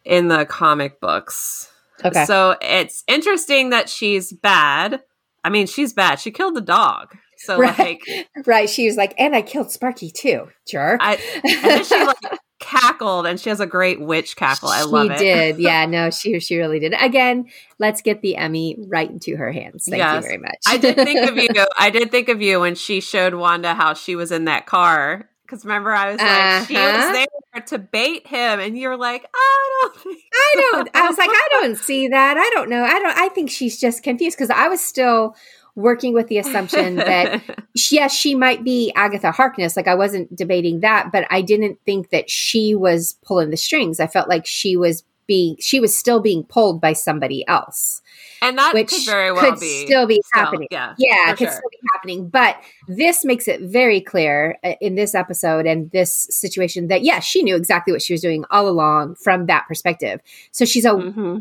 in 0.05 0.27
the 0.27 0.45
comic 0.45 0.99
books. 0.99 1.71
Okay. 2.05 2.25
So 2.25 2.55
it's 2.61 3.03
interesting 3.07 3.71
that 3.71 3.89
she's 3.89 4.31
bad. 4.31 5.01
I 5.43 5.49
mean, 5.49 5.67
she's 5.67 5.93
bad. 5.93 6.19
She 6.19 6.31
killed 6.31 6.55
the 6.55 6.61
dog. 6.61 7.17
So 7.37 7.57
right. 7.59 7.77
like, 7.77 8.01
right? 8.45 8.69
She 8.69 8.85
was 8.85 8.95
like, 8.95 9.15
and 9.17 9.35
I 9.35 9.41
killed 9.41 9.71
Sparky 9.71 10.11
too, 10.11 10.49
jerk. 10.67 10.99
I, 11.01 11.15
and 11.43 11.63
then 11.63 11.83
she 11.83 12.05
like 12.05 12.17
cackled 12.59 13.25
and 13.25 13.39
she 13.39 13.49
has 13.49 13.59
a 13.59 13.65
great 13.65 13.99
witch 13.99 14.35
cackle. 14.35 14.69
I 14.69 14.83
love 14.83 15.11
it. 15.11 15.19
She 15.19 15.23
did. 15.23 15.57
Yeah, 15.69 15.85
no, 15.85 16.09
she 16.09 16.39
she 16.39 16.57
really 16.57 16.79
did. 16.79 16.93
Again, 16.99 17.49
let's 17.79 18.01
get 18.01 18.21
the 18.21 18.37
Emmy 18.37 18.77
right 18.87 19.09
into 19.09 19.35
her 19.35 19.51
hands. 19.51 19.85
Thank 19.85 19.99
yes. 19.99 20.23
you 20.23 20.29
very 20.29 20.37
much. 20.37 20.57
I 20.67 20.77
did 20.77 20.95
think 20.95 21.29
of 21.29 21.37
you. 21.37 21.49
I 21.77 21.89
did 21.89 22.11
think 22.11 22.29
of 22.29 22.41
you 22.41 22.61
when 22.61 22.75
she 22.75 23.01
showed 23.01 23.33
Wanda 23.33 23.73
how 23.73 23.93
she 23.93 24.15
was 24.15 24.31
in 24.31 24.45
that 24.45 24.65
car. 24.65 25.29
Because 25.41 25.65
remember, 25.65 25.91
I 25.91 26.11
was 26.11 26.19
like, 26.19 26.29
uh-huh. 26.29 26.65
she 26.65 26.73
was 26.75 26.81
uh-huh. 26.81 27.25
there 27.53 27.61
to 27.63 27.79
bait 27.79 28.27
him, 28.27 28.59
and 28.59 28.77
you're 28.77 28.97
like, 28.97 29.27
I 29.33 29.69
don't 29.81 29.95
think. 30.03 30.23
I 30.31 30.55
don't. 30.71 30.89
I 30.93 31.07
was 31.07 31.17
like, 31.17 31.29
I 31.31 31.47
don't 31.51 31.75
see 31.75 32.07
that. 32.07 32.37
I 32.37 32.49
don't 32.53 32.69
know. 32.69 32.83
I 32.83 32.99
don't. 32.99 33.17
I 33.17 33.29
think 33.29 33.49
she's 33.49 33.79
just 33.79 34.03
confused 34.03 34.37
because 34.37 34.51
I 34.51 34.67
was 34.67 34.79
still 34.79 35.35
working 35.79 36.13
with 36.13 36.27
the 36.27 36.37
assumption 36.37 36.97
that 36.97 37.41
yes, 37.91 38.13
she 38.13 38.35
might 38.35 38.63
be 38.63 38.91
Agatha 38.95 39.31
Harkness. 39.31 39.75
Like 39.75 39.87
I 39.87 39.95
wasn't 39.95 40.35
debating 40.35 40.81
that, 40.81 41.11
but 41.11 41.25
I 41.29 41.41
didn't 41.41 41.79
think 41.85 42.09
that 42.09 42.29
she 42.29 42.75
was 42.75 43.17
pulling 43.23 43.49
the 43.49 43.57
strings. 43.57 43.99
I 43.99 44.07
felt 44.07 44.29
like 44.29 44.45
she 44.45 44.75
was 44.75 45.03
being 45.29 45.55
she 45.59 45.79
was 45.79 45.95
still 45.95 46.19
being 46.19 46.43
pulled 46.43 46.81
by 46.81 46.91
somebody 46.91 47.47
else 47.47 48.01
and 48.41 48.57
that 48.57 48.73
which 48.73 48.89
could 48.89 49.05
very 49.05 49.31
well 49.31 49.51
could 49.51 49.59
be 49.59 49.85
still 49.85 50.07
be 50.07 50.19
still, 50.25 50.43
happening 50.43 50.67
yeah 50.71 50.95
yeah 50.97 51.29
could 51.35 51.47
sure. 51.47 51.51
still 51.51 51.69
be 51.69 51.77
happening 51.93 52.27
but 52.27 52.57
this 52.87 53.23
makes 53.23 53.47
it 53.47 53.61
very 53.61 54.01
clear 54.01 54.57
uh, 54.63 54.73
in 54.81 54.95
this 54.95 55.13
episode 55.13 55.67
and 55.67 55.91
this 55.91 56.11
situation 56.31 56.87
that 56.87 57.03
yeah 57.03 57.19
she 57.19 57.43
knew 57.43 57.55
exactly 57.55 57.93
what 57.93 58.01
she 58.01 58.11
was 58.11 58.21
doing 58.21 58.43
all 58.49 58.67
along 58.67 59.13
from 59.13 59.45
that 59.45 59.67
perspective 59.67 60.19
so 60.51 60.65
she's 60.65 60.83
a 60.83 60.89
mm-hmm. 60.89 61.37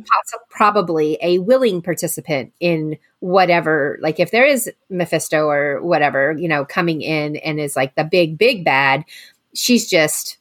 probably 0.50 1.16
a 1.22 1.38
willing 1.38 1.80
participant 1.80 2.52
in 2.60 2.98
whatever 3.20 3.98
like 4.02 4.20
if 4.20 4.30
there 4.30 4.44
is 4.44 4.70
mephisto 4.90 5.48
or 5.48 5.80
whatever 5.82 6.36
you 6.38 6.46
know 6.46 6.62
coming 6.66 7.00
in 7.00 7.36
and 7.36 7.58
is 7.58 7.74
like 7.74 7.94
the 7.94 8.04
big 8.04 8.36
big 8.36 8.66
bad 8.66 9.02
she's 9.54 9.88
just 9.88 10.36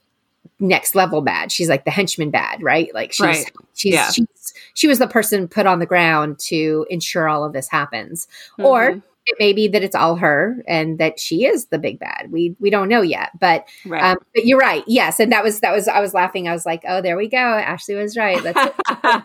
next 0.59 0.95
level 0.95 1.21
bad. 1.21 1.51
She's 1.51 1.69
like 1.69 1.85
the 1.85 1.91
henchman 1.91 2.31
bad, 2.31 2.61
right? 2.61 2.93
Like 2.93 3.13
she's 3.13 3.25
right. 3.25 3.51
she's, 3.73 3.93
yeah. 3.93 4.09
she's 4.11 4.53
she 4.73 4.87
was 4.87 4.99
the 4.99 5.07
person 5.07 5.47
put 5.47 5.65
on 5.65 5.79
the 5.79 5.85
ground 5.85 6.39
to 6.39 6.85
ensure 6.89 7.27
all 7.27 7.43
of 7.43 7.53
this 7.53 7.69
happens. 7.69 8.27
Mm-hmm. 8.53 8.65
Or 8.65 9.01
it 9.27 9.35
may 9.39 9.51
be 9.51 9.67
that 9.67 9.83
it's 9.83 9.95
all 9.95 10.15
her 10.15 10.63
and 10.67 10.99
that 10.99 11.19
she 11.19 11.45
is 11.45 11.65
the 11.65 11.77
big 11.77 11.99
bad. 11.99 12.31
We 12.31 12.55
we 12.59 12.69
don't 12.69 12.87
know 12.87 13.01
yet, 13.01 13.31
but 13.39 13.67
right. 13.85 14.11
um, 14.11 14.17
but 14.33 14.45
you're 14.45 14.57
right. 14.57 14.83
Yes, 14.87 15.19
and 15.19 15.31
that 15.31 15.43
was 15.43 15.59
that 15.59 15.73
was 15.73 15.87
I 15.87 15.99
was 15.99 16.13
laughing. 16.13 16.47
I 16.47 16.53
was 16.53 16.65
like, 16.65 16.83
oh, 16.87 17.01
there 17.01 17.17
we 17.17 17.27
go. 17.27 17.37
Ashley 17.37 17.95
was 17.95 18.15
right. 18.15 18.41
Let's 18.41 18.59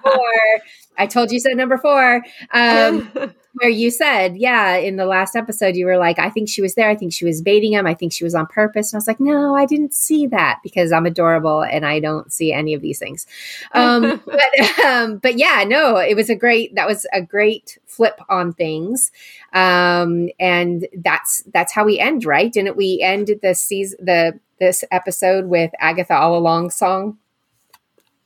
four. 0.02 0.32
I 0.98 1.06
told 1.06 1.32
you 1.32 1.40
so. 1.40 1.50
Number 1.50 1.78
four. 1.78 2.22
Um, 2.52 3.10
where 3.54 3.68
you 3.68 3.90
said, 3.90 4.36
yeah, 4.36 4.76
in 4.76 4.96
the 4.96 5.04
last 5.04 5.36
episode, 5.36 5.76
you 5.76 5.84
were 5.84 5.98
like, 5.98 6.18
I 6.18 6.30
think 6.30 6.48
she 6.48 6.62
was 6.62 6.74
there. 6.74 6.88
I 6.88 6.96
think 6.96 7.12
she 7.12 7.24
was 7.24 7.42
baiting 7.42 7.72
him. 7.72 7.86
I 7.86 7.94
think 7.94 8.12
she 8.12 8.24
was 8.24 8.34
on 8.34 8.46
purpose. 8.46 8.92
And 8.92 8.96
I 8.96 9.00
was 9.00 9.06
like, 9.06 9.20
no, 9.20 9.54
I 9.54 9.66
didn't 9.66 9.94
see 9.94 10.26
that 10.28 10.60
because 10.62 10.90
I'm 10.90 11.04
adorable 11.04 11.62
and 11.62 11.84
I 11.84 12.00
don't 12.00 12.32
see 12.32 12.52
any 12.52 12.72
of 12.72 12.80
these 12.80 12.98
things. 12.98 13.26
Um, 13.72 14.22
but, 14.26 14.84
um, 14.84 15.18
but 15.18 15.36
yeah, 15.38 15.64
no, 15.66 15.96
it 15.98 16.16
was 16.16 16.30
a 16.30 16.34
great, 16.34 16.74
that 16.76 16.88
was 16.88 17.06
a 17.12 17.20
great 17.20 17.78
flip 17.86 18.20
on 18.28 18.54
things. 18.54 19.12
Um, 19.52 20.30
and 20.40 20.86
that's, 20.96 21.42
that's 21.52 21.72
how 21.72 21.84
we 21.84 21.98
end, 21.98 22.24
right? 22.24 22.50
Didn't 22.50 22.76
we 22.76 23.00
end 23.02 23.30
the 23.42 23.54
season, 23.54 23.98
the, 24.02 24.40
this 24.60 24.82
episode 24.90 25.46
with 25.46 25.72
Agatha 25.78 26.14
All 26.14 26.38
Along 26.38 26.70
song? 26.70 27.18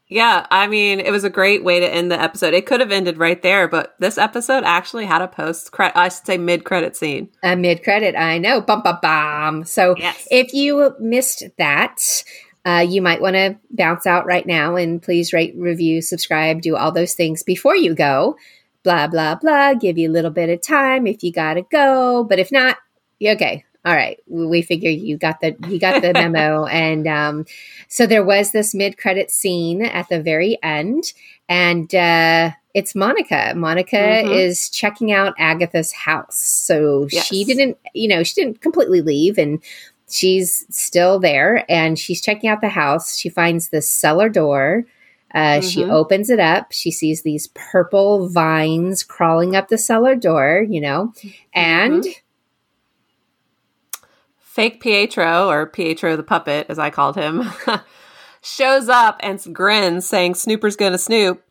Yeah, 0.09 0.47
I 0.53 0.69
mean, 0.69 1.01
it 1.01 1.11
was 1.11 1.25
a 1.25 1.31
great 1.31 1.65
way 1.65 1.81
to 1.81 1.93
end 1.93 2.13
the 2.13 2.21
episode. 2.21 2.55
It 2.55 2.65
could 2.65 2.79
have 2.79 2.93
ended 2.93 3.19
right 3.19 3.43
there, 3.43 3.67
but 3.67 3.97
this 3.99 4.19
episode 4.19 4.63
actually 4.63 5.05
had 5.05 5.21
a 5.21 5.27
post 5.27 5.73
credit, 5.73 5.97
I 5.99 6.09
should 6.11 6.25
say 6.27 6.39
mid 6.39 6.63
credit 6.65 6.95
scene. 6.97 7.29
A 7.43 7.57
mid 7.57 7.83
credit, 7.83 8.15
I 8.17 8.39
know. 8.39 8.61
Bum, 8.61 8.83
bum, 8.83 8.99
bum. 9.03 9.65
So 9.65 9.97
Yes. 9.99 10.29
if 10.31 10.55
you 10.55 10.95
missed 11.01 11.43
that, 11.59 11.99
uh, 12.65 12.85
you 12.89 13.03
might 13.03 13.21
want 13.21 13.35
to 13.35 13.57
bounce 13.71 14.07
out 14.07 14.27
right 14.27 14.47
now 14.47 14.77
and 14.77 15.03
please 15.03 15.33
rate, 15.33 15.55
review, 15.57 16.01
subscribe, 16.01 16.61
do 16.63 16.77
all 16.77 16.93
those 16.93 17.15
things 17.15 17.43
before 17.43 17.77
you 17.77 17.95
go. 17.95 18.37
Blah, 18.85 19.09
blah, 19.09 19.35
blah. 19.35 19.75
Give 19.75 19.99
you 19.99 20.09
a 20.09 20.13
little 20.13 20.31
bit 20.31 20.51
of 20.51 20.61
time 20.63 21.09
if 21.09 21.25
you 21.25 21.33
got 21.33 21.55
to 21.55 21.63
go. 21.63 22.23
But 22.23 22.39
if 22.39 22.53
not, 22.53 22.77
you're 23.19 23.35
okay. 23.35 23.65
All 23.87 23.95
right, 23.95 24.19
we 24.27 24.63
figure 24.63 24.91
you 24.91 25.17
got 25.17 25.41
the 25.41 25.55
you 25.69 25.79
got 25.79 26.03
the 26.03 26.13
memo, 26.13 26.67
and 26.87 27.07
um, 27.07 27.47
so 27.87 28.05
there 28.07 28.25
was 28.25 28.51
this 28.51 28.75
mid 28.75 28.99
credit 28.99 29.31
scene 29.31 29.81
at 29.83 30.09
the 30.09 30.21
very 30.21 30.59
end, 30.63 31.13
and 31.49 31.95
uh, 31.95 32.51
it's 32.75 32.97
Monica. 32.97 33.53
Monica 33.57 33.97
Mhm. 33.97 34.33
is 34.33 34.69
checking 34.71 35.13
out 35.13 35.35
Agatha's 35.39 35.93
house, 35.93 36.37
so 36.37 37.07
Yes. 37.13 37.27
she 37.27 37.45
didn't, 37.45 37.79
you 37.95 38.09
know, 38.09 38.25
she 38.25 38.35
didn't 38.35 38.61
completely 38.61 39.03
leave, 39.03 39.39
and 39.39 39.61
she's 40.11 40.67
still 40.69 41.21
there, 41.21 41.65
and 41.69 41.97
she's 41.97 42.21
checking 42.21 42.51
out 42.51 42.61
the 42.61 42.69
house. 42.69 43.17
She 43.17 43.29
finds 43.29 43.69
the 43.69 43.81
cellar 43.83 44.29
door. 44.29 44.85
Uh, 45.35 45.61
She 45.61 45.83
Mhm. 45.85 45.91
opens 45.93 46.29
it 46.31 46.41
up. 46.41 46.73
She 46.73 46.91
sees 46.91 47.23
these 47.23 47.49
purple 47.55 48.29
vines 48.29 49.03
crawling 49.05 49.55
up 49.55 49.69
the 49.69 49.79
cellar 49.79 50.15
door, 50.17 50.65
you 50.69 50.81
know, 50.81 51.13
and 51.55 52.05
Fake 54.57 54.81
Pietro, 54.81 55.51
or 55.51 55.67
Pietro 55.67 56.17
the 56.17 56.23
puppet, 56.23 56.65
as 56.71 56.79
I 56.79 56.89
called 56.89 57.15
him, 57.15 57.45
shows 58.41 58.89
up 58.89 59.21
and 59.21 59.39
grins, 59.53 60.09
saying, 60.09 60.35
Snooper's 60.35 60.77
gonna 60.77 60.97
snoop. 60.97 61.45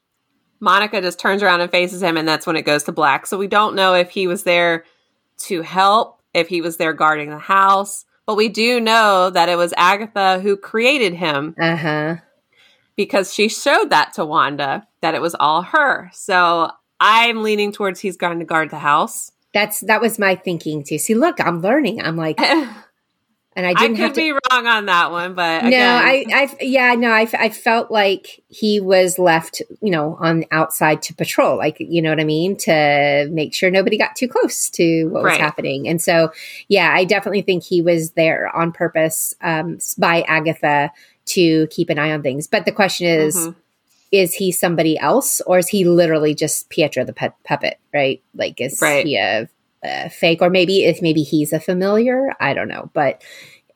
Monica 0.60 1.00
just 1.02 1.20
turns 1.20 1.44
around 1.44 1.62
and 1.62 1.70
faces 1.70 2.02
him, 2.02 2.18
and 2.18 2.28
that's 2.28 2.48
when 2.48 2.56
it 2.56 2.64
goes 2.64 2.82
to 2.86 2.92
black. 2.92 3.28
So 3.28 3.38
we 3.38 3.46
don't 3.46 3.76
know 3.76 3.94
if 3.94 4.10
he 4.10 4.26
was 4.26 4.42
there 4.42 4.86
to 5.42 5.62
help, 5.62 6.20
if 6.34 6.48
he 6.48 6.62
was 6.62 6.78
there 6.78 6.94
guarding 6.94 7.30
the 7.30 7.38
house, 7.38 8.06
but 8.26 8.38
we 8.38 8.50
do 8.50 8.82
know 8.82 9.30
that 9.30 9.50
it 9.50 9.56
was 9.56 9.72
Agatha 9.78 10.40
who 10.40 10.58
created 10.58 11.14
him 11.14 11.54
uh 11.62 11.76
huh. 11.76 12.16
because 12.96 13.32
she 13.32 13.50
showed 13.50 13.92
that 13.92 14.14
to 14.14 14.26
Wanda, 14.26 14.88
that 15.02 15.14
it 15.14 15.22
was 15.22 15.36
all 15.36 15.62
her. 15.62 16.10
So 16.12 16.72
I'm 17.00 17.44
leaning 17.44 17.72
towards 17.72 18.00
he's 18.00 18.18
going 18.18 18.40
to 18.40 18.46
guard 18.46 18.72
the 18.72 18.80
house. 18.80 19.32
That's 19.54 19.82
that 19.82 20.02
was 20.02 20.18
my 20.18 20.34
thinking 20.34 20.84
too. 20.84 20.98
See, 20.98 21.14
look, 21.14 21.40
I'm 21.40 21.62
learning. 21.62 22.02
I'm 22.02 22.18
like, 22.18 22.40
and 23.56 23.66
I 23.66 23.74
didn't 23.74 23.96
could 23.96 24.04
have 24.04 24.14
to. 24.14 24.22
be 24.22 24.32
wrong 24.32 24.68
on 24.68 24.86
that 24.88 25.12
one, 25.12 25.34
but 25.34 25.62
no, 25.64 25.68
again, 25.68 26.04
I, 26.04 26.26
I, 26.34 26.56
yeah, 26.60 26.94
no, 26.96 27.10
I, 27.10 27.28
I 27.34 27.50
felt 27.50 27.90
like 27.90 28.44
he 28.50 28.82
was 28.82 29.18
left, 29.18 29.62
you 29.82 29.92
know, 29.92 30.18
on 30.20 30.44
outside 30.52 31.02
to 31.04 31.14
patrol, 31.14 31.58
like, 31.58 31.78
you 31.80 32.02
know 32.02 32.10
what 32.10 32.20
I 32.20 32.26
mean, 32.26 32.58
to 32.58 33.30
make 33.32 33.54
sure 33.54 33.72
nobody 33.72 33.98
got 33.98 34.16
too 34.16 34.28
close 34.28 34.70
to 34.72 35.06
what 35.06 35.24
was 35.24 35.38
happening. 35.38 35.88
And 35.88 36.02
so, 36.02 36.32
yeah, 36.68 36.92
I 36.94 37.06
definitely 37.06 37.44
think 37.44 37.64
he 37.64 37.82
was 37.82 38.12
there 38.12 38.54
on 38.56 38.72
purpose 38.74 39.34
um, 39.42 39.78
by 39.98 40.22
Agatha 40.28 40.92
to 41.28 41.68
keep 41.68 41.90
an 41.90 41.98
eye 41.98 42.12
on 42.12 42.22
things. 42.24 42.48
But 42.48 42.66
the 42.66 42.72
question 42.72 43.08
is, 43.08 43.36
Mhm. 43.36 43.56
is 44.12 44.34
he 44.36 44.52
somebody 44.52 44.98
else, 45.00 45.42
or 45.48 45.58
is 45.60 45.68
he 45.68 45.86
literally 45.86 46.36
just 46.36 46.70
Pietro 46.70 47.04
the 47.04 47.14
pu- 47.14 47.34
puppet? 47.44 47.80
Right? 47.94 48.22
Like, 48.36 48.60
is 48.62 48.80
Right. 48.82 49.06
he 49.06 49.18
a, 49.18 49.48
a 49.86 50.10
fake, 50.10 50.42
or 50.42 50.50
maybe 50.50 50.86
if 50.86 51.02
maybe 51.02 51.22
he's 51.24 51.54
a 51.54 51.60
familiar? 51.60 52.32
I 52.40 52.54
don't 52.54 52.68
know, 52.68 52.90
but 52.94 53.22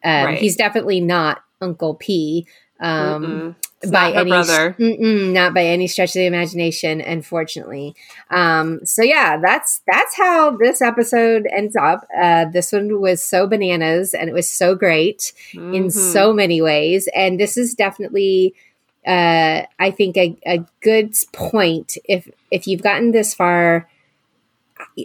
um, 0.03 0.26
Right. 0.26 0.38
he's 0.38 0.55
definitely 0.55 1.01
not 1.01 1.43
Uncle 1.62 1.95
P. 1.95 2.47
Um, 2.80 3.55
by 3.91 4.12
any 4.12 4.30
brother. 4.32 4.76
not 4.78 5.53
by 5.53 5.64
any 5.66 5.88
stretch 5.88 6.10
of 6.10 6.16
the 6.20 6.26
imagination, 6.26 6.99
unfortunately. 7.01 7.95
Um, 8.30 8.86
so 8.86 9.01
yeah, 9.03 9.38
that's 9.38 9.82
that's 9.88 10.18
how 10.18 10.51
this 10.57 10.82
episode 10.82 11.47
ends 11.49 11.76
up. 11.78 12.05
Uh, 12.18 12.45
this 12.45 12.72
one 12.74 12.99
was 13.01 13.22
so 13.22 13.47
bananas, 13.47 14.14
and 14.14 14.30
it 14.30 14.34
was 14.34 14.49
so 14.49 14.76
great 14.76 15.32
in 15.53 15.86
Mhm. 15.88 15.91
so 15.91 16.34
many 16.34 16.62
ways. 16.62 17.07
And 17.16 17.39
this 17.39 17.57
is 17.57 17.74
definitely, 17.74 18.53
uh, 19.07 19.64
I 19.80 19.91
think, 19.91 20.18
a, 20.18 20.38
a 20.45 20.66
good 20.82 21.14
point. 21.34 21.97
If 22.05 22.30
if 22.51 22.68
you've 22.68 22.82
gotten 22.82 23.12
this 23.12 23.34
far, 23.34 23.88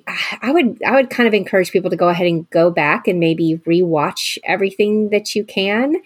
I- 0.06 0.38
I 0.42 0.52
would 0.52 0.82
I 0.84 0.92
would 0.92 1.10
kind 1.10 1.26
of 1.26 1.34
encourage 1.34 1.70
people 1.72 1.90
to 1.90 1.96
go 1.96 2.08
ahead 2.08 2.26
and 2.26 2.48
go 2.50 2.70
back 2.70 3.06
and 3.06 3.20
maybe 3.20 3.60
rewatch 3.66 4.38
everything 4.44 5.10
that 5.10 5.34
you 5.34 5.44
can 5.44 5.96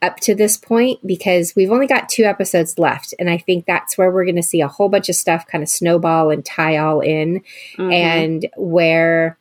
up 0.00 0.16
to 0.20 0.34
this 0.34 0.56
point 0.56 1.04
because 1.06 1.54
we've 1.56 1.72
only 1.72 1.86
got 1.88 2.08
two 2.08 2.22
episodes 2.24 2.78
left, 2.78 3.12
and 3.18 3.28
I 3.28 3.36
think 3.38 3.66
that's 3.66 3.98
where 3.98 4.10
we're 4.12 4.24
going 4.24 4.36
to 4.36 4.42
see 4.42 4.60
a 4.60 4.68
whole 4.68 4.88
bunch 4.88 5.08
of 5.08 5.16
stuff 5.16 5.46
kind 5.46 5.62
of 5.62 5.68
snowball 5.68 6.30
and 6.30 6.44
tie 6.44 6.76
all 6.76 7.00
in 7.00 7.42
Mhm. 7.76 7.92
and 7.92 8.46
where 8.56 9.36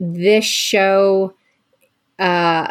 this 0.00 0.44
show 0.44 1.34
uh 2.18 2.68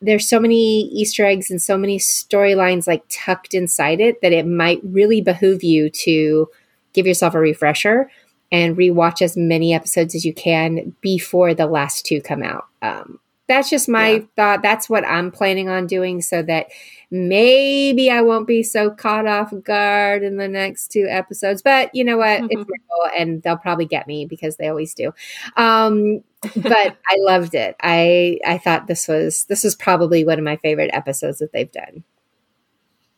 there's 0.00 0.28
so 0.28 0.38
many 0.38 0.82
easter 0.92 1.24
eggs 1.24 1.50
and 1.50 1.60
so 1.60 1.76
many 1.76 1.98
storylines 1.98 2.86
like 2.86 3.02
tucked 3.10 3.52
inside 3.54 4.00
it 4.00 4.20
that 4.22 4.32
it 4.32 4.46
might 4.46 4.78
really 4.84 5.20
behoove 5.20 5.64
you 5.64 5.90
to 5.90 6.48
give 6.92 7.04
yourself 7.06 7.34
a 7.34 7.38
refresher 7.40 8.08
and 8.50 8.76
rewatch 8.76 9.20
as 9.22 9.36
many 9.36 9.74
episodes 9.74 10.14
as 10.14 10.24
you 10.24 10.32
can 10.32 10.94
before 11.00 11.54
the 11.54 11.66
last 11.66 12.04
two 12.06 12.20
come 12.20 12.42
out 12.42 12.66
um 12.82 13.18
that's 13.48 13.70
just 13.70 13.88
my 13.88 14.08
Yeah. 14.10 14.18
thought 14.36 14.62
that's 14.62 14.88
what 14.90 15.06
i'm 15.06 15.30
planning 15.30 15.68
on 15.68 15.86
doing 15.86 16.20
so 16.22 16.42
that 16.42 16.66
maybe 17.10 18.10
i 18.10 18.20
won't 18.20 18.46
be 18.46 18.62
so 18.62 18.90
caught 18.90 19.26
off 19.26 19.52
guard 19.62 20.22
in 20.22 20.36
the 20.36 20.48
next 20.48 20.88
two 20.92 21.06
episodes 21.08 21.62
but 21.62 21.94
you 21.94 22.04
know 22.04 22.16
what 22.18 22.42
it's 22.50 22.54
Marvel, 22.54 23.16
and 23.18 23.42
they'll 23.42 23.56
probably 23.56 23.86
get 23.86 24.06
me 24.06 24.26
because 24.26 24.56
they 24.56 24.68
always 24.68 24.94
do 24.94 25.12
um 25.56 26.22
but 26.54 26.96
I 27.10 27.16
loved 27.18 27.56
it. 27.56 27.74
I 27.82 28.38
I 28.46 28.58
thought 28.58 28.86
this 28.86 29.08
was 29.08 29.44
this 29.46 29.64
was 29.64 29.74
probably 29.74 30.24
one 30.24 30.38
of 30.38 30.44
my 30.44 30.56
favorite 30.58 30.90
episodes 30.92 31.38
that 31.38 31.52
they've 31.52 31.72
done. 31.72 32.04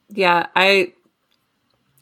Yeah, 0.09 0.47
I 0.57 0.95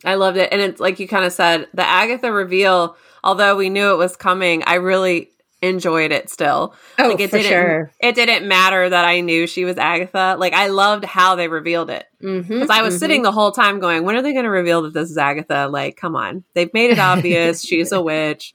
I 0.05 0.15
loved 0.15 0.37
it. 0.37 0.53
And 0.53 0.61
it's 0.61 0.81
like 0.81 1.01
you 1.01 1.09
kind 1.09 1.25
of 1.25 1.33
said, 1.33 1.67
the 1.75 1.85
Agatha 1.85 2.31
reveal, 2.33 2.97
although 3.25 3.57
we 3.57 3.71
knew 3.71 3.93
it 3.93 3.97
was 3.99 4.17
coming, 4.17 4.63
I 4.67 4.75
really 4.75 5.31
enjoyed 5.61 6.13
it 6.13 6.31
still. 6.31 6.75
Oh, 6.99 7.09
like 7.09 7.21
it 7.21 7.31
for 7.31 7.39
didn't 7.39 7.51
sure. 7.51 7.93
it 8.01 8.15
didn't 8.15 8.47
matter 8.47 8.89
that 8.89 9.05
I 9.05 9.21
knew 9.21 9.47
she 9.49 9.65
was 9.65 9.77
Agatha. 9.77 10.37
Like 10.39 10.53
I 10.53 10.69
loved 10.69 11.05
how 11.05 11.35
they 11.35 11.49
revealed 11.49 11.91
it. 11.91 12.07
Mm-hmm, 12.23 12.49
Because 12.61 12.71
I 12.71 12.83
was 12.83 12.99
sitting 12.99 13.23
the 13.23 13.33
whole 13.33 13.51
time 13.51 13.81
going, 13.81 14.05
when 14.05 14.15
are 14.17 14.23
they 14.23 14.33
going 14.33 14.45
to 14.45 14.51
reveal 14.51 14.83
that 14.83 14.93
this 14.93 15.11
is 15.11 15.19
Agatha? 15.19 15.67
Like, 15.69 15.97
come 15.97 16.15
on. 16.15 16.45
They've 16.55 16.73
made 16.73 16.91
it 16.91 16.99
obvious. 17.01 17.63
She's 17.63 17.91
a 17.93 18.01
witch. 18.01 18.55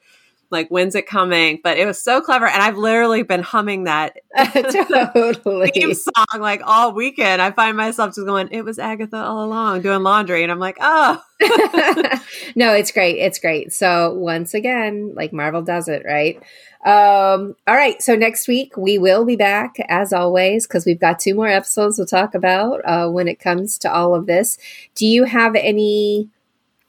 Like, 0.53 0.69
when's 0.69 0.95
it 0.95 1.05
coming? 1.07 1.59
But 1.61 1.77
it 1.77 1.85
was 1.85 2.01
so 2.01 2.21
clever. 2.21 2.47
And 2.47 2.61
I've 2.61 2.77
literally 2.77 3.23
been 3.23 3.41
humming 3.41 3.83
that 3.83 4.17
totally. 5.13 5.71
theme 5.71 5.93
song 5.93 6.39
like 6.39 6.61
all 6.63 6.93
weekend. 6.93 7.41
I 7.41 7.51
find 7.51 7.75
myself 7.75 8.15
just 8.15 8.25
going, 8.25 8.47
it 8.51 8.63
was 8.63 8.79
Agatha 8.79 9.17
all 9.17 9.43
along 9.43 9.81
doing 9.81 10.03
laundry. 10.03 10.43
And 10.43 10.51
I'm 10.51 10.59
like, 10.59 10.77
oh, 10.79 11.21
no, 12.55 12.73
it's 12.73 12.91
great. 12.91 13.17
It's 13.17 13.39
great. 13.39 13.73
So 13.73 14.13
once 14.13 14.53
again, 14.53 15.13
like 15.15 15.33
Marvel 15.33 15.61
does 15.61 15.87
it, 15.87 16.03
right? 16.05 16.37
Um, 16.85 17.55
all 17.67 17.75
right. 17.75 18.01
So 18.01 18.15
next 18.15 18.47
week 18.47 18.77
we 18.77 18.97
will 18.97 19.25
be 19.25 19.35
back 19.35 19.75
as 19.89 20.13
always 20.13 20.67
because 20.67 20.85
we've 20.85 20.99
got 20.99 21.19
two 21.19 21.33
more 21.33 21.47
episodes 21.47 21.97
to 21.97 22.05
talk 22.05 22.35
about 22.35 22.81
uh, 22.85 23.09
when 23.09 23.27
it 23.27 23.39
comes 23.39 23.77
to 23.79 23.93
all 23.93 24.15
of 24.15 24.25
this. 24.25 24.57
Do 24.95 25.05
you 25.05 25.23
have 25.23 25.55
any 25.55 26.29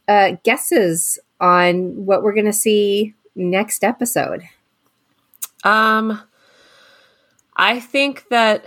uh, 0.08 0.32
guesses 0.42 1.18
on 1.40 2.06
what 2.06 2.22
we're 2.22 2.34
going 2.34 2.44
to 2.46 2.52
see 2.52 3.14
next 3.34 3.84
episode? 3.84 4.42
Um, 5.64 6.20
I 7.56 7.80
think 7.80 8.24
that 8.30 8.66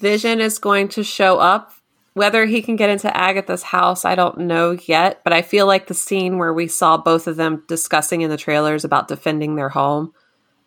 Vision 0.00 0.40
is 0.40 0.58
going 0.58 0.88
to 0.88 1.02
show 1.04 1.38
up. 1.38 1.72
Whether 2.14 2.46
he 2.46 2.62
can 2.62 2.74
get 2.74 2.90
into 2.90 3.16
Agatha's 3.16 3.62
house, 3.62 4.04
I 4.04 4.16
don't 4.16 4.38
know 4.38 4.76
yet. 4.86 5.20
But 5.22 5.32
I 5.32 5.42
feel 5.42 5.66
like 5.66 5.86
the 5.86 5.94
scene 5.94 6.38
where 6.38 6.52
we 6.52 6.66
saw 6.66 6.96
both 6.96 7.28
of 7.28 7.36
them 7.36 7.62
discussing 7.68 8.22
in 8.22 8.30
the 8.30 8.36
trailers 8.36 8.84
about 8.84 9.06
defending 9.06 9.54
their 9.54 9.68
home, 9.68 10.12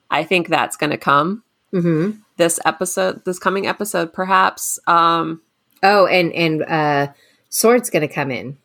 I 0.09 0.23
think 0.23 0.47
that's 0.47 0.77
going 0.77 0.91
to 0.91 0.97
come 0.97 1.43
Mm-hmm. 1.73 2.19
this 2.37 2.59
episode, 2.65 3.23
this 3.25 3.39
coming 3.39 3.65
episode, 3.67 4.13
perhaps. 4.13 4.79
Um, 4.87 5.41
Oh, 5.83 6.05
and 6.05 6.31
and 6.33 6.61
uh, 6.63 7.07
Sword's 7.49 7.89
going 7.89 8.07
to 8.07 8.13
come 8.13 8.29
in. 8.31 8.57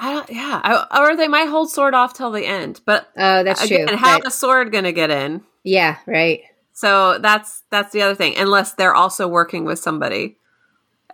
I 0.00 0.12
don't, 0.12 0.30
yeah, 0.30 0.60
I, 0.62 1.00
or 1.02 1.16
they 1.16 1.28
might 1.28 1.48
hold 1.48 1.70
Sword 1.70 1.94
off 1.94 2.14
till 2.14 2.30
the 2.30 2.44
end. 2.46 2.80
But 2.84 3.08
Oh, 3.16 3.42
that's 3.44 3.64
again, 3.64 3.88
true. 3.88 3.96
how 3.96 4.18
But- 4.18 4.26
is 4.28 4.34
Sword 4.34 4.72
going 4.72 4.84
to 4.84 4.92
get 4.92 5.10
in? 5.10 5.42
yeah, 5.62 5.98
right. 6.06 6.40
So 6.72 7.18
that's 7.18 7.62
that's 7.70 7.92
the 7.92 8.02
other 8.02 8.14
thing. 8.16 8.36
Unless 8.36 8.74
they're 8.74 8.94
also 8.94 9.28
working 9.28 9.64
with 9.64 9.78
somebody, 9.78 10.36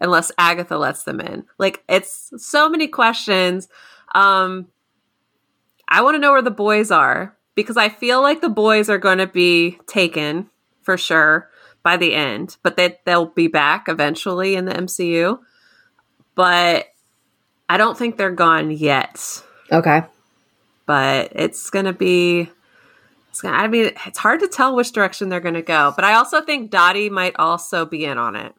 unless 0.01 0.33
Agatha 0.39 0.79
lets 0.79 1.03
them 1.05 1.21
in. 1.21 1.45
Like 1.59 1.85
it's 1.89 2.33
so 2.39 2.69
many 2.71 2.89
questions. 2.89 3.69
Um, 4.15 4.69
I 5.87 6.01
want 6.03 6.15
to 6.15 6.19
know 6.19 6.33
where 6.33 6.41
the 6.41 6.51
boys 6.51 6.91
are 6.91 7.37
because 7.55 7.77
I 7.77 7.91
feel 7.91 8.23
like 8.23 8.41
the 8.41 8.49
boys 8.49 8.89
are 8.89 8.97
going 8.99 9.19
to 9.19 9.27
be 9.27 9.79
taken 9.87 10.49
for 10.83 10.97
sure 10.97 11.51
by 11.83 11.97
the 11.99 12.15
end, 12.15 12.57
but 12.63 12.77
they 12.77 12.99
they'll 13.05 13.27
be 13.27 13.49
back 13.49 13.89
eventually 13.89 14.55
in 14.57 14.65
the 14.65 14.73
MCU. 14.73 15.39
But 16.35 16.87
I 17.71 17.77
don't 17.77 17.97
think 17.97 18.17
they're 18.17 18.33
gone 18.33 18.73
yet. 18.73 19.45
Okay. 19.71 20.03
But 20.87 21.31
it's 21.37 21.71
going 21.71 21.85
to 21.85 21.93
be 21.93 22.51
it's 23.29 23.41
gonna, 23.41 23.57
I 23.57 23.69
mean, 23.69 23.93
it's 24.07 24.19
hard 24.19 24.41
to 24.41 24.49
tell 24.49 24.75
which 24.75 24.91
direction 24.91 25.29
they're 25.29 25.39
going 25.39 25.55
to 25.55 25.63
go, 25.63 25.93
but 25.95 26.05
I 26.05 26.15
also 26.15 26.41
think 26.41 26.73
Dottie 26.73 27.11
might 27.11 27.37
also 27.39 27.87
be 27.87 28.05
in 28.05 28.19
on 28.19 28.35
it. 28.35 28.53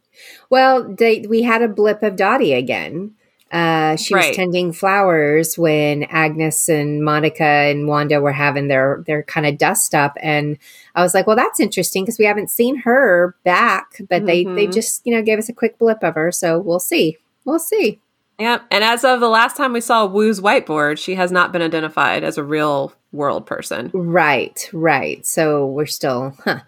Well, 0.49 0.95
they, 0.95 1.25
we 1.27 1.41
had 1.41 1.61
a 1.61 1.67
blip 1.67 2.03
of 2.03 2.15
Dottie 2.15 2.53
again. 2.53 3.15
Uh, 3.51 3.97
she 3.97 4.13
right. 4.15 4.29
was 4.29 4.37
tending 4.37 4.71
flowers 4.71 5.57
when 5.57 6.03
Agnes 6.03 6.69
and 6.69 7.03
Monica 7.03 7.43
and 7.43 7.89
Wanda 7.89 8.21
were 8.21 8.31
having 8.31 8.69
their 8.69 9.03
their 9.05 9.23
kind 9.23 9.45
of 9.45 9.57
dust 9.57 9.93
up, 9.93 10.15
and 10.21 10.57
I 10.95 11.03
was 11.03 11.13
like, 11.13 11.27
"Well, 11.27 11.35
that's 11.35 11.59
interesting 11.59 12.05
because 12.05 12.17
we 12.17 12.23
haven't 12.23 12.49
seen 12.49 12.77
her 12.77 13.35
back, 13.43 13.97
but 14.07 14.19
mm-hmm. 14.19 14.25
they 14.25 14.43
they 14.45 14.49
mm-hmm. 14.49 14.71
just 14.71 15.05
you 15.05 15.13
know 15.13 15.21
gave 15.21 15.37
us 15.37 15.49
a 15.49 15.53
quick 15.53 15.77
blip 15.77 16.01
of 16.01 16.15
her, 16.15 16.31
so 16.31 16.59
we'll 16.59 16.79
see, 16.79 17.17
we'll 17.43 17.59
see." 17.59 17.99
Yep. 18.41 18.65
And 18.71 18.83
as 18.83 19.03
of 19.03 19.19
the 19.19 19.29
last 19.29 19.55
time 19.55 19.71
we 19.71 19.81
saw 19.81 20.07
Woo's 20.07 20.41
whiteboard, 20.41 20.97
she 20.97 21.13
has 21.13 21.31
not 21.31 21.51
been 21.51 21.61
identified 21.61 22.23
as 22.23 22.39
a 22.39 22.43
real 22.43 22.91
world 23.11 23.45
person. 23.45 23.91
Right, 23.93 24.67
right. 24.73 25.23
So 25.27 25.67
we're 25.67 25.85
still, 25.85 26.35
huh. 26.43 26.61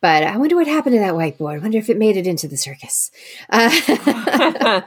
But 0.00 0.22
I 0.22 0.36
wonder 0.36 0.54
what 0.54 0.68
happened 0.68 0.94
to 0.94 1.00
that 1.00 1.14
whiteboard. 1.14 1.56
I 1.56 1.58
wonder 1.58 1.78
if 1.78 1.90
it 1.90 1.98
made 1.98 2.16
it 2.16 2.28
into 2.28 2.46
the 2.46 2.56
circus. 2.56 3.10
Uh- 3.48 3.70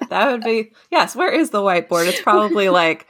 that 0.10 0.32
would 0.32 0.44
be, 0.44 0.72
yes. 0.90 1.14
Where 1.14 1.30
is 1.30 1.50
the 1.50 1.60
whiteboard? 1.60 2.08
It's 2.08 2.22
probably 2.22 2.70
like, 2.70 3.06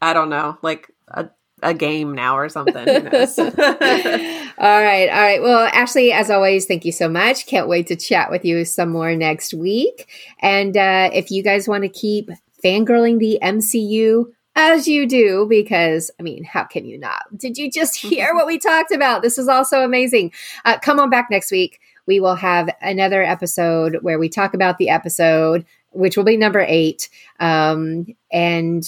I 0.00 0.12
don't 0.12 0.30
know, 0.30 0.56
like 0.62 0.88
a 1.08 1.30
a 1.64 1.74
game 1.74 2.14
now 2.14 2.36
or 2.36 2.48
something. 2.48 2.76
all 2.76 2.92
right. 2.92 4.48
All 4.58 5.22
right. 5.22 5.42
Well, 5.42 5.68
Ashley, 5.72 6.12
as 6.12 6.30
always, 6.30 6.66
thank 6.66 6.84
you 6.84 6.92
so 6.92 7.08
much. 7.08 7.46
Can't 7.46 7.68
wait 7.68 7.86
to 7.88 7.96
chat 7.96 8.30
with 8.30 8.44
you 8.44 8.64
some 8.64 8.90
more 8.90 9.16
next 9.16 9.54
week. 9.54 10.08
And 10.40 10.76
uh, 10.76 11.10
if 11.12 11.30
you 11.30 11.42
guys 11.42 11.66
want 11.66 11.82
to 11.82 11.88
keep 11.88 12.30
fangirling 12.62 13.18
the 13.18 13.38
MCU, 13.42 14.26
as 14.56 14.86
you 14.86 15.08
do, 15.08 15.46
because 15.48 16.10
I 16.20 16.22
mean, 16.22 16.44
how 16.44 16.64
can 16.64 16.84
you 16.84 16.98
not? 16.98 17.22
Did 17.36 17.58
you 17.58 17.70
just 17.70 17.96
hear 18.00 18.34
what 18.34 18.46
we 18.46 18.58
talked 18.58 18.92
about? 18.92 19.22
This 19.22 19.38
is 19.38 19.48
also 19.48 19.82
amazing. 19.82 20.32
Uh, 20.64 20.78
come 20.78 21.00
on 21.00 21.10
back 21.10 21.28
next 21.30 21.50
week. 21.50 21.80
We 22.06 22.20
will 22.20 22.36
have 22.36 22.68
another 22.82 23.22
episode 23.22 23.98
where 24.02 24.18
we 24.18 24.28
talk 24.28 24.54
about 24.54 24.78
the 24.78 24.90
episode, 24.90 25.64
which 25.90 26.16
will 26.16 26.24
be 26.24 26.36
number 26.36 26.60
eight, 26.60 27.08
um, 27.40 28.06
and 28.30 28.84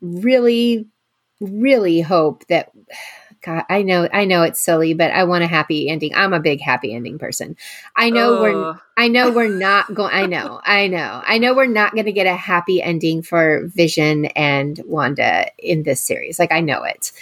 really, 0.00 0.86
really 1.40 2.00
hope 2.00 2.46
that 2.46 2.70
God, 3.42 3.64
I 3.70 3.82
know, 3.84 4.06
I 4.12 4.26
know 4.26 4.42
it's 4.42 4.60
silly, 4.60 4.92
but 4.92 5.12
I 5.12 5.24
want 5.24 5.42
a 5.42 5.46
happy 5.46 5.88
ending. 5.88 6.14
I'm 6.14 6.34
a 6.34 6.40
big 6.40 6.60
happy 6.60 6.94
ending 6.94 7.18
person. 7.18 7.56
I 7.96 8.10
know 8.10 8.36
uh. 8.36 8.42
we're, 8.42 8.80
I 8.98 9.08
know 9.08 9.30
we're 9.30 9.48
not 9.58 9.94
going. 9.94 10.12
I 10.12 10.26
know, 10.26 10.60
I 10.62 10.88
know, 10.88 11.22
I 11.24 11.38
know 11.38 11.54
we're 11.54 11.64
not 11.64 11.94
going 11.94 12.04
to 12.04 12.12
get 12.12 12.26
a 12.26 12.36
happy 12.36 12.82
ending 12.82 13.22
for 13.22 13.66
Vision 13.68 14.26
and 14.26 14.78
Wanda 14.84 15.46
in 15.58 15.84
this 15.84 16.02
series. 16.02 16.38
Like 16.38 16.52
I 16.52 16.60
know 16.60 16.82
it, 16.82 17.12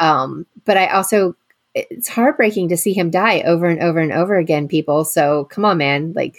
um, 0.00 0.44
but 0.64 0.76
I 0.76 0.88
also, 0.88 1.36
it's 1.72 2.08
heartbreaking 2.08 2.70
to 2.70 2.76
see 2.76 2.92
him 2.92 3.10
die 3.10 3.42
over 3.42 3.66
and 3.66 3.80
over 3.80 4.00
and 4.00 4.10
over 4.10 4.36
again. 4.36 4.66
People, 4.66 5.04
so 5.04 5.44
come 5.44 5.64
on, 5.64 5.78
man, 5.78 6.12
like. 6.14 6.36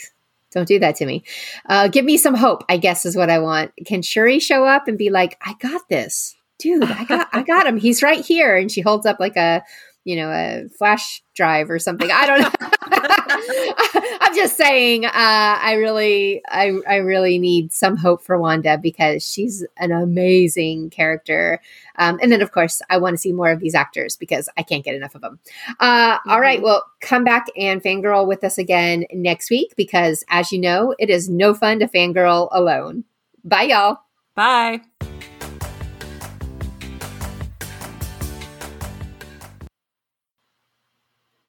Don't 0.53 0.67
do 0.67 0.79
that 0.79 0.97
to 0.97 1.05
me. 1.05 1.23
Uh, 1.69 1.87
give 1.87 2.03
me 2.03 2.17
some 2.17 2.35
hope, 2.35 2.65
I 2.67 2.75
guess, 2.75 3.05
is 3.05 3.15
what 3.15 3.29
I 3.29 3.39
want. 3.39 3.71
Can 3.85 4.01
Shuri 4.01 4.41
show 4.41 4.65
up 4.65 4.89
and 4.89 4.97
be 4.97 5.09
like, 5.09 5.37
I 5.41 5.53
got 5.61 5.87
this? 5.87 6.35
Dude, 6.61 6.83
I 6.83 7.03
got 7.03 7.27
I 7.33 7.43
got 7.43 7.65
him. 7.65 7.77
He's 7.77 8.03
right 8.03 8.23
here. 8.23 8.55
And 8.55 8.71
she 8.71 8.81
holds 8.81 9.05
up 9.05 9.19
like 9.19 9.35
a, 9.35 9.63
you 10.03 10.15
know, 10.15 10.29
a 10.29 10.69
flash 10.77 11.21
drive 11.35 11.69
or 11.69 11.79
something. 11.79 12.09
I 12.11 12.25
don't 12.25 12.41
know. 12.41 12.71
I'm 14.21 14.35
just 14.35 14.55
saying, 14.55 15.05
uh, 15.05 15.11
I 15.13 15.73
really, 15.73 16.41
I, 16.47 16.79
I 16.87 16.95
really 16.97 17.37
need 17.37 17.73
some 17.73 17.97
hope 17.97 18.23
for 18.23 18.37
Wanda 18.37 18.77
because 18.77 19.27
she's 19.27 19.65
an 19.77 19.91
amazing 19.91 20.89
character. 20.89 21.59
Um, 21.97 22.19
and 22.21 22.31
then, 22.31 22.41
of 22.41 22.51
course, 22.51 22.81
I 22.89 22.97
want 22.97 23.13
to 23.13 23.17
see 23.17 23.33
more 23.33 23.49
of 23.49 23.59
these 23.59 23.75
actors 23.75 24.15
because 24.15 24.47
I 24.57 24.63
can't 24.63 24.83
get 24.83 24.95
enough 24.95 25.15
of 25.15 25.21
them. 25.21 25.39
Uh, 25.79 26.17
mm-hmm. 26.17 26.29
all 26.29 26.39
right, 26.39 26.57
mm-hmm. 26.57 26.65
well, 26.65 26.85
come 27.01 27.23
back 27.23 27.47
and 27.57 27.81
fangirl 27.83 28.27
with 28.27 28.43
us 28.43 28.57
again 28.57 29.05
next 29.11 29.49
week 29.49 29.73
because, 29.75 30.23
as 30.29 30.51
you 30.51 30.59
know, 30.59 30.95
it 30.99 31.09
is 31.09 31.29
no 31.29 31.53
fun 31.53 31.79
to 31.79 31.87
fangirl 31.87 32.49
alone. 32.51 33.03
Bye, 33.43 33.63
y'all. 33.63 33.97
Bye. 34.35 34.81